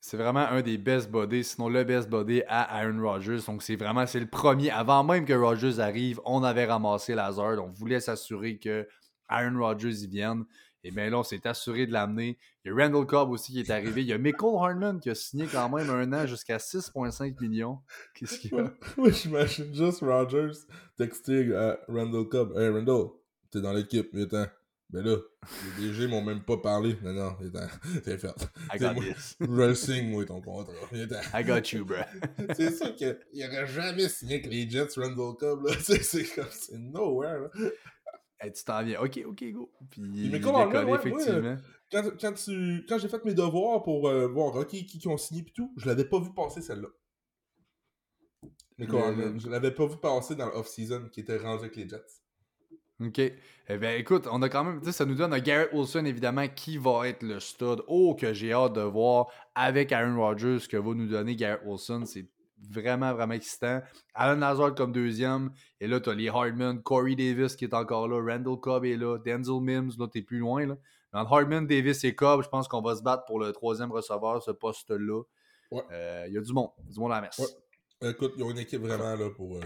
C'est 0.00 0.18
vraiment 0.18 0.40
un 0.46 0.60
des 0.60 0.76
best 0.76 1.10
bodies, 1.10 1.44
sinon 1.44 1.70
le 1.70 1.82
best 1.82 2.10
body 2.10 2.42
à 2.46 2.76
Aaron 2.78 3.00
Rodgers. 3.00 3.38
Donc 3.46 3.62
c'est 3.62 3.76
vraiment 3.76 4.06
c'est 4.06 4.20
le 4.20 4.26
premier. 4.28 4.70
Avant 4.70 5.02
même 5.02 5.24
que 5.24 5.32
Rodgers 5.32 5.78
arrive, 5.80 6.20
on 6.26 6.42
avait 6.42 6.66
ramassé 6.66 7.14
Lazard. 7.14 7.56
On 7.64 7.70
voulait 7.70 8.00
s'assurer 8.00 8.58
que 8.58 8.86
Aaron 9.28 9.58
Rodgers 9.58 9.94
y 10.02 10.06
vienne. 10.06 10.44
Et 10.86 10.90
bien 10.90 11.08
là, 11.08 11.18
on 11.18 11.22
s'est 11.22 11.46
assuré 11.46 11.86
de 11.86 11.92
l'amener. 11.92 12.38
Il 12.64 12.68
y 12.68 12.70
a 12.70 12.74
Randall 12.76 13.06
Cobb 13.06 13.30
aussi 13.30 13.52
qui 13.52 13.60
est 13.60 13.70
arrivé. 13.70 14.02
Il 14.02 14.06
y 14.06 14.12
a 14.12 14.18
Michael 14.18 14.54
Hardman 14.54 15.00
qui 15.00 15.08
a 15.08 15.14
signé 15.14 15.46
quand 15.46 15.70
même 15.70 15.88
un 15.88 16.12
an 16.12 16.26
jusqu'à 16.26 16.58
6,5 16.58 17.40
millions. 17.40 17.78
Qu'est-ce 18.14 18.38
qu'il 18.38 18.52
y 18.52 18.58
a? 18.58 18.70
Oui, 18.98 19.10
j'imagine 19.12 19.74
juste 19.74 20.00
Rogers 20.02 20.52
texter 20.98 21.54
à 21.56 21.78
Randall 21.88 22.28
Cobb. 22.28 22.56
Hey 22.58 22.68
Randall, 22.68 23.06
t'es 23.50 23.62
dans 23.62 23.72
l'équipe, 23.72 24.10
viens 24.12 24.26
Ben 24.90 25.02
là, 25.02 25.16
les 25.78 25.88
DG 25.88 26.06
m'ont 26.06 26.22
même 26.22 26.42
pas 26.42 26.58
parlé. 26.58 26.96
Non, 27.02 27.14
non, 27.14 27.36
c'est 28.04 28.18
fait. 28.18 28.48
I 28.72 28.78
got 28.78 28.94
this. 28.94 29.36
Je 29.40 29.46
le 29.46 29.74
signer, 29.74 30.02
moi, 30.02 30.26
ton 30.26 30.42
contrat. 30.42 30.74
I 30.92 31.42
got 31.42 31.72
you, 31.72 31.86
bro. 31.86 31.96
c'est 32.56 32.76
sûr 32.76 32.94
qu'il 32.94 33.16
aurait 33.42 33.66
jamais 33.66 34.08
signé 34.10 34.34
avec 34.34 34.46
les 34.52 34.68
Jets 34.68 34.98
Randall 34.98 35.34
Cobb, 35.38 35.66
là. 35.66 35.72
C'est 35.80 36.24
comme, 36.34 36.44
c'est 36.50 36.78
nowhere, 36.78 37.48
là. 37.54 37.70
Hey, 38.40 38.52
tu 38.52 38.64
t'en 38.64 38.82
viens. 38.82 39.00
Ok, 39.00 39.20
ok, 39.26 39.44
go. 39.52 39.72
Puis, 39.90 40.02
mais 40.02 40.38
il 40.38 40.44
ouais, 40.44 40.94
effectivement. 40.94 41.56
Quand, 41.90 42.02
quand, 42.20 42.32
tu, 42.32 42.84
quand 42.88 42.98
j'ai 42.98 43.08
fait 43.08 43.24
mes 43.24 43.34
devoirs 43.34 43.82
pour 43.82 44.08
euh, 44.08 44.26
voir 44.26 44.54
OK, 44.56 44.68
qui, 44.68 44.86
qui 44.86 45.08
ont 45.08 45.16
signé 45.16 45.42
pis 45.42 45.52
tout, 45.52 45.72
je 45.76 45.86
l'avais 45.86 46.04
pas 46.04 46.18
vu 46.18 46.32
passer 46.34 46.60
celle-là. 46.60 46.88
Mais 48.78 48.86
quoi, 48.86 49.12
Le- 49.12 49.38
je 49.38 49.48
l'avais 49.48 49.70
pas 49.70 49.86
vu 49.86 49.96
passer 49.98 50.34
dans 50.34 50.46
l'off-season 50.46 51.08
qui 51.12 51.20
était 51.20 51.36
rendu 51.36 51.64
avec 51.64 51.76
les 51.76 51.88
Jets. 51.88 52.02
OK. 53.00 53.18
Eh 53.18 53.78
bien, 53.78 53.94
écoute, 53.94 54.26
on 54.30 54.42
a 54.42 54.48
quand 54.48 54.64
même. 54.64 54.82
Ça 54.92 55.04
nous 55.04 55.14
donne 55.14 55.32
un 55.32 55.40
Garrett 55.40 55.70
Wilson, 55.72 56.04
évidemment, 56.04 56.46
qui 56.48 56.76
va 56.78 57.08
être 57.08 57.22
le 57.22 57.40
stud. 57.40 57.82
Oh, 57.86 58.14
que 58.14 58.32
j'ai 58.32 58.52
hâte 58.52 58.74
de 58.74 58.82
voir 58.82 59.28
avec 59.54 59.92
Aaron 59.92 60.16
Rodgers 60.16 60.58
ce 60.60 60.68
que 60.68 60.76
va 60.76 60.94
nous 60.94 61.08
donner 61.08 61.34
Garrett 61.36 61.62
Wilson. 61.64 62.04
C'est 62.06 62.28
vraiment, 62.70 63.12
vraiment 63.14 63.34
excitant. 63.34 63.82
Alan 64.14 64.38
Lazard 64.38 64.74
comme 64.74 64.92
deuxième. 64.92 65.50
Et 65.80 65.86
là, 65.86 66.00
tu 66.00 66.10
as 66.10 66.14
les 66.14 66.28
Hardman, 66.28 66.82
Corey 66.82 67.14
Davis 67.14 67.56
qui 67.56 67.64
est 67.64 67.74
encore 67.74 68.08
là, 68.08 68.20
Randall 68.20 68.58
Cobb 68.60 68.84
est 68.84 68.96
là, 68.96 69.18
Denzel 69.18 69.60
Mims, 69.60 69.92
là, 69.98 70.08
t'es 70.08 70.22
plus 70.22 70.38
loin. 70.38 70.66
Là. 70.66 70.76
Mais 71.12 71.20
entre 71.20 71.32
Hardman, 71.32 71.66
Davis 71.66 72.04
et 72.04 72.14
Cobb, 72.14 72.42
je 72.42 72.48
pense 72.48 72.68
qu'on 72.68 72.82
va 72.82 72.96
se 72.96 73.02
battre 73.02 73.24
pour 73.24 73.38
le 73.38 73.52
troisième 73.52 73.92
receveur, 73.92 74.42
ce 74.42 74.50
poste-là. 74.50 75.22
Ouais. 75.70 75.82
Euh, 75.92 76.24
Il 76.28 76.34
y 76.34 76.38
a 76.38 76.40
du 76.40 76.52
monde. 76.52 76.70
Du 76.88 76.98
monde 76.98 77.12
à 77.12 77.16
la 77.16 77.20
messe. 77.22 77.38
Ouais. 77.38 78.10
Écoute, 78.10 78.34
ils 78.36 78.42
ont 78.42 78.50
une 78.50 78.58
équipe 78.58 78.82
vraiment 78.82 79.14
là 79.14 79.30
pour, 79.30 79.56
euh, 79.56 79.60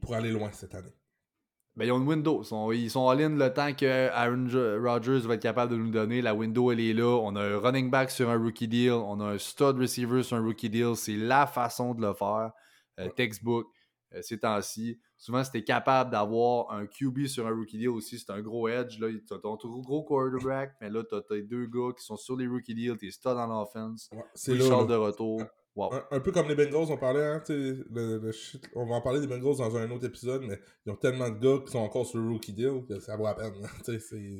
pour 0.00 0.14
aller 0.14 0.32
loin 0.32 0.50
cette 0.52 0.74
année. 0.74 0.92
Ben, 1.74 1.86
ils 1.86 1.92
ont 1.92 1.98
une 1.98 2.06
window. 2.06 2.40
Ils 2.42 2.46
sont, 2.46 2.72
ils 2.72 2.90
sont 2.90 3.08
all-in 3.08 3.30
le 3.30 3.52
temps 3.52 3.72
que 3.72 4.08
Aaron 4.10 4.46
Rodgers 4.82 5.26
va 5.26 5.34
être 5.34 5.42
capable 5.42 5.72
de 5.72 5.76
nous 5.78 5.90
donner. 5.90 6.20
La 6.20 6.34
window, 6.34 6.70
elle 6.70 6.80
est 6.80 6.92
là. 6.92 7.18
On 7.22 7.34
a 7.34 7.40
un 7.42 7.58
running 7.58 7.90
back 7.90 8.10
sur 8.10 8.28
un 8.28 8.36
rookie 8.36 8.68
deal. 8.68 8.92
On 8.92 9.20
a 9.20 9.24
un 9.24 9.38
stud 9.38 9.78
receiver 9.78 10.22
sur 10.22 10.36
un 10.36 10.42
rookie 10.44 10.68
deal. 10.68 10.94
C'est 10.96 11.16
la 11.16 11.46
façon 11.46 11.94
de 11.94 12.02
le 12.02 12.12
faire. 12.12 12.52
Euh. 13.00 13.08
Textbook, 13.16 13.68
euh, 14.14 14.20
ces 14.20 14.38
temps-ci. 14.38 15.00
Souvent, 15.16 15.42
si 15.44 15.50
t'es 15.50 15.64
capable 15.64 16.10
d'avoir 16.10 16.72
un 16.72 16.84
QB 16.86 17.26
sur 17.26 17.46
un 17.46 17.54
rookie 17.54 17.78
deal 17.78 17.88
aussi, 17.88 18.18
c'est 18.18 18.30
un 18.32 18.42
gros 18.42 18.68
edge. 18.68 18.98
Là, 18.98 19.08
t'as 19.26 19.38
ton 19.38 19.56
gros, 19.56 20.02
quarterback, 20.02 20.74
mais 20.80 20.90
là, 20.90 21.02
t'as 21.08 21.22
tes 21.22 21.42
deux 21.42 21.64
gars 21.66 21.92
qui 21.96 22.04
sont 22.04 22.16
sur 22.16 22.36
les 22.36 22.46
rookie 22.48 22.74
deals. 22.74 22.98
T'es 22.98 23.10
stud 23.10 23.32
dans 23.32 23.46
l'offense. 23.46 24.10
Ouais, 24.12 24.24
c'est 24.34 24.58
C'est 24.58 24.68
là. 24.68 24.80
là. 24.80 24.84
de 24.84 24.94
retour. 24.94 25.42
Wow. 25.74 25.94
Un, 25.94 26.04
un 26.10 26.20
peu 26.20 26.32
comme 26.32 26.48
les 26.48 26.54
Bengals, 26.54 26.90
on 26.90 26.98
parlait, 26.98 27.24
hein, 27.24 27.40
tu 27.46 27.52
sais, 27.54 27.82
le, 27.90 28.18
le 28.18 28.30
shit- 28.32 28.68
on 28.74 28.84
va 28.84 28.96
en 28.96 29.00
parler 29.00 29.20
des 29.20 29.26
Bengals 29.26 29.56
dans 29.56 29.74
un 29.74 29.90
autre 29.90 30.04
épisode, 30.04 30.42
mais 30.46 30.60
ils 30.84 30.92
ont 30.92 30.96
tellement 30.96 31.30
de 31.30 31.38
gars 31.38 31.64
qui 31.64 31.72
sont 31.72 31.78
encore 31.78 32.04
sur 32.04 32.18
le 32.18 32.28
rookie 32.28 32.52
deal 32.52 32.84
que 32.86 32.98
ça 33.00 33.16
vaut 33.16 33.24
la 33.24 33.32
peine. 33.34 33.54
hein. 33.64 33.68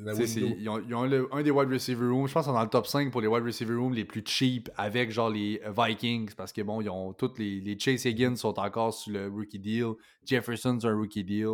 La. 0.05 0.13
Ils 0.59 0.69
ont, 0.69 0.79
ils 0.87 0.95
ont 0.95 1.05
le- 1.05 1.29
un 1.33 1.43
des 1.43 1.51
wide 1.51 1.71
receiver 1.71 2.07
rooms. 2.07 2.29
Je 2.29 2.35
pense 2.35 2.45
qu'ils 2.45 2.51
sont 2.51 2.59
dans 2.59 2.63
le 2.63 2.69
top 2.69 2.87
5 2.87 3.11
pour 3.11 3.23
les 3.23 3.29
wide 3.29 3.45
receiver 3.45 3.75
rooms 3.75 3.95
les 3.95 4.05
plus 4.05 4.23
cheap 4.27 4.69
avec 4.77 5.11
genre 5.11 5.31
les 5.31 5.59
euh, 5.65 5.73
Vikings 5.75 6.35
parce 6.37 6.53
que 6.53 6.61
bon, 6.61 6.83
ils 6.83 6.91
ont 6.91 7.15
tous 7.15 7.33
les, 7.39 7.61
les 7.63 7.79
Chase 7.79 8.05
Higgins 8.05 8.37
sont 8.37 8.59
encore 8.59 8.93
sur 8.93 9.13
le 9.15 9.29
rookie 9.29 9.59
deal. 9.59 9.93
Jefferson 10.27 10.79
sur 10.79 10.91
un 10.91 10.97
rookie 10.97 11.25
deal. 11.25 11.49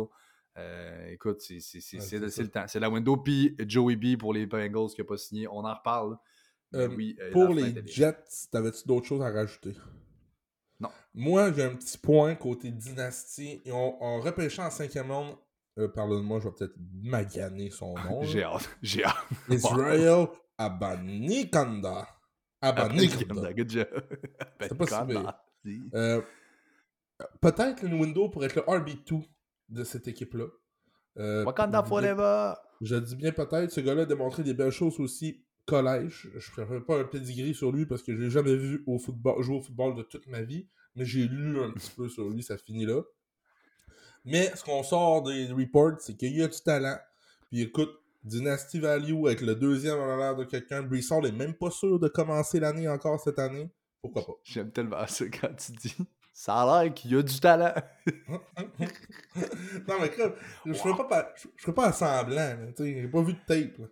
Euh, 0.57 1.11
écoute, 1.11 1.41
Ouais, 1.97 2.29
c'est 2.29 2.41
le 2.43 2.49
temps. 2.49 2.65
C'est 2.67 2.81
la 2.81 2.89
window. 2.89 3.15
Puis 3.15 3.55
Joey 3.65 3.95
B 3.95 4.17
pour 4.17 4.33
les 4.33 4.45
Bengals 4.45 4.89
qui 4.93 4.99
n'a 4.99 5.05
pas 5.05 5.15
signé. 5.15 5.47
On 5.47 5.63
en 5.63 5.73
reparle. 5.73 6.17
Euh, 6.75 6.87
oui, 6.95 7.17
euh, 7.19 7.31
Pour 7.31 7.49
les. 7.49 7.73
Jets, 7.87 8.47
t'avais-tu 8.51 8.87
d'autres 8.87 9.07
choses 9.07 9.21
à 9.21 9.31
rajouter? 9.31 9.73
Non. 10.79 10.89
Moi, 11.13 11.51
j'ai 11.51 11.63
un 11.63 11.75
petit 11.75 11.97
point 11.97 12.35
côté 12.35 12.71
dynastie. 12.71 13.61
Ils 13.65 13.73
ont, 13.73 14.01
en 14.01 14.19
repêchant 14.19 14.65
en 14.65 14.69
cinquième 14.69 15.11
ronde, 15.11 15.35
euh, 15.79 15.87
pardonne-moi, 15.87 16.39
je 16.39 16.47
vais 16.47 16.53
peut-être 16.55 16.75
maganer 17.01 17.69
son 17.71 17.95
nom. 18.09 18.23
J'ai 18.23 18.43
hâte. 18.43 18.69
J'ai 18.81 19.03
hâte. 19.03 19.15
Israel 19.49 20.27
Abanikanda. 20.57 22.07
Abanikanda. 22.61 23.53
Good 23.53 23.69
job. 23.69 23.87
C'est 24.61 24.77
pas 24.77 24.85
si 24.85 25.05
pire. 25.07 25.33
dis. 25.65 25.89
Euh, 25.93 26.21
Peut-être 27.41 27.83
une 27.83 27.99
window 27.99 28.29
pour 28.29 28.45
être 28.45 28.55
le 28.55 28.61
RB2 28.61 29.27
de 29.69 29.83
cette 29.83 30.07
équipe-là. 30.07 30.45
Wakanda 31.45 31.83
forever. 31.83 32.53
Je 32.79 32.95
dis 32.95 33.15
bien 33.17 33.33
peut-être. 33.33 33.71
Ce 33.71 33.81
gars-là 33.81 34.03
a 34.03 34.05
démontré 34.05 34.41
des 34.41 34.53
belles 34.53 34.71
choses 34.71 35.01
aussi 35.01 35.43
collège. 35.69 36.27
Je 36.33 36.35
ne 36.35 36.65
ferai 36.65 36.81
pas 36.81 36.99
un 36.99 37.03
pedigree 37.03 37.53
sur 37.53 37.71
lui 37.71 37.85
parce 37.85 38.01
que 38.03 38.15
je 38.15 38.21
l'ai 38.21 38.29
jamais 38.29 38.55
vu 38.55 38.83
au 38.87 38.97
football, 38.99 39.41
jouer 39.41 39.57
au 39.57 39.61
football 39.61 39.95
de 39.95 40.03
toute 40.03 40.27
ma 40.27 40.41
vie. 40.41 40.67
Mais 40.95 41.05
j'ai 41.05 41.27
lu 41.27 41.59
un 41.61 41.71
petit 41.71 41.91
peu 41.95 42.09
sur 42.09 42.29
lui, 42.29 42.43
ça 42.43 42.57
finit 42.57 42.85
là. 42.85 43.01
Mais 44.25 44.51
ce 44.55 44.63
qu'on 44.63 44.83
sort 44.83 45.23
des 45.23 45.47
reports, 45.51 45.99
c'est 45.99 46.15
qu'il 46.17 46.35
y 46.35 46.41
a 46.43 46.47
du 46.47 46.59
talent. 46.59 46.97
Puis 47.49 47.61
écoute, 47.61 47.91
Dynasty 48.23 48.79
Value 48.79 49.25
avec 49.25 49.41
le 49.41 49.55
deuxième 49.55 49.97
en 49.99 50.17
l'air 50.17 50.35
de 50.35 50.43
quelqu'un. 50.43 50.83
Brissol 50.83 51.25
est 51.25 51.31
même 51.31 51.53
pas 51.53 51.71
sûr 51.71 51.99
de 51.99 52.07
commencer 52.09 52.59
l'année 52.59 52.87
encore 52.89 53.19
cette 53.21 53.39
année. 53.39 53.69
Pourquoi 54.01 54.25
pas? 54.25 54.33
J'aime 54.43 54.71
tellement 54.71 55.07
ça 55.07 55.25
quand 55.29 55.55
tu 55.55 55.71
dis 55.73 55.95
ça 56.33 56.55
a 56.61 56.83
l'air 56.83 56.93
qu'il 56.93 57.11
y 57.11 57.15
a 57.17 57.21
du 57.21 57.37
talent. 57.39 57.73
non, 58.29 58.39
mais 59.99 60.09
crème, 60.09 60.33
je 60.65 60.73
ferais 60.73 60.95
pas, 60.95 61.03
pa- 61.05 61.33
je 61.35 61.47
je 61.57 61.61
ferais 61.63 61.73
pas 61.73 61.87
à 61.87 61.91
semblant. 61.93 62.35
là, 62.35 62.57
tu 62.75 62.83
sais, 62.83 63.01
J'ai 63.01 63.07
pas 63.09 63.21
vu 63.21 63.33
de 63.33 63.39
tape. 63.45 63.77
là. 63.77 63.87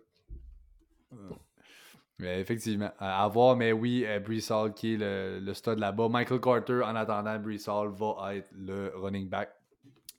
Mais 2.18 2.40
effectivement, 2.40 2.90
à 2.98 3.28
voir, 3.28 3.56
mais 3.56 3.72
oui, 3.72 4.04
euh, 4.04 4.18
Brees 4.18 4.50
Hall 4.50 4.74
qui 4.74 4.94
est 4.94 4.96
le, 4.96 5.38
le 5.40 5.54
stud 5.54 5.78
là-bas. 5.78 6.08
Michael 6.08 6.40
Carter, 6.40 6.82
en 6.84 6.96
attendant, 6.96 7.38
Brees 7.38 7.68
Hall 7.68 7.92
va 7.92 8.34
être 8.34 8.50
le 8.52 8.92
running 8.96 9.28
back 9.28 9.50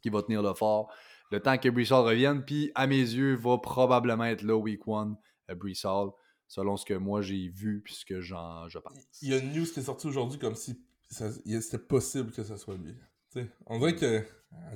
qui 0.01 0.09
va 0.09 0.21
tenir 0.23 0.41
le 0.41 0.53
fort. 0.53 0.89
Le 1.31 1.41
temps 1.41 1.57
que 1.57 1.67
Brees 1.69 1.91
Hall 1.91 2.05
revienne, 2.05 2.43
puis 2.43 2.71
à 2.73 2.87
mes 2.87 3.01
yeux, 3.01 3.35
va 3.35 3.57
probablement 3.57 4.23
être 4.23 4.43
là 4.43 4.55
week 4.55 4.87
one, 4.87 5.17
euh, 5.49 5.55
Brees 5.55 5.81
Hall, 5.83 6.11
selon 6.47 6.77
ce 6.77 6.85
que 6.85 6.93
moi 6.93 7.21
j'ai 7.21 7.49
vu, 7.49 7.81
puis 7.83 7.93
ce 7.93 8.05
que 8.05 8.21
j'en, 8.21 8.69
je 8.69 8.79
pense. 8.79 8.93
Il 9.21 9.29
y 9.29 9.33
a 9.33 9.37
une 9.37 9.53
news 9.53 9.65
qui 9.65 9.81
est 9.81 9.83
sortie 9.83 10.07
aujourd'hui 10.07 10.39
comme 10.39 10.55
si 10.55 10.81
c'était 11.09 11.77
possible 11.77 12.31
que 12.31 12.43
ce 12.43 12.55
soit 12.55 12.75
lui. 12.75 12.95
Tu 13.31 13.41
sais, 13.41 13.49
on 13.65 13.77
dirait 13.77 13.95
que. 13.95 14.23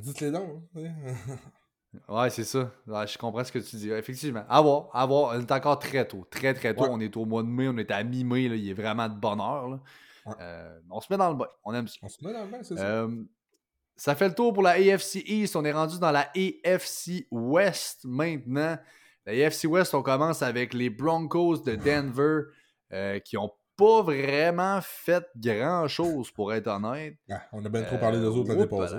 Dites-les 0.01 0.31
donc. 0.31 0.63
Ouais, 2.07 2.29
c'est 2.29 2.43
ça. 2.43 2.71
Ouais, 2.87 3.07
je 3.07 3.17
comprends 3.17 3.43
ce 3.43 3.51
que 3.51 3.59
tu 3.59 3.75
dis. 3.75 3.91
Effectivement. 3.91 4.43
À 4.49 4.61
voir, 4.61 4.89
à 4.93 5.05
voir. 5.05 5.35
On 5.35 5.39
est 5.39 5.51
encore 5.51 5.79
très 5.79 6.07
tôt. 6.07 6.25
Très, 6.29 6.53
très 6.53 6.75
tôt. 6.75 6.83
Ouais. 6.83 6.89
On 6.91 6.99
est 6.99 7.15
au 7.15 7.25
mois 7.25 7.43
de 7.43 7.47
mai. 7.47 7.67
On 7.67 7.77
est 7.77 7.91
à 7.91 8.03
mi-mai. 8.03 8.43
Il 8.43 8.69
est 8.69 8.73
vraiment 8.73 9.07
de 9.07 9.15
bonne 9.15 9.39
heure. 9.39 9.69
là. 9.69 9.79
Ouais. 10.25 10.33
Euh, 10.39 10.79
on 10.89 11.01
se 11.01 11.11
met 11.11 11.17
dans 11.17 11.29
le 11.29 11.35
bain. 11.35 11.47
On 11.63 11.73
aime 11.73 11.87
ça. 11.87 11.97
on 12.01 12.09
se 12.09 12.23
met 12.23 12.33
dans 12.33 12.45
le 12.45 12.51
bain, 12.51 12.63
c'est 12.63 12.77
ça. 12.77 12.83
Euh, 12.83 13.23
ça 13.95 14.15
fait 14.15 14.27
le 14.27 14.33
tour 14.33 14.53
pour 14.53 14.63
la 14.63 14.71
AFC 14.71 15.21
East. 15.25 15.55
On 15.55 15.65
est 15.65 15.71
rendu 15.71 15.99
dans 15.99 16.11
la 16.11 16.29
AFC 16.35 17.27
West 17.31 18.01
maintenant. 18.05 18.77
La 19.25 19.45
AFC 19.45 19.65
West, 19.65 19.93
on 19.93 20.01
commence 20.01 20.41
avec 20.41 20.73
les 20.73 20.89
Broncos 20.89 21.59
de 21.59 21.75
Denver 21.75 22.43
euh, 22.91 23.19
qui 23.19 23.37
ont 23.37 23.51
pas 23.75 24.01
vraiment 24.01 24.79
fait 24.81 25.25
grand-chose, 25.35 26.31
pour 26.31 26.53
être 26.53 26.67
honnête. 26.67 27.15
Ah, 27.29 27.41
on 27.53 27.63
a 27.65 27.69
bien 27.69 27.83
trop 27.83 27.97
parlé 27.97 28.19
d'eux 28.19 28.27
autres 28.27 28.49
l'année 28.49 28.67
passée. 28.67 28.97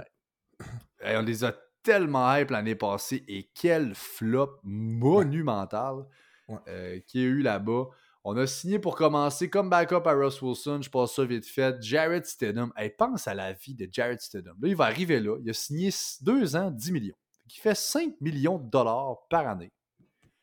Hey, 1.00 1.16
on 1.16 1.22
les 1.22 1.44
a 1.44 1.54
tellement 1.84 2.34
hype 2.34 2.50
l'année 2.50 2.74
passée 2.74 3.24
et 3.28 3.48
quel 3.54 3.94
flop 3.94 4.58
monumental 4.64 6.04
Ouais. 6.48 6.58
euh, 6.68 7.00
qu'il 7.06 7.20
y 7.22 7.24
a 7.24 7.26
eu 7.28 7.40
là-bas. 7.40 7.86
On 8.22 8.36
a 8.36 8.46
signé 8.46 8.78
pour 8.78 8.96
commencer 8.96 9.48
comme 9.48 9.70
backup 9.70 10.02
à 10.06 10.12
Russ 10.12 10.42
Wilson, 10.42 10.80
je 10.82 10.90
passe 10.90 11.14
ça 11.14 11.24
vite 11.24 11.46
fait. 11.46 11.80
Jared 11.80 12.24
Stidham, 12.26 12.70
hey, 12.76 12.90
pense 12.90 13.26
à 13.28 13.34
la 13.34 13.52
vie 13.54 13.74
de 13.74 13.88
Jared 13.90 14.20
Stidham. 14.20 14.54
Là, 14.60 14.68
il 14.68 14.76
va 14.76 14.84
arriver 14.84 15.20
là, 15.20 15.38
il 15.42 15.48
a 15.48 15.52
signé 15.54 15.90
2 16.20 16.56
ans, 16.56 16.70
10 16.70 16.92
millions. 16.92 17.14
Qui 17.48 17.60
fait 17.60 17.74
5 17.74 18.20
millions 18.20 18.58
de 18.58 18.68
dollars 18.68 19.26
par 19.30 19.48
année. 19.48 19.72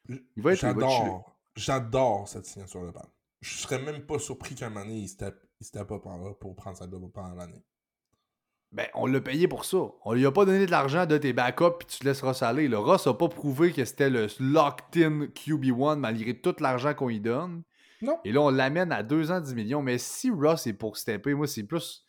Il 0.10 0.42
va 0.44 0.54
être 0.54 0.64
il 0.64 0.70
J'adore. 0.70 1.36
J'adore 1.56 2.28
cette 2.28 2.46
signature 2.46 2.86
de 2.86 2.92
balle. 2.92 3.10
Je 3.42 3.58
serais 3.58 3.80
même 3.80 4.06
pas 4.06 4.18
surpris 4.20 4.56
qu'un 4.56 4.70
moment 4.70 4.86
donné, 4.86 5.00
il 5.00 5.08
step, 5.10 5.36
il 5.60 5.66
step 5.66 5.92
up 5.92 6.06
en 6.06 6.18
là 6.18 6.34
pour 6.34 6.56
prendre 6.56 6.78
sa 6.78 6.90
job 6.90 7.12
pendant 7.12 7.36
l'année. 7.36 7.64
Ben, 8.72 8.88
on 8.94 9.06
l'a 9.06 9.20
payé 9.20 9.48
pour 9.50 9.66
ça. 9.66 9.80
On 10.06 10.14
lui 10.14 10.26
a 10.26 10.32
pas 10.32 10.46
donné 10.46 10.66
de 10.66 10.72
l'argent 10.72 11.06
de 11.06 11.18
tes 11.18 11.34
backups 11.34 11.78
puis 11.80 11.88
tu 11.88 12.00
te 12.00 12.06
laisses 12.06 12.22
Ross 12.22 12.42
aller. 12.42 12.68
Le 12.70 12.78
Ross 12.78 13.06
a 13.06 13.14
pas 13.14 13.28
prouvé 13.28 13.74
que 13.74 13.84
c'était 13.84 14.10
le 14.10 14.28
locked-in 14.40 15.26
QB1 15.28 15.98
malgré 15.98 16.40
tout 16.40 16.56
l'argent 16.60 16.94
qu'on 16.94 17.10
lui 17.10 17.20
donne. 17.20 17.64
Non. 18.02 18.18
Et 18.24 18.32
là, 18.32 18.42
on 18.42 18.50
l'amène 18.50 18.92
à 18.94 19.04
2 19.04 19.30
ans, 19.32 19.42
10 19.42 19.54
millions. 19.56 19.82
Mais 19.82 19.98
si 19.98 20.32
Ross 20.32 20.68
est 20.68 20.74
pour 20.74 20.96
stepper, 20.98 21.34
moi, 21.34 21.48
c'est 21.48 21.64
plus. 21.64 22.06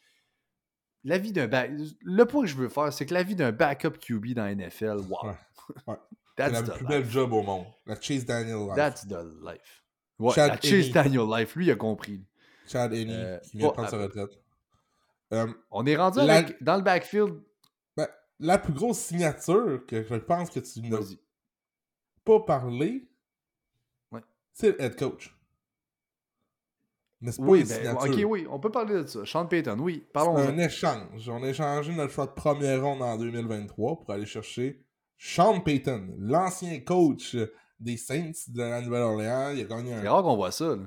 La 1.04 1.18
vie 1.18 1.32
d'un 1.32 1.48
back. 1.48 1.72
Le 2.02 2.24
point 2.26 2.42
que 2.42 2.48
je 2.48 2.54
veux 2.56 2.68
faire, 2.68 2.92
c'est 2.92 3.06
que 3.06 3.14
la 3.14 3.24
vie 3.24 3.34
d'un 3.34 3.50
backup 3.50 3.98
QB 4.00 4.34
dans 4.34 4.44
la 4.44 4.54
NFL, 4.54 4.98
wow. 5.08 5.26
Ouais. 5.26 5.32
Ouais. 5.86 5.96
C'est 6.38 6.50
That's 6.50 6.52
la 6.52 6.62
the 6.62 6.72
plus 6.72 6.80
life. 6.80 6.88
belle 6.88 7.10
job 7.10 7.32
au 7.32 7.42
monde. 7.42 7.66
La 7.86 8.00
Chase 8.00 8.24
Daniel 8.24 8.58
life. 8.66 8.74
That's 8.76 9.06
the 9.06 9.18
life. 9.44 9.82
Ouais, 10.18 10.32
Chad 10.32 10.48
la 10.50 10.60
Chase. 10.60 10.90
Daniel 10.90 11.26
life, 11.28 11.54
lui, 11.56 11.66
il 11.66 11.70
a 11.72 11.76
compris. 11.76 12.24
Chad 12.66 12.92
Henne, 12.94 13.10
Euh, 13.10 13.38
qui 13.40 13.58
vient 13.58 13.66
de 13.66 13.70
pas- 13.70 13.74
prendre 13.74 13.90
sa 13.90 13.98
retraite. 13.98 14.41
Euh, 15.33 15.47
On 15.70 15.87
est 15.87 15.97
rendu 15.97 16.18
La- 16.18 16.37
avec, 16.37 16.62
dans 16.62 16.76
le 16.76 16.83
backfield. 16.83 17.41
ben, 17.97 18.07
la 18.41 18.59
plus 18.59 18.72
grosse 18.72 18.99
signature 18.99 19.85
que 19.87 20.03
je 20.03 20.14
pense 20.16 20.51
que 20.51 20.61
tu 20.61 20.80
n'as 20.83 20.99
pas 22.24 22.41
parlé, 22.41 23.09
Ouais. 24.11 24.20
c'est 24.53 24.68
le 24.70 24.83
head 24.83 24.97
coach. 24.97 25.35
N'est-ce 27.20 27.39
pas 27.41 27.47
Oui, 27.47 27.61
une 27.61 27.68
ben, 27.68 27.74
signature? 27.76 28.12
ok, 28.24 28.24
oui, 28.30 28.47
on 28.51 28.59
peut 28.59 28.70
parler 28.70 28.95
de 28.95 29.07
ça. 29.07 29.24
Sean 29.24 29.47
Payton, 29.47 29.78
oui, 29.78 30.03
C'est 30.07 30.12
parlons 30.12 30.37
un 30.37 30.59
échange. 30.59 31.28
On 31.28 31.43
a 31.45 31.49
échangé 31.49 31.95
notre 31.95 32.12
choix 32.12 32.26
de 32.26 32.33
première 32.33 32.83
ronde 32.83 33.01
en 33.03 33.16
2023 33.16 34.01
pour 34.01 34.11
aller 34.11 34.26
chercher 34.26 34.85
Sean 35.16 35.61
Payton, 35.61 36.16
l'ancien 36.18 36.80
coach 36.80 37.37
des 37.78 37.97
Saints 37.97 38.33
de 38.49 38.61
la 38.62 38.80
Nouvelle-Orléans. 38.83 39.51
Il 39.51 39.61
a 39.61 39.64
gagné 39.64 39.95
un. 39.95 40.03
C'est 40.03 40.09
rare 40.09 40.22
qu'on 40.24 40.35
voit 40.37 40.51
ça. 40.51 40.74
Là. 40.76 40.83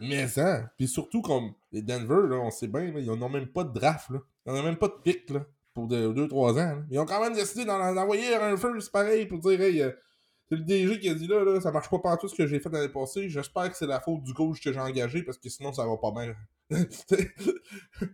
Mais 0.00 0.28
ça. 0.28 0.70
Puis 0.76 0.88
surtout, 0.88 1.22
comme 1.22 1.52
les 1.72 1.82
Denver, 1.82 2.28
là, 2.28 2.36
on 2.36 2.50
sait 2.50 2.68
bien, 2.68 2.92
là, 2.92 3.00
ils 3.00 3.06
n'ont 3.06 3.28
même 3.28 3.46
pas 3.46 3.64
de 3.64 3.72
draft. 3.72 4.10
Là. 4.10 4.18
Ils 4.46 4.52
n'ont 4.52 4.62
même 4.62 4.76
pas 4.76 4.88
de 4.88 4.96
pic 5.02 5.30
là, 5.30 5.46
pour 5.74 5.86
2-3 5.86 6.32
ans. 6.32 6.54
Là. 6.54 6.82
Ils 6.90 6.98
ont 6.98 7.06
quand 7.06 7.20
même 7.20 7.34
décidé 7.34 7.64
d'en 7.64 7.80
envoyer 7.80 8.34
un 8.34 8.56
first 8.56 8.90
pareil 8.90 9.26
pour 9.26 9.38
dire 9.38 9.60
hey, 9.60 9.82
euh, 9.82 9.92
c'est 10.48 10.56
le 10.56 10.64
DG 10.64 10.98
qui 10.98 11.08
a 11.08 11.14
dit 11.14 11.28
là, 11.28 11.44
là 11.44 11.60
ça 11.60 11.70
marche 11.70 11.88
pas 11.88 12.00
partout 12.00 12.26
ce 12.26 12.34
que 12.34 12.46
j'ai 12.46 12.58
fait 12.58 12.70
l'année 12.70 12.88
passée. 12.88 13.28
J'espère 13.28 13.70
que 13.70 13.76
c'est 13.76 13.86
la 13.86 14.00
faute 14.00 14.22
du 14.24 14.34
coach 14.34 14.60
que 14.60 14.72
j'ai 14.72 14.80
engagé 14.80 15.22
parce 15.22 15.38
que 15.38 15.48
sinon 15.48 15.72
ça 15.72 15.86
va 15.86 15.96
pas 15.96 16.10
bien. 16.10 16.34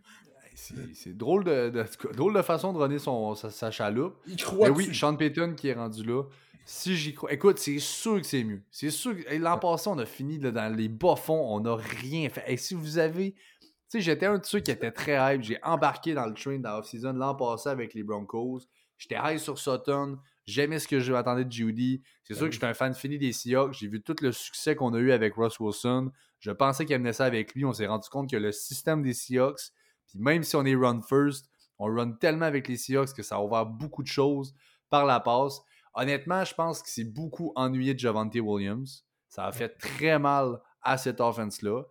c'est 0.54 1.16
drôle 1.16 1.44
de, 1.44 1.84
drôle 2.14 2.34
de 2.34 2.42
façon 2.42 2.72
de 2.72 2.78
runner 2.78 2.98
son, 2.98 3.34
sa, 3.34 3.70
chaloupe. 3.70 4.16
Il 4.26 4.36
croit. 4.36 4.68
Mais 4.68 4.76
oui, 4.76 4.94
Sean 4.94 5.16
Payton 5.16 5.54
qui 5.54 5.68
est 5.68 5.74
rendu 5.74 6.04
là. 6.04 6.24
Si 6.68 6.96
j'y 6.96 7.14
crois. 7.14 7.32
Écoute, 7.32 7.58
c'est 7.58 7.78
sûr 7.78 8.20
que 8.20 8.26
c'est 8.26 8.42
mieux. 8.42 8.60
C'est 8.72 8.90
sûr 8.90 9.16
que. 9.16 9.36
L'an 9.36 9.56
passé, 9.56 9.88
on 9.88 9.98
a 9.98 10.04
fini 10.04 10.38
dans 10.38 10.76
les 10.76 10.88
bas 10.88 11.14
fonds, 11.14 11.54
on 11.54 11.60
n'a 11.60 11.76
rien 11.76 12.28
fait. 12.28 12.44
Et 12.48 12.56
si 12.56 12.74
vous 12.74 12.98
avez. 12.98 13.34
Tu 13.62 13.68
sais, 13.88 14.00
j'étais 14.00 14.26
un 14.26 14.38
de 14.38 14.44
ceux 14.44 14.58
qui 14.58 14.72
était 14.72 14.90
très 14.90 15.36
hype. 15.36 15.42
J'ai 15.42 15.62
embarqué 15.62 16.12
dans 16.12 16.26
le 16.26 16.34
train 16.34 16.58
dans 16.58 16.78
off-season 16.78 17.12
l'an 17.12 17.36
passé 17.36 17.68
avec 17.68 17.94
les 17.94 18.02
Broncos. 18.02 18.62
J'étais 18.98 19.16
hype 19.22 19.38
sur 19.38 19.60
Sutton. 19.60 20.18
J'aimais 20.44 20.80
ce 20.80 20.88
que 20.88 20.98
je 20.98 21.12
m'attendais 21.12 21.44
de 21.44 21.52
Judy. 21.52 22.02
C'est 22.24 22.34
sûr 22.34 22.46
que 22.46 22.52
j'étais 22.52 22.66
un 22.66 22.74
fan 22.74 22.94
fini 22.94 23.16
des 23.16 23.30
Seahawks. 23.30 23.74
J'ai 23.74 23.86
vu 23.86 24.02
tout 24.02 24.16
le 24.20 24.32
succès 24.32 24.74
qu'on 24.74 24.92
a 24.94 24.98
eu 24.98 25.12
avec 25.12 25.34
Russ 25.36 25.60
Wilson. 25.60 26.10
Je 26.40 26.50
pensais 26.50 26.84
qu'il 26.84 26.96
amenait 26.96 27.12
ça 27.12 27.26
avec 27.26 27.54
lui. 27.54 27.64
On 27.64 27.72
s'est 27.72 27.86
rendu 27.86 28.08
compte 28.08 28.28
que 28.28 28.36
le 28.36 28.50
système 28.50 29.02
des 29.02 29.14
Seahawks, 29.14 29.70
puis 30.08 30.18
même 30.18 30.42
si 30.42 30.56
on 30.56 30.64
est 30.64 30.74
run 30.74 31.00
first, 31.00 31.48
on 31.78 31.86
run 31.86 32.12
tellement 32.12 32.46
avec 32.46 32.66
les 32.66 32.76
Seahawks 32.76 33.12
que 33.12 33.22
ça 33.22 33.36
a 33.36 33.40
ouvert 33.40 33.66
beaucoup 33.66 34.02
de 34.02 34.08
choses 34.08 34.52
par 34.90 35.06
la 35.06 35.20
passe. 35.20 35.60
Honnêtement, 35.96 36.44
je 36.44 36.54
pense 36.54 36.82
que 36.82 36.90
c'est 36.90 37.04
beaucoup 37.04 37.52
ennuyé 37.56 37.94
de 37.94 37.98
Javante 37.98 38.36
Williams. 38.36 39.06
Ça 39.28 39.46
a 39.46 39.52
fait 39.52 39.70
très 39.70 40.18
mal 40.18 40.60
à 40.82 40.98
cette 40.98 41.20
offense-là. 41.20 41.84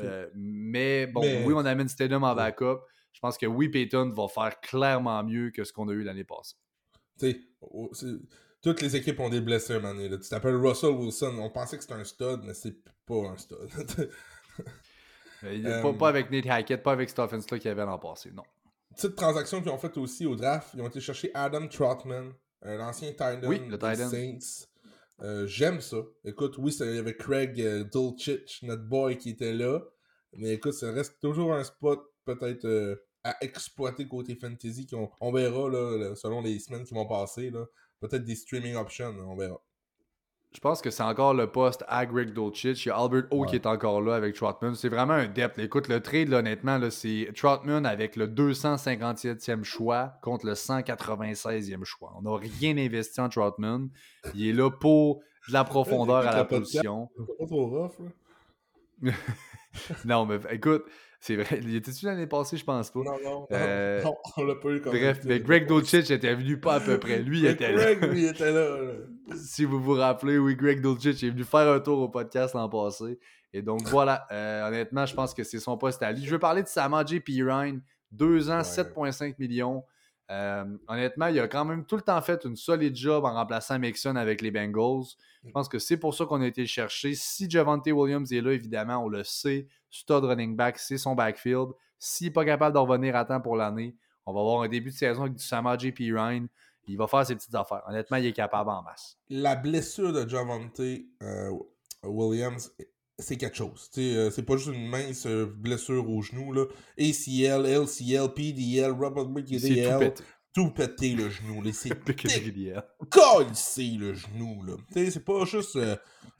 Euh, 0.00 0.28
mais 0.34 1.06
bon, 1.06 1.22
oui, 1.44 1.54
on 1.54 1.64
amène 1.64 1.88
Stadium 1.88 2.24
en 2.24 2.34
backup. 2.34 2.80
Je 3.12 3.20
pense 3.20 3.38
que 3.38 3.46
oui, 3.46 3.68
Payton 3.68 4.10
va 4.10 4.26
faire 4.26 4.60
clairement 4.60 5.22
mieux 5.22 5.50
que 5.50 5.62
ce 5.62 5.72
qu'on 5.72 5.88
a 5.88 5.92
eu 5.92 6.02
l'année 6.02 6.24
passée. 6.24 6.56
toutes 8.60 8.82
les 8.82 8.96
équipes 8.96 9.20
ont 9.20 9.30
des 9.30 9.40
blessés 9.40 9.74
un 9.74 9.96
Tu 9.96 10.28
t'appelles 10.28 10.56
Russell 10.56 10.90
Wilson. 10.90 11.36
On 11.38 11.48
pensait 11.50 11.76
que 11.76 11.82
c'était 11.84 11.94
un 11.94 12.04
stud, 12.04 12.40
mais 12.42 12.52
c'est 12.52 12.76
pas 13.06 13.30
un 13.30 13.36
stud. 13.36 13.56
Euh, 15.44 15.92
pas, 15.92 16.08
avec 16.08 16.30
Nate 16.30 16.46
Hackett, 16.46 16.82
pas 16.82 16.92
avec 16.92 17.10
cette 17.10 17.18
offense-là 17.18 17.58
qu'il 17.58 17.68
y 17.68 17.70
avait 17.70 17.84
l'an 17.84 17.98
passé, 17.98 18.32
non. 18.32 18.42
Petite 18.94 19.14
transaction 19.14 19.60
qu'ils 19.60 19.70
ont 19.70 19.78
faite 19.78 19.98
aussi 19.98 20.24
au 20.24 20.34
draft, 20.34 20.70
ils 20.74 20.80
ont 20.80 20.88
été 20.88 20.98
chercher 20.98 21.30
Adam 21.34 21.68
Trotman, 21.68 22.32
l'ancien 22.74 23.10
Titan 23.10 23.40
oui, 23.44 23.60
des 23.60 23.96
Saints. 23.96 24.66
Euh, 25.22 25.46
j'aime 25.46 25.80
ça. 25.80 25.98
Écoute, 26.24 26.58
oui, 26.58 26.74
il 26.80 26.94
y 26.94 26.98
avait 26.98 27.16
Craig 27.16 27.60
euh, 27.60 27.84
Dulcich, 27.84 28.62
notre 28.62 28.82
boy, 28.82 29.16
qui 29.16 29.30
était 29.30 29.52
là. 29.52 29.80
Mais 30.34 30.54
écoute, 30.54 30.74
ça 30.74 30.92
reste 30.92 31.18
toujours 31.20 31.54
un 31.54 31.64
spot 31.64 32.12
peut-être 32.24 32.66
euh, 32.66 32.96
à 33.24 33.36
exploiter 33.40 34.06
côté 34.06 34.36
fantasy. 34.36 34.86
On, 34.92 35.08
on, 35.20 35.32
verra 35.32 35.70
là, 35.70 36.14
selon 36.14 36.42
les 36.42 36.58
semaines 36.58 36.84
qui 36.84 36.92
vont 36.92 37.06
passer. 37.06 37.50
Peut-être 38.00 38.24
des 38.24 38.34
streaming 38.34 38.74
options, 38.74 39.14
on 39.26 39.36
verra. 39.36 39.60
Je 40.56 40.60
pense 40.62 40.80
que 40.80 40.88
c'est 40.88 41.02
encore 41.02 41.34
le 41.34 41.48
poste 41.48 41.84
à 41.86 42.06
Greg 42.06 42.32
Dolchich. 42.32 42.86
Il 42.86 42.88
y 42.88 42.90
a 42.90 42.96
Albert 42.96 43.24
O 43.30 43.44
qui 43.44 43.56
est 43.56 43.66
encore 43.66 44.00
là 44.00 44.14
avec 44.14 44.34
Trotman. 44.34 44.74
C'est 44.74 44.88
vraiment 44.88 45.12
un 45.12 45.28
depth. 45.28 45.58
Écoute, 45.58 45.86
le 45.86 46.00
trade, 46.00 46.32
honnêtement, 46.32 46.80
c'est 46.88 47.28
Trotman 47.36 47.84
avec 47.84 48.16
le 48.16 48.26
257e 48.26 49.64
choix 49.64 50.14
contre 50.22 50.46
le 50.46 50.54
196e 50.54 51.84
choix. 51.84 52.14
On 52.16 52.22
n'a 52.22 52.38
rien 52.38 52.74
investi 52.78 53.20
en 53.20 53.28
Trotman. 53.28 53.90
Il 54.34 54.48
est 54.48 54.52
là 54.54 54.70
pour 54.70 55.20
de 55.46 55.52
la 55.52 55.64
profondeur 55.64 56.26
à 56.26 56.34
la 56.34 56.46
position. 56.46 57.10
Pas 57.38 57.44
trop 57.46 57.66
rough, 57.66 57.92
non, 60.06 60.24
mais 60.24 60.38
écoute, 60.52 60.86
c'est 61.20 61.36
vrai. 61.36 61.60
Il 61.62 61.76
était-tu 61.76 62.06
l'année 62.06 62.26
passée, 62.26 62.56
je 62.56 62.64
pense 62.64 62.90
pas. 62.90 63.00
Non, 63.00 63.18
non, 63.22 63.46
euh, 63.52 64.02
non, 64.04 64.16
on 64.38 64.44
l'a 64.44 64.54
pas 64.54 64.70
eu 64.70 64.80
comme 64.80 64.96
Bref, 64.96 65.20
mais 65.24 65.38
Greg 65.40 65.66
Dolchich 65.66 66.10
était 66.10 66.34
venu 66.34 66.58
pas 66.58 66.76
à 66.76 66.80
peu 66.80 66.98
près. 66.98 67.18
Lui, 67.18 67.40
il 67.40 67.46
était 67.46 67.72
là. 67.72 67.94
Greg, 67.94 68.10
lui, 68.10 68.24
était 68.24 68.52
là, 68.52 68.74
Si 69.34 69.64
vous 69.64 69.80
vous 69.80 69.94
rappelez, 69.94 70.38
oui, 70.38 70.54
Greg 70.54 70.80
Dolchich 70.80 71.22
est 71.22 71.30
venu 71.30 71.44
faire 71.44 71.68
un 71.68 71.80
tour 71.80 71.98
au 71.98 72.08
podcast 72.08 72.54
l'an 72.54 72.68
passé. 72.68 73.18
Et 73.52 73.62
donc 73.62 73.82
voilà, 73.88 74.26
euh, 74.30 74.68
honnêtement, 74.68 75.06
je 75.06 75.14
pense 75.14 75.34
que 75.34 75.42
c'est 75.42 75.58
son 75.58 75.76
poste 75.76 76.02
à 76.02 76.12
lui. 76.12 76.24
Je 76.24 76.30
veux 76.30 76.38
parler 76.38 76.62
de 76.62 76.68
Samadji 76.68 77.20
P. 77.20 77.42
Ryan. 77.42 77.78
Deux 78.12 78.50
ans, 78.50 78.60
7,5 78.60 79.34
millions. 79.38 79.84
Euh, 80.30 80.64
honnêtement, 80.88 81.26
il 81.26 81.38
a 81.38 81.48
quand 81.48 81.64
même 81.64 81.84
tout 81.84 81.96
le 81.96 82.02
temps 82.02 82.20
fait 82.20 82.44
une 82.44 82.56
solide 82.56 82.96
job 82.96 83.24
en 83.24 83.32
remplaçant 83.32 83.78
Mixon 83.78 84.16
avec 84.16 84.42
les 84.42 84.50
Bengals. 84.50 85.06
Je 85.44 85.50
pense 85.50 85.68
que 85.68 85.78
c'est 85.78 85.96
pour 85.96 86.14
ça 86.14 86.24
qu'on 86.24 86.40
a 86.40 86.46
été 86.46 86.62
le 86.62 86.66
chercher. 86.66 87.14
Si 87.14 87.48
Javante 87.48 87.86
Williams 87.86 88.32
est 88.32 88.40
là, 88.40 88.52
évidemment, 88.52 89.04
on 89.04 89.08
le 89.08 89.22
sait, 89.22 89.68
stud 89.90 90.24
running 90.24 90.56
back, 90.56 90.78
c'est 90.78 90.98
son 90.98 91.14
backfield. 91.14 91.68
S'il 91.98 92.28
n'est 92.28 92.32
pas 92.32 92.44
capable 92.44 92.74
de 92.74 92.78
revenir 92.78 93.14
à 93.16 93.24
temps 93.24 93.40
pour 93.40 93.56
l'année, 93.56 93.96
on 94.26 94.32
va 94.32 94.40
avoir 94.40 94.62
un 94.62 94.68
début 94.68 94.90
de 94.90 94.96
saison 94.96 95.22
avec 95.22 95.34
du 95.34 95.44
Samar 95.44 95.78
J.P. 95.78 96.12
Ryan. 96.12 96.46
Il 96.88 96.98
va 96.98 97.06
faire 97.06 97.26
ses 97.26 97.34
petites 97.34 97.54
affaires. 97.54 97.82
Honnêtement, 97.86 98.16
il 98.18 98.26
est 98.26 98.32
capable 98.32 98.70
en 98.70 98.82
masse. 98.82 99.18
La 99.28 99.56
blessure 99.56 100.12
de 100.12 100.28
Javante 100.28 100.80
euh, 100.80 101.50
Williams, 102.04 102.72
c'est 103.18 103.36
quelque 103.36 103.56
chose. 103.56 103.90
Euh, 103.98 104.30
c'est 104.30 104.42
pas 104.42 104.56
juste 104.56 104.74
une 104.74 104.88
mince 104.88 105.26
euh, 105.26 105.46
blessure 105.46 106.08
au 106.08 106.22
genou. 106.22 106.52
Là. 106.52 106.66
ACL, 106.98 107.66
LCL, 107.66 108.32
PDL, 108.34 108.92
Robert 108.92 109.28
McGill, 109.28 110.12
tout 110.52 110.70
pété 110.70 111.14
le 111.14 111.28
genou. 111.28 111.62
C'est 111.72 111.92
c'est 113.54 113.82
le 113.82 114.14
genou. 114.14 114.62
là. 114.64 114.76
C'est 114.92 115.24
pas 115.24 115.44
juste 115.44 115.76
euh, 115.76 115.96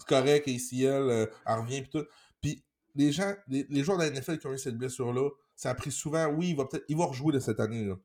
correct, 0.07 0.49
ACL, 0.49 1.29
elle 1.47 1.59
revient 1.61 1.83
pis 1.83 1.91
tout. 1.91 2.05
Puis 2.41 2.65
les 2.95 3.13
gens, 3.13 3.35
les, 3.49 3.67
les 3.69 3.85
joueurs 3.85 3.99
de 3.99 4.05
la 4.05 4.11
NFL 4.11 4.39
qui 4.39 4.47
ont 4.47 4.53
eu 4.53 4.59
cette 4.59 4.77
blessure-là, 4.77 5.31
ça 5.55 5.71
a 5.71 5.75
pris 5.75 5.91
souvent, 5.91 6.27
oui, 6.29 6.51
il 6.51 6.57
va 6.57 6.67
peut-être 6.67 6.85
il 6.89 6.97
va 6.97 7.07
rejouer 7.07 7.33
de 7.33 7.41
cette 7.41 7.61
année. 7.61 7.85
Là. 7.85 7.97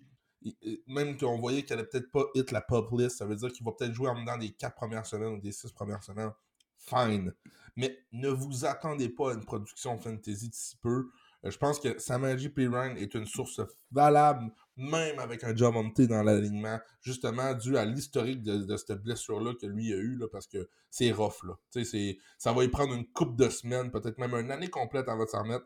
Même 0.88 1.18
qu'on 1.18 1.38
voyait 1.40 1.64
qu'elle 1.64 1.80
allait 1.80 1.88
peut-être 1.88 2.12
pas 2.12 2.26
hit 2.34 2.52
la 2.52 2.62
pop 2.62 2.90
list, 2.92 3.18
ça 3.18 3.26
veut 3.26 3.36
dire 3.36 3.52
qu'il 3.52 3.66
va 3.66 3.72
peut-être 3.72 3.94
jouer 3.94 4.10
en 4.10 4.20
dedans 4.20 4.38
des 4.38 4.52
4 4.52 4.76
premières 4.76 5.06
semaines 5.06 5.34
ou 5.34 5.40
des 5.40 5.52
6 5.52 5.72
premières 5.72 6.04
semaines. 6.04 6.32
Fine. 6.78 7.34
Mais 7.76 7.98
ne 8.12 8.30
vous 8.30 8.66
attendez 8.66 9.10
pas 9.10 9.32
à 9.32 9.34
une 9.36 9.46
production 9.46 9.98
fantasy 10.00 10.50
de 10.50 10.56
si 10.56 10.78
peu. 10.78 11.10
Euh, 11.46 11.52
je 11.52 11.58
pense 11.58 11.80
que 11.80 11.98
Samaji 12.00 12.52
Ryan 12.56 12.96
est 12.96 13.14
une 13.14 13.26
source 13.26 13.62
valable, 13.92 14.52
même 14.78 15.20
avec 15.20 15.44
un 15.44 15.56
job 15.56 15.74
monté 15.74 16.08
dans 16.08 16.24
l'alignement, 16.24 16.80
justement 17.02 17.54
dû 17.54 17.78
à 17.78 17.86
l'historique 17.86 18.42
de, 18.42 18.78
cette 18.78 19.02
blessure-là 19.04 19.54
que 19.56 19.68
lui 19.68 19.94
a 19.94 19.98
eu, 19.98 20.18
là, 20.18 20.28
parce 20.32 20.48
que 20.48 20.70
c'est 20.90 21.12
rough. 21.12 21.44
Là. 21.44 21.54
Ça 22.38 22.54
va 22.54 22.64
y 22.64 22.68
prendre 22.68 22.94
une 22.94 23.08
coupe 23.08 23.36
de 23.36 23.50
semaines, 23.50 23.92
peut-être 23.92 24.18
même 24.18 24.34
une 24.34 24.52
année 24.52 24.70
complète 24.70 25.08
avant 25.08 25.26
de 25.26 25.30
s'en 25.30 25.44
remettre. 25.44 25.66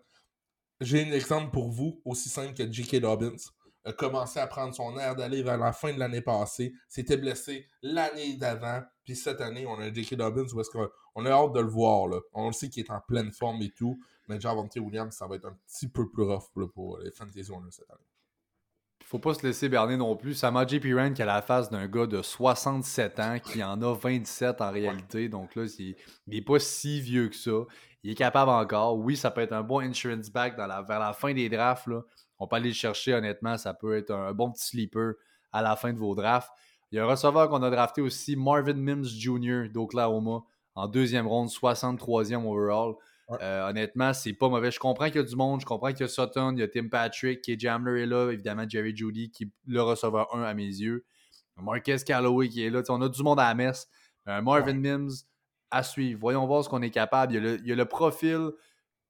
J'ai 0.81 1.01
un 1.01 1.11
exemple 1.13 1.51
pour 1.51 1.71
vous, 1.71 2.01
aussi 2.03 2.27
simple 2.27 2.53
que 2.53 2.69
J.K. 2.69 2.97
Dobbins 2.97 3.37
a 3.85 3.93
commencé 3.93 4.39
à 4.39 4.47
prendre 4.47 4.73
son 4.73 4.97
air 4.97 5.15
d'aller 5.15 5.43
vers 5.43 5.57
la 5.57 5.71
fin 5.71 5.93
de 5.93 5.99
l'année 5.99 6.21
passée, 6.21 6.73
s'était 6.89 7.17
blessé 7.17 7.67
l'année 7.81 8.35
d'avant, 8.35 8.81
puis 9.03 9.15
cette 9.15 9.41
année, 9.41 9.65
on 9.67 9.79
a 9.79 9.93
J.K. 9.93 10.15
Dobbins 10.15 10.47
où 10.51 10.59
est-ce 10.59 10.71
qu'on 10.71 11.25
a 11.25 11.29
hâte 11.29 11.53
de 11.53 11.59
le 11.59 11.69
voir. 11.69 12.07
Là. 12.07 12.19
On 12.33 12.47
le 12.47 12.53
sait 12.53 12.69
qu'il 12.69 12.83
est 12.83 12.91
en 12.91 12.99
pleine 12.99 13.31
forme 13.31 13.61
et 13.61 13.69
tout, 13.69 13.99
mais 14.27 14.41
Javante 14.41 14.75
Williams, 14.77 15.15
ça 15.15 15.27
va 15.27 15.35
être 15.35 15.45
un 15.45 15.57
petit 15.67 15.87
peu 15.87 16.09
plus 16.09 16.23
rough 16.23 16.49
pour 16.73 16.97
les 16.99 17.11
Fantasy 17.11 17.51
Owners 17.51 17.71
cette 17.71 17.89
année. 17.91 17.99
Faut 19.03 19.19
pas 19.19 19.35
se 19.35 19.45
laisser 19.45 19.69
berner 19.69 19.97
non 19.97 20.15
plus. 20.15 20.33
Sama 20.33 20.65
J.P. 20.65 20.95
Rand 20.95 21.13
qui 21.13 21.21
a 21.21 21.25
la 21.25 21.43
face 21.43 21.69
d'un 21.69 21.87
gars 21.87 22.07
de 22.07 22.23
67 22.23 23.19
ans 23.19 23.37
qui 23.37 23.63
en 23.63 23.79
a 23.83 23.93
27 23.93 24.61
en 24.61 24.71
réalité. 24.71 25.29
Donc 25.29 25.53
là, 25.53 25.65
il, 25.77 25.95
il 26.25 26.37
est 26.37 26.41
pas 26.41 26.57
si 26.57 27.01
vieux 27.01 27.29
que 27.29 27.35
ça. 27.35 27.65
Il 28.05 28.11
est 28.11 28.15
capable 28.15 28.51
encore. 28.51 28.99
Oui, 28.99 29.17
ça 29.17 29.31
peut 29.31 29.41
être 29.41 29.53
un 29.53 29.63
bon 29.63 29.79
insurance 29.79 30.29
back 30.29 30.55
dans 30.55 30.67
la, 30.67 30.83
vers 30.83 30.99
la 30.99 31.11
fin 31.11 31.33
des 31.33 31.49
drafts. 31.49 31.87
Là 31.87 32.01
on 32.37 32.47
peut 32.47 32.57
aller 32.57 32.69
le 32.69 32.75
chercher, 32.75 33.15
honnêtement. 33.15 33.57
Ça 33.57 33.73
peut 33.73 33.97
être 33.97 34.11
un, 34.11 34.31
bon 34.31 34.51
petit 34.51 34.67
sleeper 34.67 35.13
à 35.51 35.63
la 35.63 35.75
fin 35.75 35.91
de 35.91 35.97
vos 35.97 36.13
drafts. 36.13 36.51
Il 36.91 36.97
y 36.97 36.99
a 36.99 37.03
un 37.03 37.07
receveur 37.07 37.49
qu'on 37.49 37.63
a 37.63 37.69
drafté 37.71 38.01
aussi, 38.01 38.35
Marvin 38.35 38.75
Mims 38.75 39.05
Jr. 39.05 39.69
d'Oklahoma, 39.73 40.41
en 40.75 40.87
deuxième 40.87 41.25
ronde, 41.25 41.49
63e 41.49 42.45
overall. 42.45 42.93
Euh, 43.41 43.67
honnêtement, 43.67 44.13
c'est 44.13 44.33
pas 44.33 44.49
mauvais. 44.49 44.69
Je 44.69 44.79
comprends 44.79 45.07
qu'il 45.07 45.15
y 45.15 45.19
a 45.19 45.23
du 45.23 45.35
monde, 45.35 45.61
je 45.61 45.65
comprends 45.65 45.89
qu'il 45.89 46.01
y 46.01 46.03
a 46.03 46.07
Sutton, 46.07 46.53
il 46.55 46.59
y 46.59 46.63
a 46.63 46.67
Tim 46.67 46.89
Patrick, 46.89 47.41
qui 47.41 47.53
est 47.53 47.59
Jamler 47.59 48.03
est 48.03 48.05
là, 48.05 48.29
évidemment 48.29 48.65
Jerry 48.69 48.95
Judy, 48.95 49.31
qui 49.31 49.45
est 49.45 49.49
le 49.65 49.81
receveur 49.81 50.33
1 50.35 50.43
à 50.43 50.53
mes 50.53 50.67
yeux. 50.67 51.05
Marquez 51.57 51.97
Calloway 52.05 52.49
qui 52.49 52.63
est 52.63 52.69
là. 52.69 52.83
on 52.89 53.01
a 53.01 53.09
du 53.09 53.23
monde 53.23 53.39
à 53.39 53.47
la 53.47 53.55
messe. 53.55 53.87
Marvin 54.27 54.73
Mims 54.73 55.09
à 55.75 55.83
suivre. 55.83 56.19
Voyons 56.21 56.47
voir 56.47 56.63
ce 56.63 56.69
qu'on 56.69 56.81
est 56.81 56.89
capable. 56.89 57.33
il 57.33 57.67
y 57.67 57.71
a 57.71 57.75
le 57.75 57.85
profil 57.85 58.51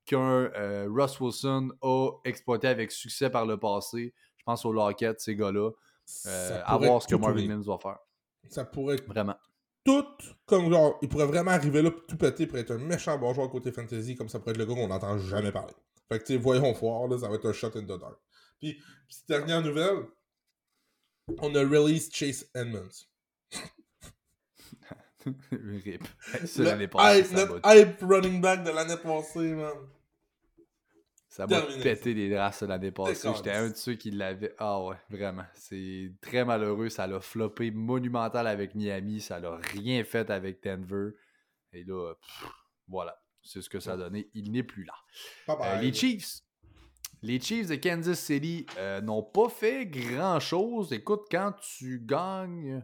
qu'un 0.05 0.18
euh, 0.55 0.88
Russ 0.89 1.20
Wilson 1.20 1.70
a 1.82 2.11
exploité 2.26 2.68
avec 2.68 2.91
succès 2.91 3.30
par 3.30 3.45
le 3.45 3.57
passé. 3.57 4.13
Je 4.38 4.43
pense 4.43 4.66
aux 4.66 4.74
Lockett, 4.74 5.20
ces 5.20 5.36
gars-là. 5.36 5.72
Euh, 6.26 6.61
à 6.66 6.78
voir 6.78 7.01
ce 7.01 7.07
que 7.07 7.16
Marvin 7.16 7.47
Mims 7.47 7.63
va 7.63 7.78
faire. 7.78 7.97
Ça 8.49 8.66
pourrait 8.66 8.95
être 8.95 9.07
vraiment. 9.07 9.36
Tout 9.84 10.05
comme 10.47 10.72
genre, 10.72 10.97
il 11.03 11.09
pourrait 11.09 11.28
vraiment 11.28 11.51
arriver 11.51 11.84
là 11.84 11.91
tout 12.07 12.18
péter 12.18 12.47
pour 12.47 12.57
être 12.57 12.72
un 12.72 12.80
méchant 12.80 13.18
bon 13.20 13.34
joueur 13.34 13.49
côté 13.49 13.72
fantasy, 13.72 14.16
comme 14.16 14.30
ça 14.30 14.39
pourrait 14.39 14.51
être 14.51 14.57
le 14.57 14.66
gars 14.66 14.74
qu'on 14.74 14.88
n'entend 14.88 15.18
jamais 15.20 15.51
parler. 15.51 15.74
Fait 16.09 16.20
que 16.20 16.26
tu 16.26 16.38
voyons 16.38 16.72
voir, 16.74 17.07
là, 17.07 17.20
ça 17.20 17.30
va 17.30 17.36
être 17.36 17.47
un 17.47 17.53
shot 17.53 17.72
in 17.76 17.84
the 17.84 17.99
dark. 17.99 18.18
Puis, 18.59 18.82
petite 19.07 19.28
dernière 19.28 19.61
nouvelle, 19.61 20.05
on 21.39 21.53
a 21.53 21.59
release 21.59 22.09
Chase 22.11 22.49
Edmonds. 22.55 23.07
Rip. 25.51 26.03
Ça, 26.45 26.63
Le 26.63 26.69
l'année 26.69 26.88
passée, 26.88 27.21
hype, 27.21 27.32
notre 27.34 28.05
running 28.05 28.41
back 28.41 28.63
de 28.63 28.71
l'année 28.71 28.97
passée, 28.97 29.53
man. 29.53 29.73
Ça 31.36 31.47
m'a 31.47 31.61
pété 31.84 32.13
les 32.13 32.30
draps 32.30 32.61
l'année 32.61 32.91
passée. 32.91 33.28
J'étais 33.36 33.51
un 33.51 33.69
de 33.69 33.76
ceux 33.76 33.95
qui 33.95 34.09
l'avait. 34.11 34.55
Ah 34.57 34.82
ouais, 34.82 34.95
vraiment. 35.09 35.43
C'est 35.53 36.13
très 36.21 36.45
malheureux. 36.45 36.88
Ça 36.88 37.07
l'a 37.07 37.19
floppé 37.19 37.71
monumental 37.71 38.47
avec 38.47 38.73
Miami. 38.73 39.19
Ça 39.19 39.39
l'a 39.39 39.57
rien 39.57 40.05
fait 40.05 40.30
avec 40.30 40.63
Denver. 40.63 41.09
Et 41.73 41.84
là, 41.84 42.13
pff, 42.13 42.49
voilà. 42.88 43.21
C'est 43.41 43.61
ce 43.61 43.69
que 43.69 43.82
ça 43.82 43.93
a 43.93 43.97
donné. 43.97 44.30
Il 44.34 44.53
n'est 44.53 44.63
plus 44.63 44.86
là. 44.86 44.93
Bye 45.45 45.57
Euh, 45.61 45.82
les 45.82 45.93
Chiefs. 45.93 46.39
Les 47.21 47.39
Chiefs 47.41 47.67
de 47.67 47.76
Kansas 47.76 48.19
City 48.19 48.65
euh, 48.78 49.01
n'ont 49.01 49.23
pas 49.23 49.49
fait 49.49 49.86
grand-chose. 49.86 50.93
Écoute, 50.93 51.26
quand 51.30 51.53
tu 51.59 51.99
gagnes, 52.01 52.82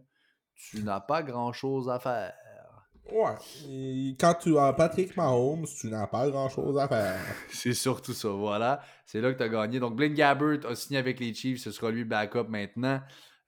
tu 0.70 0.84
n'as 0.84 1.00
pas 1.00 1.24
grand-chose 1.24 1.90
à 1.90 2.00
faire. 2.00 2.34
Ouais. 3.12 3.36
Et 3.68 4.16
quand 4.20 4.36
tu 4.36 4.58
as 4.58 4.72
Patrick 4.74 5.18
Mahomes, 5.18 5.66
tu 5.80 5.88
n'as 5.88 6.08
pas 6.08 6.30
grand 6.30 6.50
chose 6.50 6.78
à 6.78 6.88
faire. 6.88 7.20
C'est 7.52 7.74
surtout 7.74 8.14
ça, 8.14 8.30
voilà. 8.30 8.82
C'est 9.06 9.20
là 9.20 9.34
que 9.34 9.38
tu 9.38 9.44
as 9.44 9.50
gagné. 9.50 9.80
Donc, 9.80 9.96
Blaine 9.96 10.14
Gabbert 10.14 10.66
a 10.70 10.76
signé 10.76 11.00
avec 11.00 11.20
les 11.20 11.34
Chiefs. 11.34 11.62
Ce 11.62 11.72
sera 11.72 11.92
lui 11.92 12.06
backup 12.06 12.48
maintenant. 12.48 13.02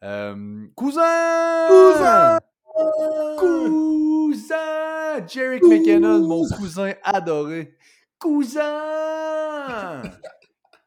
Euh, 0.03 0.65
cousin! 0.75 1.67
Cousin! 1.69 2.39
Cousin! 3.37 5.25
Jerick 5.27 5.63
McKinnon, 5.63 6.27
mon 6.27 6.45
cousin 6.57 6.93
adoré. 7.03 7.77
Cousin! 8.19 10.01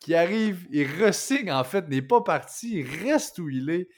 qui 0.00 0.14
arrive, 0.14 0.66
il 0.70 0.86
ressigne 0.86 1.50
en 1.50 1.64
fait, 1.64 1.88
n'est 1.88 2.00
pas 2.00 2.20
parti, 2.20 2.78
il 2.78 3.10
reste 3.10 3.40
où 3.40 3.48
il 3.48 3.70
est, 3.70 3.88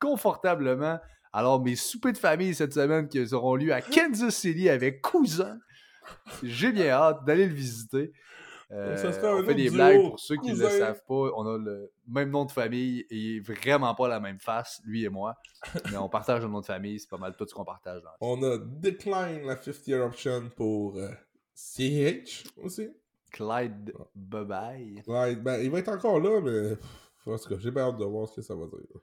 confortablement. 0.00 0.98
Alors, 1.38 1.62
mes 1.62 1.76
soupers 1.76 2.12
de 2.12 2.18
famille 2.18 2.52
cette 2.52 2.74
semaine 2.74 3.06
qui 3.06 3.32
auront 3.32 3.54
lieu 3.54 3.72
à 3.72 3.80
Kansas 3.80 4.34
City 4.34 4.68
avec 4.68 5.00
Cousin. 5.00 5.60
J'ai 6.42 6.72
bien 6.72 6.88
hâte 6.88 7.24
d'aller 7.24 7.46
le 7.46 7.54
visiter. 7.54 8.12
Euh, 8.72 8.96
Ça 8.96 9.36
on 9.36 9.44
fait 9.44 9.54
des 9.54 9.66
duo, 9.66 9.74
blagues 9.74 10.00
pour 10.00 10.18
ceux 10.18 10.34
qui 10.34 10.50
ne 10.50 10.58
le 10.58 10.68
savent 10.68 11.04
pas. 11.06 11.30
On 11.36 11.46
a 11.46 11.56
le 11.56 11.92
même 12.08 12.30
nom 12.30 12.44
de 12.44 12.50
famille 12.50 13.06
et 13.08 13.38
vraiment 13.38 13.94
pas 13.94 14.08
la 14.08 14.18
même 14.18 14.40
face, 14.40 14.80
lui 14.84 15.04
et 15.04 15.08
moi. 15.08 15.36
Mais 15.92 15.96
on 15.96 16.08
partage 16.08 16.44
un 16.44 16.48
nom 16.48 16.58
de 16.58 16.66
famille, 16.66 16.98
c'est 16.98 17.08
pas 17.08 17.18
mal 17.18 17.36
tout 17.36 17.46
ce 17.46 17.54
qu'on 17.54 17.64
partage. 17.64 18.02
Dans 18.02 18.10
On 18.20 18.42
a 18.42 18.58
decline 18.58 19.46
la 19.46 19.56
50 19.62 19.94
option 20.00 20.50
pour 20.56 20.96
euh, 20.96 21.08
CH 21.54 22.42
aussi. 22.56 22.88
Clyde 23.30 23.92
bye 24.16 25.04
Ouais, 25.06 25.36
ben, 25.36 25.60
il 25.62 25.70
va 25.70 25.78
être 25.78 25.90
encore 25.90 26.18
là, 26.18 26.40
mais. 26.40 26.74
pff, 26.74 27.28
En 27.28 27.38
tout 27.38 27.48
cas, 27.48 27.56
j'ai 27.60 27.70
bien 27.70 27.82
hâte 27.82 27.98
de 27.98 28.04
voir 28.04 28.26
ce 28.26 28.34
que 28.34 28.42
ça 28.42 28.56
va 28.56 28.66
dire. 28.66 29.00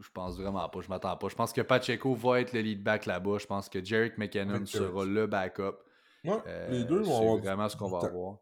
Je 0.00 0.08
pense 0.10 0.38
vraiment 0.38 0.68
pas, 0.68 0.80
je 0.80 0.88
m'attends 0.88 1.16
pas. 1.16 1.28
Je 1.28 1.34
pense 1.34 1.52
que 1.52 1.60
Pacheco 1.60 2.14
va 2.14 2.40
être 2.40 2.52
le 2.52 2.60
lead 2.60 2.82
back 2.82 3.06
là-bas. 3.06 3.38
Je 3.38 3.46
pense 3.46 3.68
que 3.68 3.84
Jerick 3.84 4.16
McKinnon 4.18 4.64
sera 4.66 5.04
le 5.04 5.26
backup. 5.26 5.76
Ouais, 6.24 6.38
Euh, 6.46 6.68
les 6.70 6.84
deux 6.84 7.00
vont 7.02 7.36
c'est 7.36 7.42
vraiment 7.46 7.68
ce 7.68 7.76
qu'on 7.76 7.88
va 7.88 8.06
avoir. 8.06 8.38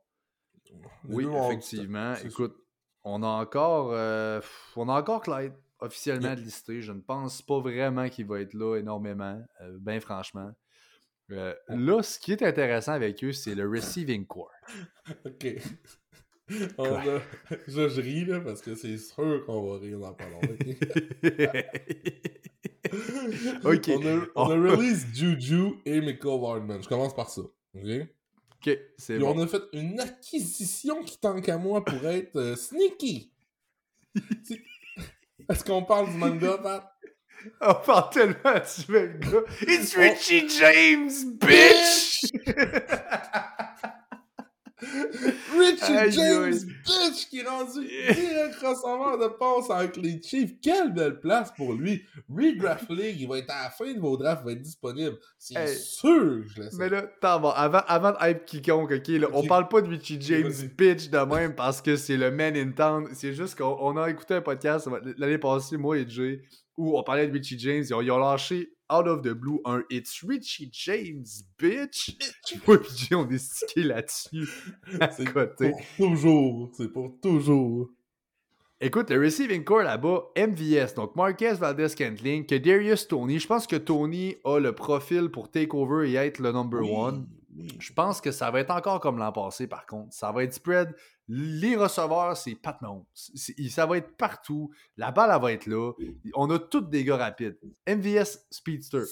Les 1.09 1.15
Oui, 1.15 1.27
effectivement. 1.27 2.15
Écoute, 2.25 2.57
on 3.05 3.23
a 3.23 3.27
encore 3.29 3.91
euh, 3.93 4.41
on 4.77 4.89
a 4.89 4.99
encore 4.99 5.23
Clyde 5.23 5.53
officiellement 5.79 6.29
Yeah. 6.29 6.35
listé. 6.37 6.81
Je 6.83 6.93
ne 6.93 7.01
pense 7.01 7.43
pas 7.43 7.61
vraiment 7.61 8.09
qu'il 8.09 8.27
va 8.27 8.41
être 8.41 8.55
là 8.55 8.77
énormément, 8.77 9.41
euh, 9.61 9.77
bien 9.81 10.01
franchement. 10.01 10.51
Euh, 11.31 11.55
là, 11.69 12.03
ce 12.03 12.19
qui 12.19 12.33
est 12.33 12.43
intéressant 12.43 12.93
avec 12.93 13.23
eux, 13.25 13.33
c'est 13.33 13.55
le 13.55 13.69
receiving 13.69 14.27
core. 14.27 14.51
Ok. 15.25 15.47
On 16.79 16.95
a... 16.95 17.21
Je, 17.69 17.89
je 17.89 18.01
ris 18.01 18.25
là 18.25 18.41
parce 18.41 18.61
que 18.61 18.75
c'est 18.75 18.99
sûr 18.99 19.45
qu'on 19.47 19.73
va 19.73 19.79
rire 19.79 19.99
dans 19.99 20.13
pas 20.13 20.29
longtemps. 20.29 20.49
Ok. 23.65 23.89
On 23.89 24.07
a, 24.07 24.27
on 24.37 24.51
a 24.51 24.55
release 24.55 25.07
Juju 25.13 25.73
et 25.85 26.01
Michael 26.01 26.45
Hardman. 26.45 26.81
Je 26.83 26.89
commence 26.89 27.15
par 27.15 27.29
ça. 27.29 27.43
Ok? 27.75 28.07
ok, 28.67 28.79
c'est 28.97 29.19
bon. 29.19 29.35
on 29.37 29.43
a 29.43 29.47
fait 29.49 29.63
une 29.73 29.99
acquisition 29.99 31.03
qui, 31.03 31.19
tant 31.19 31.41
qu'à 31.41 31.59
moi, 31.59 31.85
pourrait 31.85 32.19
être 32.19 32.37
euh, 32.37 32.55
sneaky. 32.55 33.33
Est-ce 35.49 35.65
qu'on 35.65 35.83
parle 35.83 36.11
du 36.11 36.17
manga, 36.17 36.59
Pat? 36.59 36.93
On 37.61 37.75
parle 37.75 38.11
tellement 38.11 38.61
du 38.87 38.93
même 38.93 39.19
gars. 39.21 39.45
It's 39.63 39.97
Richie 39.97 40.49
James, 40.49 41.39
bitch! 41.39 42.25
Richie 45.59 45.93
Aïe, 45.97 46.13
James, 46.13 46.53
bitch, 46.53 47.29
qui 47.29 47.41
est 47.41 47.49
rendu 47.49 47.87
direct 47.87 48.55
receveur 48.57 49.19
de 49.19 49.29
passe 49.37 49.71
avec 49.71 49.97
les 49.97 50.21
Chiefs. 50.23 50.53
Quelle 50.63 50.93
belle 50.93 51.21
place 51.21 51.53
pour 51.57 51.73
lui. 51.75 52.03
Redraft 52.29 52.87
League, 52.91 53.21
il 53.21 53.29
va 53.29 53.39
être 53.39 53.51
à 53.51 53.65
la 53.65 53.71
fin 53.71 53.93
de 53.93 53.99
vos 53.99 54.17
drafts, 54.17 54.43
il 54.43 54.47
va 54.47 54.53
être 54.53 54.63
disponible. 54.63 55.17
C'est 55.39 55.59
Hey. 55.59 55.77
sûr 55.77 56.43
je 56.47 56.63
laisse. 56.63 56.75
Mais 56.75 56.89
là, 56.89 57.05
avant, 57.23 57.53
avant 57.53 58.11
de 58.13 58.17
hype 58.31 58.45
quiconque, 58.45 58.93
ok, 58.93 59.09
là, 59.09 59.29
on 59.33 59.47
parle 59.47 59.69
pas 59.69 59.81
de 59.81 59.89
Richie 59.89 60.19
James 60.21 60.53
bitch 60.77 61.09
de 61.11 61.19
même 61.19 61.55
parce 61.55 61.81
que 61.83 61.97
c'est 61.97 62.17
le 62.17 62.31
man 62.31 62.57
in 62.57 62.73
town. 62.73 63.09
C'est 63.15 63.33
juste 63.33 63.57
qu'on 63.59 63.77
on 63.81 63.97
a 63.97 64.11
écouté 64.11 64.35
un 64.35 64.43
podcast 64.43 64.89
l'année 65.19 65.39
passée, 65.39 65.77
moi 65.77 65.97
et 65.99 66.09
Jay, 66.09 66.43
où 66.77 66.99
on 66.99 67.03
parlait 67.03 67.27
de 67.27 67.33
Richie 67.33 67.59
James. 67.59 67.85
Ils 67.87 67.95
ont, 67.95 68.01
ils 68.01 68.11
ont 68.11 68.19
lâché 68.19 68.73
out 68.91 69.07
of 69.07 69.23
the 69.23 69.33
blue 69.35 69.61
un 69.65 69.83
It's 69.91 70.23
Richie 70.27 70.69
James 70.73 71.25
bitch. 71.59 72.17
Moi 72.67 72.79
Jay, 72.97 73.15
on 73.15 73.29
est 73.31 73.39
stické 73.39 73.83
là-dessus. 73.83 74.49
À 75.01 75.11
C'est 75.11 75.25
côté. 75.33 75.73
pour 75.97 76.09
toujours. 76.09 76.71
C'est 76.77 76.93
pour 76.93 77.13
toujours. 77.21 77.89
Écoute, 78.81 79.09
le 79.11 79.19
receiving 79.25 79.65
core 79.65 79.85
là-bas, 79.85 80.25
MVS, 80.37 80.95
donc 80.95 81.17
Marquez 81.17 81.55
Valdez 81.55 81.89
Scantling, 81.89 82.45
que 82.45 82.57
Darius 82.57 83.09
Tony. 83.09 83.39
Je 83.39 83.47
pense 83.47 83.67
que 83.67 83.77
Tony 83.77 84.37
a 84.45 84.59
le 84.59 84.75
profil 84.75 85.31
pour 85.31 85.51
take 85.51 85.71
over 85.75 86.07
et 86.11 86.15
être 86.17 86.39
le 86.41 86.53
number 86.53 86.81
Oui, 86.83 86.91
one. 86.93 87.27
oui. 87.57 87.69
Je 87.81 87.93
pense 87.95 88.21
que 88.21 88.31
ça 88.31 88.51
va 88.51 88.61
être 88.61 88.71
encore 88.71 89.01
comme 89.01 89.17
l'an 89.19 89.33
passé, 89.33 89.67
par 89.67 89.87
contre. 89.87 90.13
Ça 90.13 90.31
va 90.31 90.45
être 90.45 90.53
spread. 90.53 90.95
Les 91.29 91.77
receveurs, 91.77 92.37
c'est 92.37 92.55
Pat 92.55 92.81
Mahomes. 92.81 93.05
Ça 93.15 93.87
va 93.87 93.99
être 93.99 94.17
partout. 94.17 94.71
La 94.97 95.11
balle, 95.11 95.33
elle 95.35 95.43
va 95.43 95.53
être 95.53 95.67
là. 95.67 95.93
On 96.35 96.49
a 96.51 96.59
tous 96.59 96.83
des 96.83 97.05
gars 97.05 97.17
rapides. 97.17 97.59
MVS, 97.89 98.47
Speedster. 98.51 99.03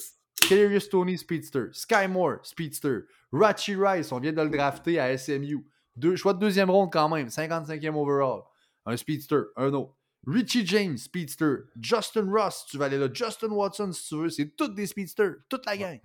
Kadarius 0.47 0.89
Tony, 0.89 1.17
Speedster. 1.17 1.67
Sky 1.73 2.07
Moore, 2.07 2.37
Speedster. 2.43 2.99
Rachi 3.31 3.75
Rice, 3.75 4.11
on 4.11 4.19
vient 4.19 4.31
de 4.31 4.41
le 4.41 4.49
drafter 4.49 4.99
à 4.99 5.17
SMU. 5.17 5.67
Deux, 5.95 6.15
choix 6.15 6.33
de 6.33 6.39
deuxième 6.39 6.69
ronde 6.69 6.91
quand 6.91 7.09
même. 7.09 7.27
55e 7.27 7.95
overall. 7.95 8.43
Un 8.85 8.95
Speedster, 8.95 9.41
un 9.55 9.73
autre. 9.73 9.95
Richie 10.27 10.65
James, 10.65 10.97
Speedster. 10.97 11.55
Justin 11.79 12.31
Ross, 12.31 12.65
tu 12.69 12.77
vas 12.77 12.85
aller 12.85 12.97
là. 12.97 13.07
Justin 13.11 13.49
Watson, 13.49 13.91
si 13.91 14.07
tu 14.07 14.15
veux. 14.15 14.29
C'est 14.29 14.55
toutes 14.55 14.75
des 14.75 14.87
Speedsters. 14.87 15.35
Toute 15.49 15.65
la 15.65 15.77
gang. 15.77 15.99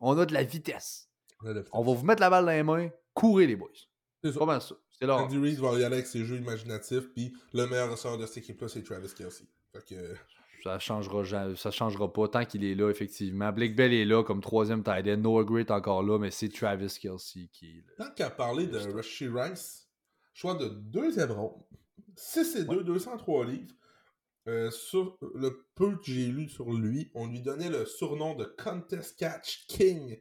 On 0.00 0.16
a 0.18 0.26
de 0.26 0.34
la 0.34 0.42
vitesse. 0.42 1.08
On 1.72 1.82
va 1.82 1.94
vous 1.94 2.04
mettre 2.04 2.20
la 2.20 2.30
balle 2.30 2.44
dans 2.44 2.50
les 2.50 2.62
mains. 2.62 2.90
Courez, 3.14 3.46
les 3.46 3.56
boys. 3.56 3.68
C'est 4.22 4.32
ça. 4.32 4.44
mal 4.44 4.60
ça? 4.60 4.74
C'est 5.00 5.06
là. 5.06 5.16
Andy 5.16 5.38
Reid 5.38 5.58
va 5.58 5.72
y 5.78 5.84
aller 5.84 5.96
avec 5.96 6.06
ses 6.06 6.24
jeux 6.24 6.36
imaginatifs, 6.36 7.12
puis 7.14 7.32
le 7.52 7.66
meilleur 7.66 7.90
receveur 7.90 8.18
de 8.18 8.26
cette 8.26 8.38
équipe-là, 8.38 8.68
c'est 8.68 8.82
Travis 8.82 9.12
Kelsey. 9.16 9.46
Fait 9.72 9.84
que. 9.84 10.14
Ça 10.64 10.78
changera, 10.80 11.22
ça 11.54 11.70
changera 11.70 12.12
pas 12.12 12.26
tant 12.26 12.44
qu'il 12.44 12.64
est 12.64 12.74
là, 12.74 12.90
effectivement. 12.90 13.52
Blake 13.52 13.76
Bell 13.76 13.94
est 13.94 14.04
là 14.04 14.24
comme 14.24 14.40
troisième 14.40 14.82
tight 14.82 15.06
end. 15.06 15.18
Noah 15.18 15.44
Gray 15.44 15.60
est 15.60 15.70
encore 15.70 16.02
là, 16.02 16.18
mais 16.18 16.32
c'est 16.32 16.48
Travis 16.48 16.98
Kelsey 17.00 17.48
qui 17.52 17.78
est 17.78 17.84
là. 17.86 18.06
Tant 18.06 18.14
qu'à 18.14 18.30
parler 18.30 18.66
de 18.66 18.78
Rushy 18.78 19.28
Rice, 19.28 19.88
choix 20.34 20.54
de 20.54 20.66
deuxième 20.68 21.30
ronde, 21.30 21.62
6 22.16 22.56
et 22.56 22.64
2, 22.64 22.82
203 22.82 23.46
livres. 23.46 23.72
Euh, 24.48 24.70
sur 24.70 25.18
le 25.34 25.66
peu 25.74 25.96
que 25.96 26.04
j'ai 26.04 26.26
lu 26.26 26.48
sur 26.48 26.72
lui, 26.72 27.10
on 27.14 27.26
lui 27.26 27.42
donnait 27.42 27.68
le 27.68 27.84
surnom 27.84 28.34
de 28.34 28.44
Contest 28.44 29.18
Catch 29.18 29.66
King 29.66 30.18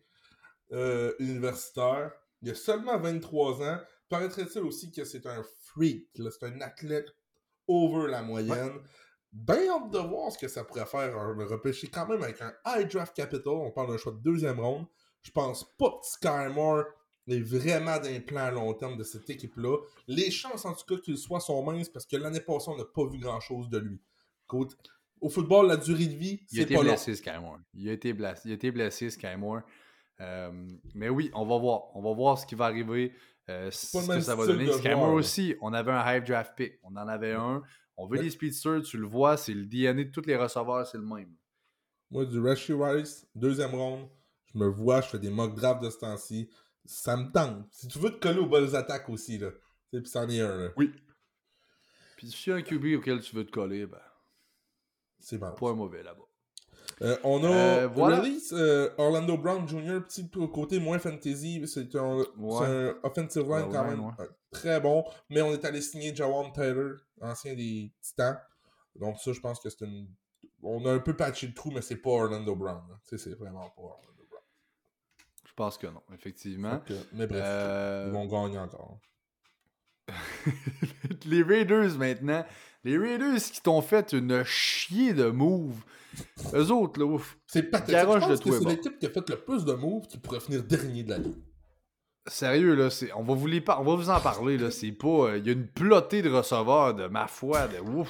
euh, 0.74 1.14
universitaire. 1.20 2.12
Il 2.42 2.50
a 2.50 2.56
seulement 2.56 3.00
23 3.00 3.64
ans. 3.64 3.80
Paraîtrait-il 4.10 4.62
aussi 4.62 4.92
que 4.92 5.04
c'est 5.04 5.26
un 5.26 5.44
freak, 5.44 6.08
c'est 6.16 6.44
un 6.44 6.62
athlète 6.62 7.08
over 7.68 8.10
la 8.10 8.22
moyenne? 8.22 8.80
Bien 9.32 9.70
hâte 9.70 9.92
de 9.92 10.00
voir 10.00 10.32
ce 10.32 10.38
que 10.38 10.48
ça 10.48 10.64
pourrait 10.64 10.86
faire 10.86 11.34
le 11.34 11.46
repêcher 11.46 11.88
quand 11.88 12.08
même 12.08 12.24
avec 12.24 12.42
un 12.42 12.54
high 12.66 12.90
draft 12.90 13.16
capital. 13.16 13.54
On 13.54 13.72
parle 13.72 13.90
d'un 13.90 13.98
choix 13.98 14.14
de 14.14 14.20
deuxième 14.20 14.60
ronde. 14.60 14.86
Je 15.22 15.32
pense 15.32 15.66
pas 15.78 15.90
que 15.90 16.08
Sky 16.08 16.54
Moore 16.54 16.86
est 17.28 17.42
vraiment 17.42 18.00
d'un 18.00 18.22
plan 18.22 18.46
à 18.46 18.52
long 18.52 18.74
terme 18.74 18.98
de 18.98 19.04
cette 19.04 19.30
équipe-là. 19.30 19.78
Les 20.08 20.32
chances, 20.32 20.64
en 20.64 20.74
tout 20.74 20.86
cas, 20.86 21.02
qu'il 21.02 21.18
soit 21.18 21.42
sont 21.42 21.62
minces 21.64 21.90
parce 21.90 22.06
que 22.06 22.16
l'année 22.16 22.40
passée, 22.40 22.70
on 22.70 22.78
n'a 22.78 22.86
pas 22.86 23.06
vu 23.06 23.20
grand-chose 23.20 23.70
de 23.70 23.80
lui. 23.80 24.00
Écoute, 24.46 24.78
au 25.20 25.30
football, 25.30 25.68
la 25.68 25.78
durée 25.78 26.06
de 26.08 26.16
vie, 26.16 26.40
Il 26.52 26.60
a 26.60 26.62
c'est 26.62 26.62
été 26.62 26.76
pas 26.76 26.82
blessé, 26.82 27.16
Sky 27.16 27.38
Moore. 27.42 27.60
Il 27.74 27.90
a 27.90 27.92
été 27.92 28.14
blessé, 28.14 28.42
il 28.46 28.52
a 28.52 28.56
été 28.56 28.72
blessé 28.72 29.10
Sky 29.10 29.36
Moore. 29.36 29.62
Euh, 30.22 30.52
mais 30.96 31.10
oui, 31.10 31.30
on 31.34 31.46
va 31.46 31.58
voir. 31.58 31.96
On 31.96 32.02
va 32.02 32.14
voir 32.14 32.38
ce 32.40 32.46
qui 32.46 32.56
va 32.56 32.66
arriver. 32.66 33.14
Euh, 33.50 33.72
ce 33.72 33.98
que 33.98 34.08
même 34.08 34.22
ça 34.22 34.36
va 34.36 34.46
donner. 34.46 34.66
là. 34.66 34.98
aussi, 35.08 35.56
on 35.62 35.74
avait 35.74 35.92
un 35.92 36.04
high 36.16 36.24
draft 36.26 36.54
pick. 36.56 36.80
On 36.84 36.96
en 36.96 37.08
avait 37.08 37.34
un. 37.34 37.62
On 37.96 38.06
veut 38.08 38.18
Ouais. 38.18 38.24
des 38.24 38.30
speedsters, 38.30 38.82
tu 38.84 38.98
le 38.98 39.08
vois, 39.08 39.38
c'est 39.38 39.54
le 39.54 39.66
DNA 39.66 40.04
de 40.06 40.12
tous 40.12 40.26
les 40.26 40.36
receveurs, 40.36 40.86
c'est 40.86 40.98
le 40.98 41.04
même. 41.06 41.34
Moi, 42.12 42.26
du 42.26 42.40
Rushy 42.40 42.74
Rice, 42.74 43.28
deuxième 43.36 43.72
ronde, 43.74 44.08
je 44.54 44.58
me 44.60 44.68
vois, 44.68 45.02
je 45.02 45.08
fais 45.10 45.20
des 45.20 45.30
mock 45.30 45.56
drafts 45.56 45.82
de 45.84 45.90
ce 45.90 45.98
temps-ci. 45.98 46.50
Ça 46.86 47.18
me 47.18 47.32
tente. 47.32 47.66
Si 47.72 47.88
tu 47.88 48.00
veux 48.00 48.12
te 48.12 48.20
coller 48.20 48.40
aux 48.40 48.46
bonnes 48.46 48.76
attaques 48.76 49.10
aussi, 49.10 49.38
là. 49.38 49.50
Puis 49.92 50.06
c'en 50.06 50.28
est 50.30 50.40
un, 50.42 50.58
là. 50.58 50.70
Oui. 50.78 50.94
Puis 52.18 52.30
si 52.32 52.52
un 52.52 52.62
QB 52.62 52.98
auquel 52.98 53.20
tu 53.22 53.36
veux 53.36 53.46
te 53.46 53.52
coller, 53.52 53.86
ben, 53.86 54.00
C'est 55.20 55.38
bon. 55.38 55.52
pas 55.54 55.70
un 55.70 55.74
mauvais 55.74 56.04
là-bas. 56.04 56.24
Euh, 57.02 57.16
on 57.24 57.44
a 57.44 57.48
Euh, 57.50 57.88
voilà. 57.88 58.20
release 58.22 58.52
euh, 58.54 58.90
Orlando 58.98 59.38
Brown 59.38 59.68
Jr., 59.68 60.00
petit 60.02 60.30
côté 60.30 60.80
moins 60.80 60.98
fantasy. 61.00 61.62
C'est 61.68 61.94
un, 61.96 62.18
Ouais. 62.18 62.26
c'est 62.60 62.66
un 62.66 62.96
offensive 63.04 63.44
line 63.44 63.52
Ouais, 63.68 63.70
quand 63.72 63.84
ouais, 63.84 63.96
même 63.96 64.12
très 64.52 64.80
bon. 64.82 65.04
Mais 65.30 65.42
on 65.42 65.52
est 65.54 65.64
allé 65.66 65.82
signer 65.82 66.16
Jawan 66.16 66.52
Taylor, 66.54 66.96
ancien 67.22 67.54
des 67.54 67.92
Titans. 68.02 68.40
Donc 68.96 69.20
ça, 69.20 69.32
je 69.32 69.40
pense 69.40 69.60
que 69.60 69.70
c'est 69.70 69.86
une... 69.86 70.08
On 70.64 70.84
a 70.88 70.92
un 70.94 71.00
peu 71.00 71.16
patché 71.16 71.46
le 71.48 71.54
trou, 71.54 71.70
mais 71.70 71.82
c'est 71.84 71.98
pas 71.98 72.10
Orlando 72.10 72.56
Brown. 72.56 72.82
là. 72.90 73.00
Tu 73.08 73.16
sais, 73.18 73.30
c'est 73.30 73.36
vraiment 73.38 73.70
pas 73.70 73.82
Orlando 73.84 74.26
Brown. 74.28 74.42
Je 75.46 75.54
pense 75.54 75.78
que 75.78 75.86
non, 75.88 76.02
effectivement. 76.14 76.82
Mais 77.14 77.28
bref, 77.28 77.44
ils 78.08 78.12
vont 78.12 78.26
gagner 78.26 78.58
encore. 78.58 79.00
les 81.26 81.44
Raiders 81.44 81.96
maintenant. 81.98 82.46
Les 82.88 82.98
Raiders 82.98 83.36
qui 83.42 83.62
t'ont 83.62 83.82
fait 83.82 84.14
une 84.14 84.44
chier 84.46 85.14
de 85.14 85.26
move. 85.30 85.76
Eux 86.54 86.72
autres, 86.72 87.00
là, 87.02 87.06
ouf. 87.06 87.38
C'est 87.46 87.64
pathétique. 87.64 87.98
Je 88.00 88.06
pense 88.06 88.40
que 88.40 88.52
c'est 88.52 88.66
l'équipe 88.70 88.98
qui 88.98 89.06
a 89.06 89.10
fait 89.10 89.30
le 89.30 89.36
plus 89.36 89.66
de 89.66 89.74
moves 89.74 90.08
qui 90.08 90.18
pourrait 90.18 90.40
finir 90.40 90.64
dernier 90.64 91.04
de 91.04 91.10
la 91.10 91.18
ligue. 91.18 91.36
Sérieux, 92.28 92.76
là, 92.76 92.90
c'est- 92.90 93.12
on, 93.14 93.24
va 93.24 93.34
vous 93.34 93.46
les 93.48 93.60
par- 93.62 93.82
on 93.82 93.84
va 93.84 93.96
vous 93.96 94.10
en 94.10 94.20
parler. 94.22 94.58
là. 94.58 94.72
C'est 94.72 94.92
pas. 94.94 95.08
euh, 95.32 95.38
Il 95.38 95.46
y 95.46 95.50
a 95.50 95.54
une 95.54 95.68
pelotée 95.68 96.22
de 96.22 96.30
receveurs 96.30 96.94
de 96.94 97.08
ma 97.08 97.28
foi, 97.28 97.68
de 97.68 97.80
ouf. 97.80 98.10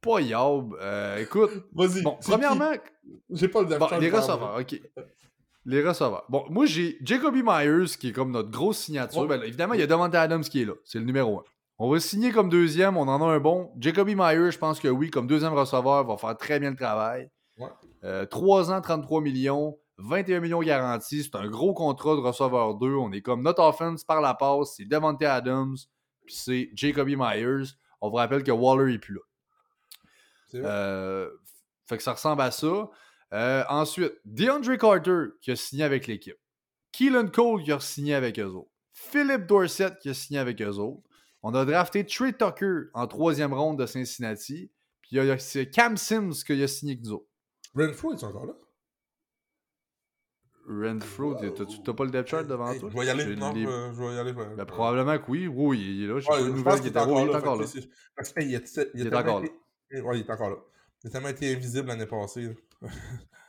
Pas 0.00 0.20
yob. 0.20 0.76
Euh, 0.80 1.18
écoute, 1.18 1.50
Vas-y. 1.72 2.02
bon, 2.02 2.18
premièrement? 2.20 2.72
J'ai 3.30 3.48
pas 3.48 3.62
le 3.62 3.78
Bon, 3.78 3.88
les 4.00 4.10
receveurs, 4.10 4.58
ok. 4.60 4.80
Les 5.64 5.82
receveurs. 5.82 6.24
Bon, 6.28 6.44
moi, 6.50 6.66
j'ai 6.66 6.98
Jacoby 7.02 7.42
Myers, 7.44 7.96
qui 7.98 8.08
est 8.08 8.12
comme 8.12 8.32
notre 8.32 8.50
grosse 8.50 8.78
signature. 8.78 9.22
Ouais. 9.22 9.28
Ben, 9.28 9.36
là, 9.38 9.46
évidemment, 9.46 9.74
il 9.74 9.80
y 9.80 9.82
a 9.82 9.86
Devante 9.86 10.14
Adams 10.14 10.42
qui 10.42 10.60
est 10.62 10.64
là. 10.66 10.74
C'est 10.84 10.98
le 10.98 11.04
numéro 11.06 11.38
un. 11.38 11.44
On 11.78 11.90
va 11.90 12.00
signer 12.00 12.30
comme 12.30 12.48
deuxième. 12.48 12.96
On 12.96 13.08
en 13.08 13.20
a 13.22 13.32
un 13.32 13.40
bon. 13.40 13.72
Jacoby 13.78 14.14
Myers, 14.14 14.52
je 14.52 14.58
pense 14.58 14.78
que 14.80 14.88
oui, 14.88 15.10
comme 15.10 15.26
deuxième 15.26 15.54
receveur, 15.54 16.04
va 16.04 16.16
faire 16.16 16.36
très 16.36 16.60
bien 16.60 16.70
le 16.70 16.76
travail. 16.76 17.30
Ouais. 17.58 17.68
Euh, 18.04 18.26
3 18.26 18.72
ans, 18.72 18.80
33 18.80 19.20
millions. 19.20 19.78
21 19.98 20.40
millions 20.40 20.60
garantis. 20.60 21.24
C'est 21.24 21.36
un 21.36 21.48
gros 21.48 21.74
contrat 21.74 22.14
de 22.14 22.20
receveur 22.20 22.74
2. 22.74 22.94
On 22.94 23.12
est 23.12 23.22
comme 23.22 23.42
notre 23.42 23.62
offense 23.62 24.04
par 24.04 24.20
la 24.20 24.34
passe. 24.34 24.74
C'est 24.76 24.84
Devante 24.84 25.22
Adams. 25.22 25.76
Puis 26.26 26.34
c'est 26.34 26.70
Jacoby 26.74 27.16
Myers. 27.16 27.72
On 28.00 28.08
vous 28.08 28.16
rappelle 28.16 28.42
que 28.42 28.52
Waller 28.52 28.92
n'est 28.92 28.98
plus 28.98 29.14
là. 29.14 29.20
Euh, 30.54 31.30
fait 31.88 31.96
que 31.96 32.02
ça 32.02 32.12
ressemble 32.12 32.42
à 32.42 32.50
ça. 32.50 32.88
Euh, 33.32 33.64
ensuite, 33.68 34.12
DeAndre 34.24 34.78
Carter 34.78 35.32
qui 35.40 35.50
a 35.50 35.56
signé 35.56 35.84
avec 35.84 36.06
l'équipe. 36.06 36.36
Keelan 36.92 37.28
Cole 37.28 37.62
qui 37.64 37.72
a 37.72 37.80
signé 37.80 38.14
avec 38.14 38.38
eux 38.38 38.44
autres. 38.44 38.70
Philip 38.92 39.46
Dorsett 39.46 39.98
qui 39.98 40.10
a 40.10 40.14
signé 40.14 40.38
avec 40.38 40.62
eux 40.62 40.76
autres. 40.76 41.02
On 41.46 41.54
a 41.54 41.66
drafté 41.66 42.06
Trey 42.06 42.32
Tucker 42.32 42.88
en 42.94 43.06
troisième 43.06 43.52
ronde 43.52 43.78
de 43.78 43.84
Cincinnati. 43.84 44.72
Puis 45.02 45.10
il 45.12 45.24
y 45.24 45.30
a- 45.30 45.38
c'est 45.38 45.68
Cam 45.68 45.98
Sims 45.98 46.32
qui 46.46 46.62
a 46.62 46.66
signé 46.66 46.92
avec 46.94 47.04
nous 47.04 47.12
autres. 47.12 47.26
Renfro 47.76 48.14
est 48.14 48.24
encore 48.24 48.46
là? 48.46 48.54
Renfro, 50.66 51.34
t'as- 51.34 51.50
t'as- 51.84 51.92
pas 51.92 52.04
le 52.04 52.10
depth 52.10 52.28
chart 52.28 52.46
devant 52.46 52.74
toi? 52.78 52.88
Je 52.90 52.98
vais 52.98 53.04
y 53.04 53.10
aller. 53.10 53.36
Non, 53.36 53.52
je 53.54 54.00
vais- 54.00 54.14
y 54.14 54.18
aller. 54.18 54.32
Ben, 54.32 54.64
probablement 54.64 55.18
que 55.18 55.30
oui. 55.30 55.46
Oui, 55.46 55.78
il 55.78 56.04
est 56.04 56.06
là. 56.06 56.18
J'ai 56.20 56.26
pas 56.28 56.40
nouvelles 56.40 56.64
pense 56.64 56.74
qui 56.76 56.80
qu'il 56.88 56.96
est 56.96 56.98
encore 56.98 57.20
il 57.20 57.24
est 57.24 57.26
là. 57.26 57.32
il 58.94 59.06
est 59.06 59.14
encore 59.14 59.42
il 60.14 60.20
est 60.20 60.30
là. 60.50 60.56
Il 61.02 61.08
a 61.08 61.10
tellement 61.10 61.28
été 61.28 61.52
invisible 61.54 61.88
l'année 61.88 62.06
passée. 62.06 62.56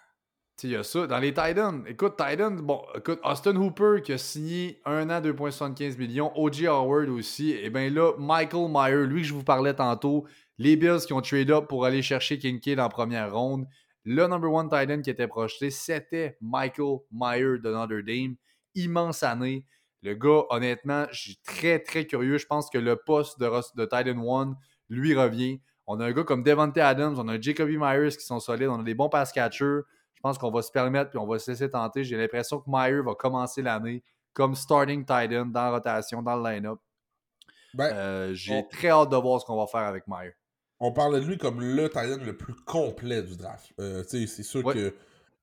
il 0.63 0.69
y 0.71 0.75
a 0.75 0.83
ça. 0.83 1.05
Dans 1.05 1.19
les 1.19 1.33
Titans, 1.33 1.83
écoute, 1.87 2.15
Titans, 2.17 2.55
bon, 2.55 2.81
écoute, 2.95 3.19
Austin 3.23 3.55
Hooper 3.55 4.01
qui 4.03 4.13
a 4.13 4.17
signé 4.17 4.81
un 4.85 5.09
an, 5.09 5.21
2,75 5.21 5.97
millions. 5.97 6.31
O.J. 6.35 6.67
Howard 6.67 7.09
aussi. 7.09 7.51
Et 7.51 7.69
bien 7.69 7.89
là, 7.89 8.13
Michael 8.17 8.69
Meyer, 8.69 9.05
lui 9.05 9.21
que 9.21 9.27
je 9.27 9.33
vous 9.33 9.43
parlais 9.43 9.73
tantôt, 9.73 10.25
les 10.57 10.77
Bills 10.77 11.01
qui 11.05 11.13
ont 11.13 11.21
trade 11.21 11.51
up 11.51 11.67
pour 11.67 11.85
aller 11.85 12.01
chercher 12.01 12.39
Kincaid 12.39 12.79
en 12.79 12.89
première 12.89 13.33
ronde. 13.33 13.65
Le 14.05 14.27
number 14.27 14.51
one 14.51 14.69
Titan 14.69 15.01
qui 15.01 15.09
était 15.09 15.27
projeté, 15.27 15.71
c'était 15.71 16.37
Michael 16.39 16.99
Meyer 17.11 17.59
de 17.59 17.71
Notre 17.71 17.99
Dame. 18.01 18.35
Immense 18.75 19.23
année. 19.23 19.65
Le 20.03 20.13
gars, 20.13 20.43
honnêtement, 20.49 21.05
je 21.11 21.21
suis 21.21 21.39
très, 21.45 21.79
très 21.79 22.05
curieux. 22.05 22.37
Je 22.37 22.45
pense 22.45 22.69
que 22.69 22.77
le 22.77 22.95
poste 22.95 23.39
de, 23.39 23.49
de 23.75 23.85
Titan 23.85 24.41
1 24.41 24.55
lui 24.89 25.15
revient. 25.15 25.59
On 25.87 25.99
a 25.99 26.05
un 26.05 26.11
gars 26.11 26.23
comme 26.23 26.43
Devante 26.43 26.77
Adams, 26.77 27.15
on 27.17 27.27
a 27.27 27.39
Jacoby 27.39 27.77
Myers 27.77 28.15
qui 28.17 28.25
sont 28.25 28.39
solides, 28.39 28.69
on 28.69 28.79
a 28.79 28.83
des 28.83 28.95
bons 28.95 29.09
pass 29.09 29.31
catchers. 29.31 29.81
Je 30.25 30.29
pense 30.31 30.39
qu'on 30.39 30.49
va 30.49 30.63
se 30.63 30.71
permettre 30.71 31.11
puis 31.11 31.19
on 31.19 31.27
va 31.27 31.37
se 31.37 31.51
laisser 31.51 31.69
tenter. 31.69 32.03
J'ai 32.03 32.17
l'impression 32.17 32.59
que 32.59 32.67
Meyer 32.67 32.99
va 33.03 33.13
commencer 33.13 33.61
l'année 33.61 34.03
comme 34.33 34.55
starting 34.55 35.01
Titan 35.01 35.45
dans 35.45 35.61
la 35.65 35.69
rotation, 35.73 36.23
dans 36.23 36.35
le 36.35 36.49
line-up. 36.49 36.79
Ben, 37.75 37.91
Euh, 37.93 38.33
J'ai 38.33 38.55
on- 38.55 38.63
très 38.63 38.87
hâte 38.89 39.11
de 39.11 39.17
voir 39.17 39.39
ce 39.39 39.45
qu'on 39.45 39.55
va 39.55 39.67
faire 39.67 39.81
avec 39.81 40.07
Meyer. 40.07 40.33
on 40.79 40.91
parle 40.93 41.21
de 41.21 41.27
lui 41.27 41.37
comme 41.37 41.61
le 41.61 41.87
Titan 41.89 42.17
le 42.25 42.35
plus 42.35 42.55
complet 42.65 43.21
du 43.21 43.37
draft. 43.37 43.71
Euh, 43.79 44.03
c'est 44.07 44.25
sûr 44.25 44.65
Ouais. 44.65 44.73
que 44.73 44.95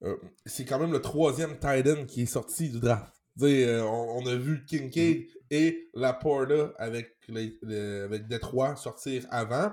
euh, 0.02 0.16
c'est 0.46 0.64
quand 0.64 0.80
même 0.80 0.90
le 0.92 1.00
troisième 1.00 1.60
Titan 1.60 2.04
qui 2.04 2.22
est 2.22 2.26
sorti 2.26 2.68
du 2.68 2.80
draft. 2.80 3.14
On, 3.40 3.46
on 3.46 4.26
a 4.26 4.34
vu 4.34 4.64
Kincaid 4.64 5.18
Mm-hmm. 5.20 5.36
et 5.52 5.90
Laporta 5.94 6.72
avec, 6.78 7.14
les, 7.28 7.56
les- 7.62 8.00
avec 8.00 8.26
Détroit 8.26 8.74
sortir 8.74 9.26
avant. 9.30 9.70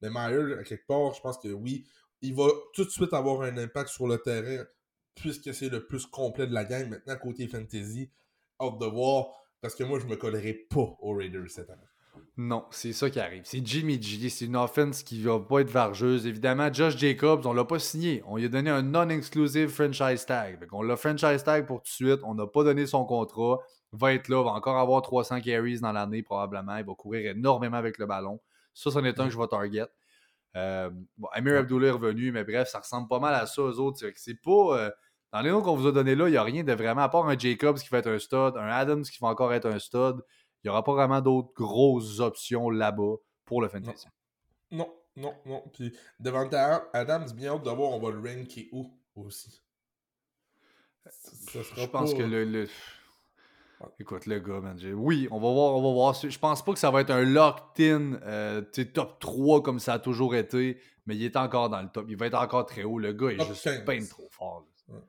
Mais 0.00 0.08
Meyer, 0.08 0.54
à 0.60 0.64
quelque 0.64 0.86
part, 0.86 1.12
je 1.12 1.20
pense 1.20 1.36
que 1.36 1.48
oui, 1.48 1.86
il 2.22 2.34
va 2.34 2.48
tout 2.74 2.84
de 2.84 2.90
suite 2.90 3.12
avoir 3.12 3.42
un 3.42 3.56
impact 3.56 3.90
sur 3.90 4.06
le 4.06 4.18
terrain 4.18 4.64
puisque 5.14 5.52
c'est 5.54 5.68
le 5.68 5.86
plus 5.86 6.06
complet 6.06 6.46
de 6.46 6.54
la 6.54 6.64
gang. 6.64 6.88
Maintenant, 6.88 7.16
côté 7.16 7.46
fantasy, 7.46 8.10
hâte 8.60 8.78
de 8.78 8.86
voir 8.86 9.28
parce 9.60 9.74
que 9.74 9.84
moi, 9.84 9.98
je 9.98 10.06
me 10.06 10.16
collerai 10.16 10.54
pas 10.54 10.96
aux 11.00 11.14
Raiders 11.14 11.50
cette 11.50 11.70
année. 11.70 11.82
Non, 12.36 12.64
c'est 12.70 12.92
ça 12.92 13.10
qui 13.10 13.20
arrive. 13.20 13.42
C'est 13.44 13.64
Jimmy 13.64 14.00
G. 14.00 14.30
C'est 14.30 14.46
une 14.46 14.56
offense 14.56 15.02
qui 15.02 15.22
va 15.22 15.38
pas 15.38 15.60
être 15.60 15.70
vargeuse. 15.70 16.26
Évidemment, 16.26 16.72
Josh 16.72 16.96
Jacobs, 16.96 17.44
on 17.44 17.52
l'a 17.52 17.64
pas 17.64 17.78
signé. 17.78 18.22
On 18.26 18.36
lui 18.36 18.46
a 18.46 18.48
donné 18.48 18.70
un 18.70 18.82
non-exclusive 18.82 19.68
franchise 19.68 20.24
tag. 20.24 20.66
on 20.72 20.82
l'a 20.82 20.96
franchise 20.96 21.44
tag 21.44 21.66
pour 21.66 21.82
tout 21.82 21.90
de 21.90 22.08
suite. 22.08 22.20
On 22.24 22.34
n'a 22.34 22.46
pas 22.46 22.64
donné 22.64 22.86
son 22.86 23.04
contrat. 23.04 23.58
Va 23.92 24.14
être 24.14 24.28
là, 24.28 24.42
va 24.42 24.52
encore 24.52 24.78
avoir 24.78 25.02
300 25.02 25.40
carries 25.40 25.80
dans 25.80 25.92
l'année 25.92 26.22
probablement. 26.22 26.76
Il 26.76 26.84
va 26.84 26.94
courir 26.94 27.30
énormément 27.30 27.76
avec 27.76 27.98
le 27.98 28.06
ballon. 28.06 28.40
Ça, 28.72 28.90
c'en 28.90 29.04
est 29.04 29.18
un 29.20 29.26
que 29.26 29.32
je 29.32 29.38
vais 29.38 29.48
target. 29.48 29.86
Euh, 30.56 30.90
bon, 31.16 31.28
Amir 31.32 31.58
Abdullah 31.58 31.88
est 31.88 31.92
revenu, 31.92 32.32
mais 32.32 32.44
bref, 32.44 32.68
ça 32.68 32.80
ressemble 32.80 33.08
pas 33.08 33.18
mal 33.20 33.34
à 33.34 33.46
ça, 33.46 33.62
eux 33.62 33.78
autres. 33.78 34.00
C'est 34.16 34.40
pas. 34.42 34.50
euh, 34.78 34.90
dans 35.32 35.40
les 35.42 35.50
noms 35.50 35.62
qu'on 35.62 35.76
vous 35.76 35.86
a 35.86 35.92
donnés 35.92 36.16
là, 36.16 36.26
il 36.26 36.32
n'y 36.32 36.36
a 36.36 36.42
rien 36.42 36.64
de 36.64 36.72
vraiment, 36.72 37.02
à 37.02 37.08
part 37.08 37.28
un 37.28 37.38
Jacobs 37.38 37.78
qui 37.78 37.88
va 37.88 37.98
être 37.98 38.08
un 38.08 38.18
stud, 38.18 38.56
un 38.56 38.66
Adams 38.68 39.02
qui 39.04 39.18
va 39.20 39.28
encore 39.28 39.52
être 39.54 39.66
un 39.66 39.78
stud. 39.78 40.16
Il 40.62 40.66
n'y 40.66 40.70
aura 40.70 40.82
pas 40.82 40.92
vraiment 40.92 41.20
d'autres 41.20 41.52
grosses 41.54 42.18
options 42.20 42.68
là-bas 42.68 43.14
pour 43.44 43.62
le 43.62 43.68
fantasy. 43.68 44.08
Non, 44.72 44.92
non, 45.16 45.34
non. 45.46 45.62
Puis 45.72 45.96
devant 46.18 46.48
Adams, 46.92 47.30
bien 47.32 47.54
hâte 47.54 47.62
de 47.62 47.70
voir, 47.70 47.90
on 47.92 48.00
va 48.00 48.10
le 48.10 48.18
ranker 48.18 48.68
où 48.72 48.90
aussi? 49.14 49.62
Ça 51.06 51.62
sera 51.62 51.82
Je 51.82 51.86
pense 51.86 52.12
pas- 52.12 52.18
que 52.18 52.22
le. 52.24 52.68
Écoute, 53.98 54.26
le 54.26 54.40
gars, 54.40 54.60
man. 54.60 54.78
Oui, 54.94 55.28
on 55.30 55.40
va 55.40 55.50
voir, 55.52 55.74
on 55.74 55.82
va 55.82 55.92
voir. 55.92 56.14
Je 56.14 56.38
pense 56.38 56.64
pas 56.64 56.72
que 56.72 56.78
ça 56.78 56.90
va 56.90 57.00
être 57.00 57.10
un 57.10 57.24
locked-in 57.24 58.20
euh, 58.24 58.62
top 58.92 59.18
3 59.20 59.62
comme 59.62 59.78
ça 59.78 59.94
a 59.94 59.98
toujours 59.98 60.34
été, 60.34 60.78
mais 61.06 61.16
il 61.16 61.24
est 61.24 61.36
encore 61.36 61.70
dans 61.70 61.80
le 61.80 61.88
top. 61.88 62.06
Il 62.08 62.16
va 62.16 62.26
être 62.26 62.38
encore 62.38 62.66
très 62.66 62.82
haut. 62.84 62.98
Le 62.98 63.12
gars 63.12 63.30
est 63.30 63.36
Top 63.36 63.48
juste 63.48 63.64
15. 63.64 63.84
peine 63.84 64.06
trop 64.08 64.28
fort. 64.30 64.66
Ouais. 64.88 65.00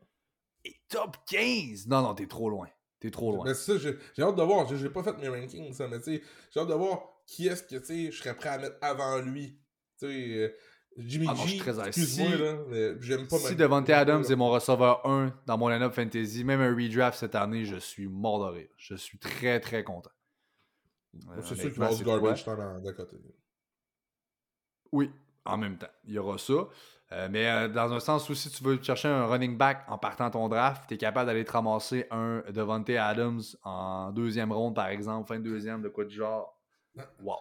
Et 0.63 0.75
top 0.87 1.17
15! 1.27 1.87
Non, 1.87 2.01
non, 2.01 2.13
t'es 2.13 2.27
trop 2.27 2.49
loin. 2.49 2.67
T'es 2.99 3.11
trop 3.11 3.33
loin. 3.35 3.45
Mais 3.45 3.55
ça, 3.55 3.73
j'ai 3.77 3.97
hâte 4.21 4.35
de 4.35 4.43
voir. 4.43 4.67
J'ai 4.73 4.89
pas 4.89 5.03
fait 5.03 5.17
mes 5.17 5.27
rankings, 5.27 5.73
ça, 5.73 5.87
mais 5.87 5.97
tu 5.99 6.17
sais, 6.17 6.23
j'ai 6.53 6.59
hâte 6.59 6.67
de 6.69 6.73
voir 6.73 7.01
qui 7.25 7.47
est-ce 7.47 7.63
que 7.63 7.75
tu 7.77 7.85
sais, 7.85 8.11
je 8.11 8.17
serais 8.21 8.35
prêt 8.35 8.49
à 8.49 8.57
mettre 8.57 8.77
avant 8.81 9.17
lui. 9.19 9.57
Tu 9.99 10.05
sais, 10.07 10.37
euh, 10.37 10.55
Jimmy 10.97 11.27
Ah 11.29 11.35
G, 11.35 11.47
suis 11.47 11.57
très 11.59 11.79
à- 11.79 11.87
excuse-moi, 11.87 12.31
si- 12.31 12.37
là, 12.41 12.57
mais 12.67 13.01
j'aime 13.01 13.27
pas 13.27 13.37
Si 13.37 13.55
Devante 13.55 13.89
Adams 13.89 14.23
est 14.29 14.35
mon 14.35 14.49
receveur 14.49 15.05
1 15.07 15.33
dans 15.45 15.57
mon 15.57 15.69
line-up 15.69 15.93
fantasy, 15.93 16.43
même 16.43 16.59
un 16.61 16.75
redraft 16.75 17.17
cette 17.17 17.35
année, 17.35 17.63
je 17.65 17.77
suis 17.77 18.07
mort 18.07 18.45
de 18.45 18.57
rire. 18.57 18.69
Je 18.77 18.95
suis 18.95 19.17
très, 19.17 19.59
très 19.59 19.83
content. 19.83 20.11
Euh, 21.29 21.41
C'est 21.43 21.55
sûr 21.55 21.69
qu'il 21.69 21.79
va 21.79 21.85
avoir 21.85 21.97
du 21.97 22.03
garbage 22.03 22.45
d'à 22.83 22.93
côté. 22.93 23.17
Oui, 24.91 25.11
en 25.45 25.57
même 25.57 25.77
temps. 25.77 25.87
Il 26.05 26.13
y 26.13 26.17
aura 26.19 26.37
ça. 26.37 26.53
Euh, 27.13 27.27
mais 27.29 27.49
euh, 27.49 27.67
dans 27.67 27.91
un 27.91 27.99
sens 27.99 28.29
où 28.29 28.35
si 28.35 28.49
tu 28.49 28.63
veux 28.63 28.81
chercher 28.81 29.09
un 29.09 29.25
running 29.25 29.57
back 29.57 29.83
en 29.89 29.97
partant 29.97 30.29
ton 30.31 30.47
draft, 30.47 30.83
tu 30.87 30.93
es 30.93 30.97
capable 30.97 31.27
d'aller 31.27 31.43
te 31.43 31.51
ramasser 31.51 32.05
un 32.11 32.41
Devante 32.51 32.89
Adams 32.89 33.41
en 33.63 34.11
deuxième 34.11 34.51
ronde, 34.53 34.75
par 34.75 34.87
exemple, 34.87 35.27
fin 35.27 35.39
de 35.39 35.43
deuxième, 35.43 35.81
de 35.81 35.89
quoi 35.89 36.05
du 36.05 36.15
genre. 36.15 36.57
Wow. 37.21 37.35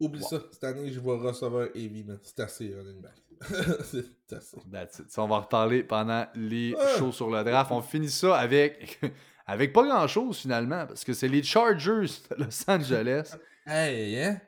Oublie 0.00 0.20
Wow. 0.20 0.28
ça, 0.28 0.42
cette 0.52 0.64
année, 0.64 0.90
je 0.92 0.98
vais 1.00 1.10
recevoir 1.12 1.68
heavy, 1.74 2.02
man. 2.04 2.18
C'est 2.22 2.40
assez, 2.40 2.74
running 2.74 3.00
back. 3.00 3.14
c'est 3.84 4.32
assez. 4.36 4.56
That's 4.72 4.98
it. 4.98 5.10
Ça, 5.10 5.22
on 5.22 5.28
va 5.28 5.36
en 5.36 5.40
reparler 5.42 5.84
pendant 5.84 6.26
les 6.34 6.74
shows 6.98 7.12
sur 7.12 7.30
le 7.30 7.44
draft. 7.44 7.70
On 7.70 7.82
finit 7.82 8.10
ça 8.10 8.36
avec, 8.36 9.00
avec 9.46 9.72
pas 9.72 9.84
grand-chose 9.86 10.38
finalement, 10.38 10.86
parce 10.86 11.04
que 11.04 11.12
c'est 11.12 11.28
les 11.28 11.42
Chargers 11.42 12.06
de 12.30 12.36
Los 12.44 12.64
Angeles. 12.70 13.34
Hey, 13.68 14.16
hein? 14.22 14.40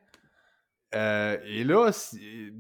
Euh, 0.95 1.39
et 1.45 1.65
là, 1.65 1.91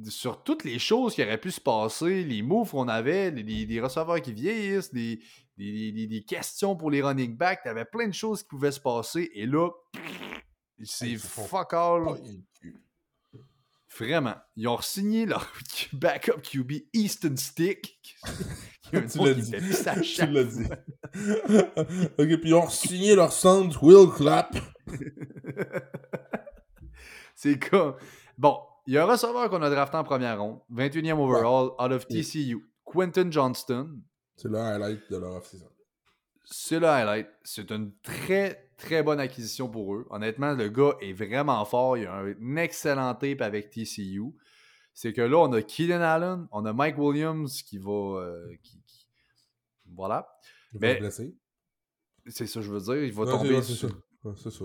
sur 0.08 0.42
toutes 0.42 0.64
les 0.64 0.78
choses 0.80 1.14
qui 1.14 1.22
auraient 1.22 1.38
pu 1.40 1.52
se 1.52 1.60
passer, 1.60 2.24
les 2.24 2.42
moves 2.42 2.70
qu'on 2.72 2.88
avait, 2.88 3.30
les, 3.30 3.64
les- 3.64 3.80
receveurs 3.80 4.20
qui 4.20 4.32
vieillissent, 4.32 4.92
les- 4.92 5.20
les- 5.56 5.92
les 6.08 6.22
questions 6.24 6.74
pour 6.76 6.90
les 6.90 7.00
running 7.00 7.36
backs, 7.36 7.62
t'avais 7.62 7.84
plein 7.84 8.08
de 8.08 8.12
choses 8.12 8.42
qui 8.42 8.48
pouvaient 8.48 8.72
se 8.72 8.80
passer. 8.80 9.30
Et 9.34 9.46
là, 9.46 9.70
c'est 10.84 11.16
fuck 11.16 11.72
all. 11.72 12.18
Vraiment. 13.98 14.36
Ils 14.56 14.68
ont 14.68 14.80
signé 14.80 15.26
leur 15.26 15.50
backup 15.92 16.40
QB 16.42 16.72
Easton 16.92 17.36
Stick. 17.36 17.98
tu 18.90 19.18
l'as 19.18 19.34
dit. 19.34 19.50
Tu 20.14 20.26
l'as 20.26 20.44
dit. 20.44 20.66
ok, 22.18 22.40
puis 22.40 22.48
ils 22.50 22.54
ont 22.54 22.68
signé 22.70 23.14
leur 23.14 23.32
centre 23.32 23.82
Will 23.82 24.10
Clap. 24.10 24.56
C'est 27.34 27.58
comme. 27.58 27.96
Bon, 28.36 28.58
il 28.86 28.94
y 28.94 28.98
a 28.98 29.04
un 29.04 29.06
receveur 29.06 29.50
qu'on 29.50 29.62
a 29.62 29.68
drafté 29.68 29.96
en 29.96 30.04
première 30.04 30.40
ronde, 30.40 30.60
21e 30.72 31.18
overall, 31.18 31.72
out 31.78 31.92
of 31.92 32.06
TCU, 32.06 32.66
Quentin 32.84 33.30
Johnston. 33.30 34.00
C'est 34.36 34.48
le 34.48 34.58
highlight 34.58 35.10
de 35.10 35.16
leur 35.18 35.36
off-season. 35.36 35.68
C'est 36.44 36.80
le 36.80 36.86
highlight. 36.86 37.28
C'est 37.42 37.70
une 37.70 37.92
très, 38.02 38.67
très 38.78 39.02
bonne 39.02 39.20
acquisition 39.20 39.68
pour 39.68 39.94
eux. 39.94 40.06
Honnêtement, 40.08 40.54
le 40.54 40.68
gars 40.68 40.96
est 41.00 41.12
vraiment 41.12 41.62
fort. 41.64 41.98
Il 41.98 42.06
a 42.06 42.22
un 42.22 42.56
excellent 42.56 43.14
tape 43.14 43.42
avec 43.42 43.70
TCU. 43.70 44.32
C'est 44.94 45.12
que 45.12 45.20
là, 45.20 45.38
on 45.38 45.52
a 45.52 45.62
Keenan 45.62 46.00
Allen, 46.00 46.48
on 46.50 46.64
a 46.64 46.72
Mike 46.72 46.96
Williams 46.96 47.62
qui 47.62 47.78
va. 47.78 48.20
Euh, 48.20 48.56
qui, 48.62 48.80
Voilà. 49.94 50.26
Il 50.72 50.80
va 50.80 50.86
Mais... 51.00 51.10
C'est 52.26 52.46
ça, 52.46 52.60
je 52.60 52.70
veux 52.70 52.80
dire. 52.80 53.04
Il 53.04 53.12
va 53.12 53.24
tomber 53.26 53.60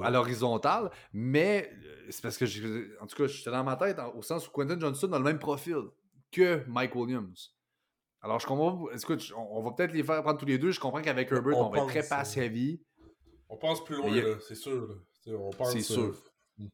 à 0.02 0.12
l'horizontale. 0.12 0.90
Mais 1.14 1.72
euh, 1.86 2.08
c'est 2.10 2.22
parce 2.22 2.38
que, 2.38 3.02
en 3.02 3.08
tout 3.08 3.16
cas, 3.16 3.28
j'étais 3.28 3.52
dans 3.52 3.64
ma 3.64 3.76
tête 3.76 3.98
au 4.16 4.22
sens 4.22 4.48
où 4.48 4.52
Quentin 4.52 4.80
Johnson 4.80 5.12
a 5.14 5.18
le 5.18 5.24
même 5.24 5.40
profil 5.40 5.82
que 6.32 6.64
Mike 6.68 6.96
Williams. 6.96 7.56
Alors, 8.22 8.40
je 8.40 8.48
comprends. 8.48 8.90
Écoute, 8.90 9.34
on, 9.36 9.62
va 9.62 9.72
peut-être 9.72 9.94
les 9.94 10.04
faire 10.04 10.22
prendre 10.24 10.40
tous 10.40 10.46
les 10.46 10.58
deux. 10.58 10.72
Je 10.72 10.80
comprends 10.80 11.02
qu'avec 11.02 11.32
Herbert, 11.32 11.58
on, 11.58 11.70
va 11.70 11.80
être 11.80 11.88
très 11.88 12.08
pass-heavy. 12.08 12.82
On 13.54 13.58
pense 13.58 13.84
plus 13.84 13.98
loin, 13.98 14.10
c'est 14.48 14.56
sûr. 14.56 14.98
C'est 15.24 15.82
sûr. 15.82 16.16
Euh, 16.60 16.66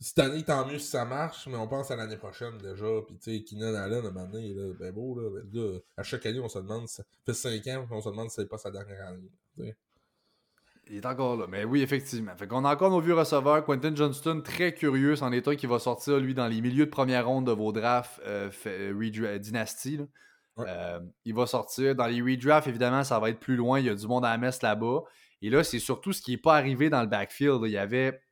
cette 0.00 0.18
année, 0.18 0.42
tant 0.42 0.66
mieux 0.66 0.78
si 0.78 0.86
ça 0.86 1.04
marche, 1.04 1.46
mais 1.46 1.56
on 1.56 1.68
pense 1.68 1.90
à 1.90 1.96
l'année 1.96 2.16
prochaine 2.16 2.56
déjà. 2.58 2.86
Puis, 3.06 3.18
tu 3.18 3.36
sais, 3.36 3.44
Keenan 3.44 3.74
Allen, 3.74 4.04
à 4.04 4.08
un 4.08 4.10
moment 4.10 4.26
donné, 4.26 4.54
là, 4.54 4.72
ben 4.78 4.92
beau, 4.92 5.14
là, 5.20 5.28
ben, 5.44 5.80
à 5.96 6.02
chaque 6.02 6.24
année, 6.24 6.40
on 6.40 6.48
se 6.48 6.58
demande, 6.58 6.88
ça 6.88 7.04
fait 7.26 7.34
5 7.34 7.66
ans, 7.68 7.86
on 7.90 8.00
se 8.00 8.08
demande 8.08 8.30
si 8.30 8.36
c'est 8.36 8.48
pas 8.48 8.56
sa 8.56 8.70
dernière 8.70 9.06
année. 9.06 9.74
Il 10.88 10.96
est 10.96 11.06
encore 11.06 11.36
là. 11.36 11.46
Mais 11.48 11.64
oui, 11.64 11.82
effectivement. 11.82 12.34
Fait 12.34 12.48
qu'on 12.48 12.64
a 12.64 12.72
encore 12.72 12.90
nos 12.90 13.00
vieux 13.00 13.14
receveurs. 13.14 13.64
Quentin 13.64 13.94
Johnston, 13.94 14.40
très 14.42 14.74
curieux. 14.74 15.14
C'en 15.14 15.30
est 15.30 15.46
un 15.46 15.54
qui 15.54 15.66
va 15.66 15.78
sortir, 15.78 16.18
lui, 16.18 16.34
dans 16.34 16.48
les 16.48 16.60
milieux 16.60 16.86
de 16.86 16.90
première 16.90 17.26
ronde 17.26 17.46
de 17.46 17.52
vos 17.52 17.72
drafts 17.72 18.20
euh, 18.26 18.50
euh 18.66 19.38
Dynasty. 19.38 20.00
Euh, 20.58 21.00
il 21.24 21.34
va 21.34 21.46
sortir. 21.46 21.94
Dans 21.94 22.06
les 22.06 22.20
redrafts, 22.20 22.66
évidemment, 22.66 23.04
ça 23.04 23.18
va 23.18 23.30
être 23.30 23.38
plus 23.38 23.56
loin. 23.56 23.78
Il 23.78 23.86
y 23.86 23.90
a 23.90 23.94
du 23.94 24.06
monde 24.06 24.24
à 24.24 24.30
la 24.30 24.38
messe 24.38 24.62
là-bas. 24.62 25.02
Et 25.42 25.50
là, 25.50 25.64
c'est 25.64 25.80
surtout 25.80 26.12
ce 26.12 26.22
qui 26.22 26.32
n'est 26.32 26.38
pas 26.38 26.56
arrivé 26.56 26.88
dans 26.88 27.02
le 27.02 27.08
backfield. 27.08 27.60
Il 27.64 27.72
y 27.72 27.76
avait 27.76 28.22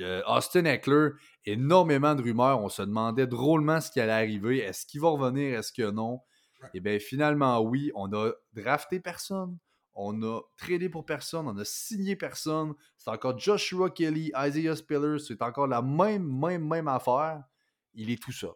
euh, 0.00 0.22
Austin 0.26 0.64
Eckler, 0.64 1.10
énormément 1.44 2.14
de 2.14 2.22
rumeurs. 2.22 2.60
On 2.60 2.68
se 2.68 2.82
demandait 2.82 3.26
drôlement 3.26 3.80
ce 3.80 3.90
qui 3.90 4.00
allait 4.00 4.12
arriver. 4.12 4.58
Est-ce 4.58 4.86
qu'il 4.86 5.00
va 5.00 5.10
revenir? 5.10 5.58
Est-ce 5.58 5.72
que 5.72 5.90
non? 5.90 6.20
Et 6.64 6.68
eh 6.74 6.80
bien, 6.80 6.98
finalement, 6.98 7.60
oui. 7.60 7.90
On 7.94 8.12
a 8.12 8.32
drafté 8.54 8.98
personne. 8.98 9.58
On 9.94 10.22
a 10.22 10.40
tradé 10.56 10.88
pour 10.88 11.04
personne, 11.04 11.46
on 11.46 11.58
a 11.58 11.64
signé 11.64 12.16
personne. 12.16 12.74
C'est 12.96 13.10
encore 13.10 13.38
Joshua 13.38 13.90
Kelly, 13.90 14.32
Isaiah 14.34 14.74
Spiller, 14.74 15.18
c'est 15.18 15.42
encore 15.42 15.66
la 15.66 15.82
même, 15.82 16.26
même, 16.26 16.66
même 16.66 16.88
affaire. 16.88 17.44
Il 17.92 18.10
est 18.10 18.22
tout 18.22 18.32
ça. 18.32 18.48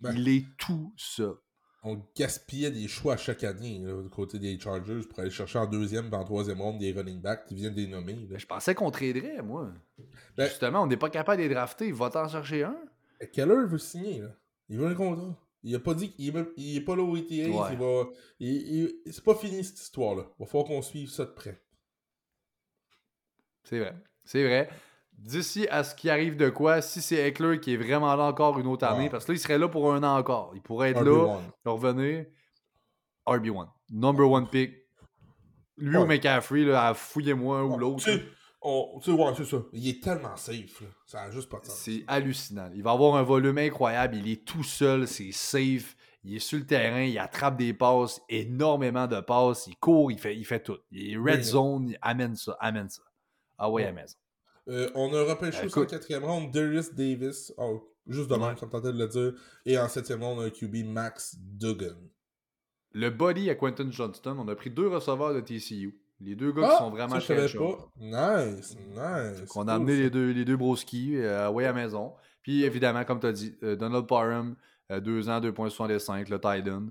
Ben 0.00 0.14
il 0.14 0.28
est 0.28 0.44
tout 0.58 0.92
ça. 0.98 1.32
On 1.84 2.00
gaspillait 2.16 2.70
des 2.70 2.86
choix 2.86 3.16
chaque 3.16 3.42
année 3.42 3.80
du 3.80 4.08
côté 4.08 4.38
des 4.38 4.58
Chargers 4.58 5.00
pour 5.08 5.18
aller 5.18 5.30
chercher 5.30 5.58
en 5.58 5.66
deuxième 5.66 6.08
et 6.12 6.14
en 6.14 6.24
troisième 6.24 6.60
ronde 6.60 6.78
des 6.78 6.92
running 6.92 7.20
backs 7.20 7.44
qui 7.46 7.56
viennent 7.56 7.74
des 7.74 7.88
nommer. 7.88 8.28
Je 8.36 8.46
pensais 8.46 8.74
qu'on 8.74 8.92
traderait, 8.92 9.42
moi. 9.42 9.72
Ben 10.36 10.46
Justement, 10.46 10.82
on 10.82 10.86
n'est 10.86 10.96
pas 10.96 11.10
capable 11.10 11.42
de 11.42 11.48
les 11.48 11.54
drafter. 11.54 11.90
Va 11.90 12.08
t'en 12.08 12.28
chercher 12.28 12.62
un. 12.62 12.76
Keller 13.32 13.66
veut 13.66 13.78
signer. 13.78 14.20
Là. 14.20 14.28
Il 14.68 14.78
veut 14.78 14.86
un 14.86 14.94
contrat. 14.94 15.36
Il 15.64 15.74
a 15.74 15.80
pas 15.80 15.94
dit 15.94 16.10
qu'il 16.10 16.26
est, 16.28 16.80
pas 16.80 16.96
là 16.96 17.16
ETA. 17.16 17.34
Il 17.34 17.78
va, 17.78 18.08
c'est 19.10 19.24
pas 19.24 19.34
fini 19.34 19.62
cette 19.62 19.80
histoire-là. 19.80 20.24
Il 20.38 20.42
va 20.42 20.46
falloir 20.46 20.66
qu'on 20.66 20.82
suive 20.82 21.08
ça 21.08 21.24
de 21.24 21.30
près. 21.30 21.60
C'est 23.64 23.78
vrai. 23.78 23.94
C'est 24.24 24.44
vrai. 24.44 24.68
D'ici 25.22 25.68
à 25.70 25.84
ce 25.84 25.94
qui 25.94 26.10
arrive 26.10 26.36
de 26.36 26.48
quoi, 26.48 26.82
si 26.82 27.00
c'est 27.00 27.28
Eckler 27.28 27.60
qui 27.60 27.74
est 27.74 27.76
vraiment 27.76 28.14
là 28.16 28.24
encore 28.24 28.58
une 28.58 28.66
autre 28.66 28.84
année, 28.86 29.08
parce 29.08 29.24
que 29.24 29.32
là, 29.32 29.36
il 29.36 29.38
serait 29.38 29.58
là 29.58 29.68
pour 29.68 29.92
un 29.92 30.02
an 30.02 30.18
encore. 30.18 30.52
Il 30.54 30.62
pourrait 30.62 30.90
être 30.90 31.04
là, 31.04 31.38
revenir. 31.64 32.26
RB1. 33.26 33.68
Number 33.90 34.28
one 34.28 34.48
pick. 34.48 34.74
Lui 35.76 35.96
ou 35.96 36.06
McCaffrey, 36.06 36.64
là, 36.64 36.92
fouillez-moi 36.92 37.64
ou 37.64 37.78
l'autre 37.78 38.04
tu 38.04 38.10
sais, 38.10 39.10
ouais, 39.10 39.32
c'est 39.36 39.44
ça. 39.44 39.56
Il 39.72 39.88
est 39.88 40.02
tellement 40.02 40.36
safe, 40.36 40.80
là. 40.80 40.86
Ça 41.04 41.22
a 41.22 41.30
juste 41.30 41.48
pas 41.48 41.58
de 41.58 41.66
sens. 41.66 41.74
C'est 41.74 42.04
hallucinant. 42.06 42.70
Il 42.74 42.82
va 42.82 42.92
avoir 42.92 43.16
un 43.16 43.22
volume 43.22 43.58
incroyable. 43.58 44.16
Il 44.16 44.28
est 44.28 44.44
tout 44.44 44.62
seul, 44.62 45.08
c'est 45.08 45.32
safe. 45.32 45.96
Il 46.24 46.36
est 46.36 46.38
sur 46.38 46.58
le 46.58 46.66
terrain, 46.66 47.02
il 47.02 47.18
attrape 47.18 47.56
des 47.56 47.74
passes, 47.74 48.20
énormément 48.28 49.08
de 49.08 49.20
passes, 49.20 49.66
il 49.66 49.76
court, 49.76 50.12
il 50.12 50.18
fait, 50.20 50.36
il 50.36 50.44
fait 50.44 50.62
tout. 50.62 50.78
Il 50.92 51.14
est 51.14 51.16
red 51.16 51.42
zone, 51.42 51.90
il 51.90 51.98
amène 52.00 52.36
ça, 52.36 52.56
amène 52.60 52.88
ça. 52.88 53.02
Ah 53.58 53.68
ouais, 53.68 53.84
à 53.84 53.92
maison. 53.92 54.16
Euh, 54.68 54.88
on 54.94 55.12
a 55.14 55.22
repêché 55.24 55.68
sur 55.68 55.80
la 55.80 55.86
quatrième 55.86 56.24
ronde 56.24 56.50
Darius 56.52 56.94
Davis. 56.94 57.52
Oh, 57.58 57.82
juste 58.06 58.30
de 58.30 58.36
même, 58.36 58.56
ça 58.56 58.66
me 58.66 58.70
tentait 58.70 58.92
de 58.92 58.98
le 58.98 59.08
dire. 59.08 59.32
Et 59.66 59.78
en 59.78 59.88
septième 59.88 60.22
ronde, 60.22 60.40
un 60.40 60.50
QB 60.50 60.84
Max 60.86 61.36
Duggan. 61.38 61.96
Le 62.92 63.10
body 63.10 63.50
à 63.50 63.54
Quentin 63.54 63.90
Johnston, 63.90 64.36
on 64.38 64.48
a 64.48 64.54
pris 64.54 64.70
deux 64.70 64.88
receveurs 64.88 65.34
de 65.34 65.40
TCU. 65.40 65.98
Les 66.20 66.36
deux 66.36 66.52
gars 66.52 66.62
qui 66.62 66.74
ah! 66.74 66.78
sont 66.78 66.90
vraiment 66.90 67.18
pas. 67.18 67.90
Nice, 67.96 68.76
nice. 68.90 69.50
On 69.56 69.66
a 69.66 69.74
amené 69.74 69.96
les 69.96 70.10
deux, 70.10 70.30
les 70.30 70.44
deux 70.44 70.56
broskis 70.56 71.16
euh, 71.16 71.48
à 71.48 71.60
la 71.60 71.72
maison. 71.72 72.12
Puis 72.42 72.62
évidemment, 72.64 73.04
comme 73.04 73.18
tu 73.18 73.26
as 73.26 73.32
dit, 73.32 73.56
euh, 73.62 73.74
Donald 73.74 74.06
Parham, 74.06 74.54
2 74.90 75.28
euh, 75.28 75.30
ans, 75.30 75.40
2.65, 75.40 76.30
le 76.30 76.38
Titan. 76.38 76.86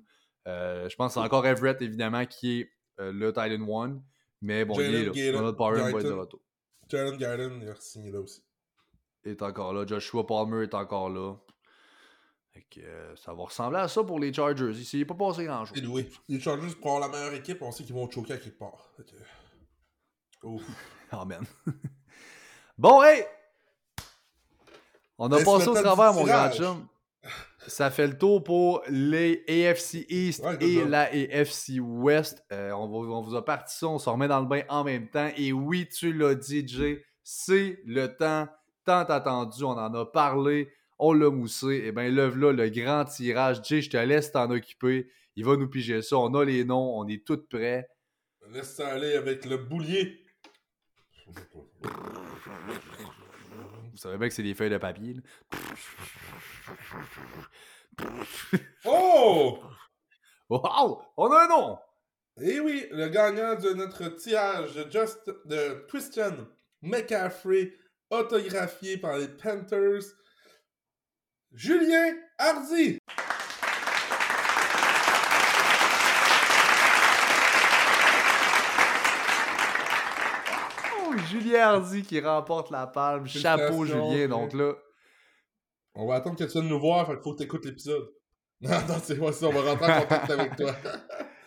je 0.46 0.96
pense 0.96 1.14
que 1.14 1.20
c'est 1.20 1.26
encore 1.26 1.46
Everett, 1.46 1.82
évidemment, 1.82 2.26
qui 2.26 2.60
est 2.60 2.72
le 2.98 3.30
Titan 3.32 3.84
1. 3.84 4.02
Mais 4.42 4.66
bon, 4.66 4.74
il 4.80 4.96
est 4.96 5.06
là. 5.06 5.32
Donald 5.32 5.56
Parham 5.56 5.92
va 5.92 6.00
être 6.00 6.08
de 6.08 6.12
retour. 6.12 6.42
Jalen 6.92 7.18
Garden, 7.18 7.60
il 7.62 7.70
a 7.70 7.76
signé 7.76 8.12
là 8.12 8.20
aussi. 8.20 8.44
Il 9.24 9.32
est 9.32 9.42
encore 9.42 9.74
là. 9.74 9.86
Joshua 9.86 10.26
Palmer 10.26 10.64
est 10.64 10.74
encore 10.74 11.10
là. 11.10 11.36
Fait 12.52 12.66
ça 13.16 13.34
va 13.34 13.44
ressembler 13.44 13.80
à 13.80 13.88
ça 13.88 14.04
pour 14.04 14.20
les 14.20 14.34
Chargers. 14.34 14.72
Ici, 14.72 14.98
il 14.98 15.00
n'est 15.00 15.06
pas 15.06 15.16
passé 15.16 15.46
grand-chose. 15.46 15.82
Oui, 15.88 16.10
les 16.28 16.40
Chargers, 16.40 16.76
pour 16.76 16.96
avoir 16.96 17.10
la 17.10 17.18
meilleure 17.18 17.34
équipe, 17.34 17.62
on 17.62 17.72
sait 17.72 17.86
qu'ils 17.86 17.96
vont 17.96 18.12
choquer 18.12 18.34
à 18.34 18.38
quelque 18.38 18.58
part. 18.58 18.92
Ouf. 20.44 20.64
Amen. 21.12 21.46
bon, 22.78 23.02
hey! 23.04 23.24
On 25.18 25.32
a 25.32 25.44
passé 25.44 25.68
au 25.68 25.74
travers, 25.74 26.14
mon 26.14 26.26
grand 26.26 26.52
chum. 26.52 26.88
Ça 27.68 27.92
fait 27.92 28.08
le 28.08 28.18
tour 28.18 28.44
pour 28.44 28.82
les 28.90 29.44
AFC 29.48 30.06
East 30.10 30.44
et 30.60 30.84
la 30.84 31.04
AFC 31.04 31.80
West. 31.80 32.44
Euh, 32.52 32.72
on, 32.72 32.86
on, 32.86 33.22
vous 33.22 33.36
a 33.36 33.46
parti 33.46 33.78
ça, 33.78 33.88
on 33.88 34.00
se 34.00 34.10
remet 34.10 34.28
dans 34.28 34.40
le 34.40 34.48
bain 34.48 34.64
en 34.70 34.84
même 34.84 35.08
temps. 35.10 35.30
Et 35.38 35.54
oui, 35.54 35.88
tu 35.88 36.12
l'as 36.12 36.36
dit, 36.36 36.68
Jay, 36.68 37.04
c'est 37.24 37.80
le 37.86 38.08
temps 38.08 38.48
tant 38.86 39.04
attendu. 39.04 39.64
On 39.64 39.78
en 39.78 39.94
a 39.94 40.06
parlé 40.06 40.72
on 41.02 41.14
l'a 41.14 41.32
moussé. 41.32 41.68
Et 41.68 41.88
eh 41.88 41.92
bien, 41.92 42.10
là, 42.10 42.30
là, 42.30 42.54
le 42.54 42.70
grand 42.70 43.04
tirage. 43.06 43.62
Jay, 43.64 43.82
je 43.82 43.90
te 43.90 43.98
laisse 43.98 44.32
t'en 44.32 44.50
occuper. 44.52 45.10
Il 45.36 45.44
va 45.44 45.58
nous 45.58 45.68
piger 45.68 46.02
ça. 46.04 46.18
On 46.18 46.34
a 46.36 46.46
les 46.46 46.64
noms, 46.64 47.00
on 47.00 47.08
est 47.08 47.26
tous 47.26 47.44
prêts. 47.50 47.90
Laisse 48.52 48.76
ça 48.76 48.90
aller 48.90 49.16
avec 49.16 49.46
le 49.46 49.58
boulier. 49.58 50.24
Vous 53.92 53.98
savez 53.98 54.18
bien 54.18 54.30
que 54.30 54.34
c'est 54.34 54.44
des 54.44 54.54
feuilles 54.54 54.70
de 54.70 54.78
papier. 54.78 55.18
Oh! 58.86 59.60
Wow! 60.50 61.02
On 61.18 61.32
a 61.32 61.44
un 61.44 61.48
nom! 61.48 61.78
Eh 62.42 62.60
oui, 62.62 62.88
le 62.92 63.10
gagnant 63.10 63.56
de 63.56 63.74
notre 63.74 64.08
tirage 64.08 64.90
Just, 64.90 65.30
de 65.46 65.86
Christian 65.90 66.48
McCaffrey, 66.82 67.74
autographié 68.10 68.98
par 68.98 69.18
les 69.18 69.28
Panthers, 69.28 70.04
Julien 71.52 72.16
Hardy. 72.38 72.98
Oh, 80.96 81.14
Julien 81.32 81.62
Hardy 81.62 82.04
qui 82.04 82.20
remporte 82.20 82.72
la 82.72 82.88
palme. 82.88 83.28
Chapeau, 83.28 83.86
Julien. 83.86 84.28
Donc 84.28 84.54
là. 84.54 84.74
On 85.94 86.08
va 86.08 86.16
attendre 86.16 86.38
que 86.38 86.44
tu 86.44 86.52
viennes 86.52 86.70
nous 86.70 86.80
voir, 86.80 87.06
fait 87.06 87.14
qu'il 87.14 87.24
faut 87.24 87.34
que 87.34 87.40
tu 87.40 87.44
écoutes 87.44 87.66
l'épisode. 87.66 88.10
Non, 88.64 88.70
non, 88.88 88.96
c'est 89.02 89.20
pas 89.20 89.32
ça, 89.32 89.48
on 89.48 89.52
va 89.52 89.72
rentrer 89.72 89.92
en 89.92 90.02
contact 90.02 90.30
avec 90.30 90.56
toi. 90.56 90.76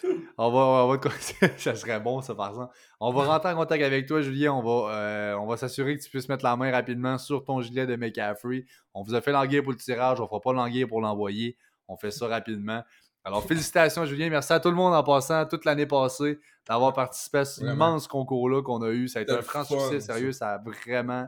on 0.37 0.51
va, 0.51 0.59
on 0.85 0.89
va, 0.89 1.11
ça 1.59 1.77
serait 1.77 2.01
bon, 2.01 2.21
ça, 2.21 2.35
par 2.35 2.49
exemple. 2.49 2.75
On 2.99 3.13
va 3.13 3.25
rentrer 3.25 3.53
en 3.53 3.55
contact 3.55 3.85
avec 3.85 4.07
toi, 4.07 4.21
Julien. 4.21 4.53
On 4.53 4.63
va, 4.63 4.93
euh, 4.93 5.35
on 5.35 5.47
va 5.47 5.57
s'assurer 5.57 5.97
que 5.97 6.03
tu 6.03 6.11
puisses 6.11 6.29
mettre 6.29 6.45
la 6.45 6.57
main 6.57 6.73
rapidement 6.73 7.17
sur 7.17 7.45
ton 7.45 7.61
gilet 7.61 7.87
de 7.87 7.95
McCaffrey. 7.95 8.65
On 8.95 9.03
vous 9.03 9.15
a 9.15 9.21
fait 9.21 9.31
l'anguille 9.31 9.63
pour 9.63 9.71
le 9.71 9.79
tirage. 9.79 10.21
On 10.21 10.27
fera 10.27 10.41
pas 10.41 10.53
l'anguille 10.53 10.87
pour 10.87 11.01
l'envoyer. 11.01 11.57
On 11.87 11.97
fait 11.97 12.11
ça 12.11 12.27
rapidement. 12.27 12.83
Alors, 13.25 13.43
félicitations, 13.45 14.05
Julien. 14.05 14.29
Merci 14.29 14.53
à 14.53 14.61
tout 14.61 14.69
le 14.69 14.75
monde 14.77 14.95
en 14.95 15.03
passant 15.03 15.47
toute 15.47 15.65
l'année 15.65 15.87
passée 15.87 16.39
d'avoir 16.69 16.93
participé 16.93 17.39
à 17.39 17.45
ce 17.47 17.65
immense 17.65 18.07
concours-là 18.07 18.63
qu'on 18.63 18.83
a 18.83 18.91
eu. 18.91 19.09
Ça 19.09 19.21
a 19.21 19.23
été 19.23 19.33
un 19.33 19.41
franc 19.41 19.65
succès, 19.65 20.01
sérieux. 20.01 20.33
Ça 20.33 20.55
a 20.55 20.59
vraiment, 20.59 21.27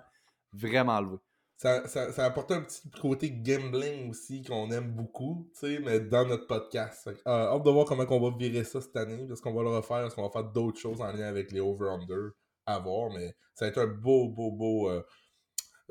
vraiment 0.52 1.00
levé. 1.00 1.16
ça, 1.56 1.88
ça, 1.88 2.12
ça 2.12 2.26
apporte 2.26 2.50
un 2.52 2.60
petit 2.60 2.82
côté 3.00 3.30
gambling 3.30 4.10
aussi 4.10 4.42
qu'on 4.42 4.70
aime 4.70 4.92
beaucoup, 4.92 5.48
tu 5.54 5.60
sais, 5.60 5.78
mais 5.78 6.00
dans 6.00 6.26
notre 6.26 6.46
podcast. 6.46 7.04
Que, 7.10 7.28
euh, 7.28 7.54
hâte 7.54 7.62
de 7.62 7.70
voir 7.70 7.86
comment 7.86 8.04
on 8.10 8.30
va 8.30 8.36
virer 8.36 8.64
ça 8.64 8.82
cette 8.82 8.96
année, 8.96 9.26
parce 9.26 9.40
qu'on 9.40 9.54
va 9.54 9.62
le 9.62 9.70
refaire, 9.70 10.02
parce 10.02 10.14
qu'on 10.14 10.22
va 10.24 10.30
faire 10.30 10.44
d'autres 10.44 10.78
choses 10.78 11.00
en 11.00 11.10
lien 11.12 11.26
avec 11.26 11.50
les 11.50 11.60
over-under 11.60 12.32
à 12.66 12.78
voir, 12.78 13.10
mais 13.10 13.34
ça 13.54 13.64
va 13.64 13.68
être 13.70 13.78
un 13.78 13.86
beau, 13.86 14.28
beau, 14.28 14.50
beau 14.50 14.90
euh, 14.90 15.02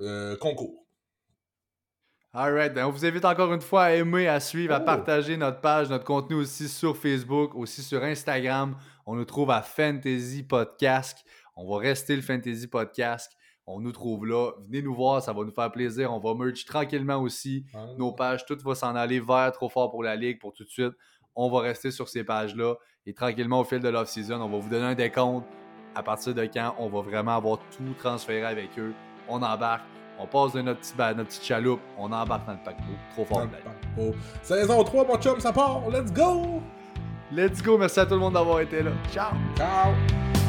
euh, 0.02 0.38
concours. 0.38 0.85
Alright, 2.38 2.74
ben 2.74 2.86
on 2.86 2.90
vous 2.92 3.06
invite 3.06 3.24
encore 3.24 3.54
une 3.54 3.62
fois 3.62 3.84
à 3.84 3.92
aimer, 3.94 4.28
à 4.28 4.42
suivre, 4.42 4.74
à 4.74 4.82
Oh. 4.82 4.86
partager 4.86 5.38
notre 5.38 5.62
page, 5.62 5.90
notre 5.90 6.04
contenu 6.04 6.36
aussi 6.36 6.68
sur 6.68 6.98
Facebook, 6.98 7.56
aussi 7.56 7.82
sur 7.82 8.04
Instagram. 8.04 8.76
On 9.06 9.16
nous 9.16 9.24
trouve 9.24 9.52
à 9.52 9.62
Fantasy 9.62 10.44
Podcast. 10.44 11.24
On 11.56 11.66
va 11.72 11.80
rester 11.80 12.14
le 12.14 12.22
Fantasy 12.22 12.68
Podcast. 12.68 13.32
On 13.66 13.80
nous 13.80 13.94
trouve 13.94 14.26
là. 14.26 14.52
Venez 14.66 14.82
nous 14.82 14.94
voir, 14.94 15.22
ça 15.22 15.32
va 15.32 15.46
nous 15.46 15.54
faire 15.54 15.72
plaisir. 15.72 16.12
On 16.12 16.20
va 16.20 16.34
merge 16.36 16.66
tranquillement 16.66 17.16
aussi. 17.22 17.66
Hein? 17.74 17.96
Nos 17.98 18.12
pages, 18.12 18.46
tout 18.46 18.58
va 18.66 18.76
s'en 18.76 18.96
aller 18.96 19.22
vers 19.22 19.54
trop 19.54 19.70
fort 19.70 19.90
pour 19.90 20.04
la 20.04 20.18
ligue 20.18 20.38
pour 20.40 20.52
tout 20.52 20.66
de 20.66 20.70
suite. 20.70 20.94
On 21.38 21.50
va 21.50 21.62
rester 21.62 21.90
sur 21.90 22.10
ces 22.10 22.26
pages-là. 22.26 22.76
Et 23.06 23.14
tranquillement, 23.14 23.62
au 23.62 23.64
fil 23.64 23.80
de 23.80 23.88
l'off-season, 23.88 24.42
on 24.42 24.50
va 24.50 24.58
vous 24.58 24.70
donner 24.70 24.86
un 24.88 24.96
décompte. 24.96 25.46
À 25.96 26.04
partir 26.04 26.34
de 26.36 26.44
quand 26.46 26.76
on 26.80 26.90
va 26.90 27.00
vraiment 27.00 27.38
avoir 27.38 27.60
tout 27.78 27.94
transféré 27.98 28.44
avec 28.44 28.78
eux. 28.78 28.94
On 29.30 29.42
embarque. 29.42 29.84
On 30.20 30.26
passe 30.28 30.54
de 30.54 30.62
notre, 30.62 30.80
petit, 30.80 30.94
ba- 30.96 31.14
notre 31.14 31.30
petite 31.30 31.44
chaloupe. 31.44 31.82
On 31.98 32.12
embarque 32.12 32.46
dans 32.46 32.54
le 32.54 32.60
paquebot. 32.64 32.84
Trop 33.14 33.26
fort. 33.26 33.48
Black. 33.48 33.64
paquebot. 33.64 34.16
Saison 34.42 34.84
3, 34.84 35.06
mon 35.06 35.18
chum, 35.18 35.40
ça 35.40 35.52
part! 35.52 35.82
Let's 35.92 36.12
go! 36.14 36.62
Let's 37.32 37.62
go. 37.62 37.78
Merci 37.78 38.00
à 38.00 38.06
tout 38.06 38.14
le 38.14 38.20
monde 38.20 38.34
d'avoir 38.34 38.60
été 38.62 38.82
là. 38.84 38.92
Ciao. 39.12 39.32
Ciao! 39.58 40.45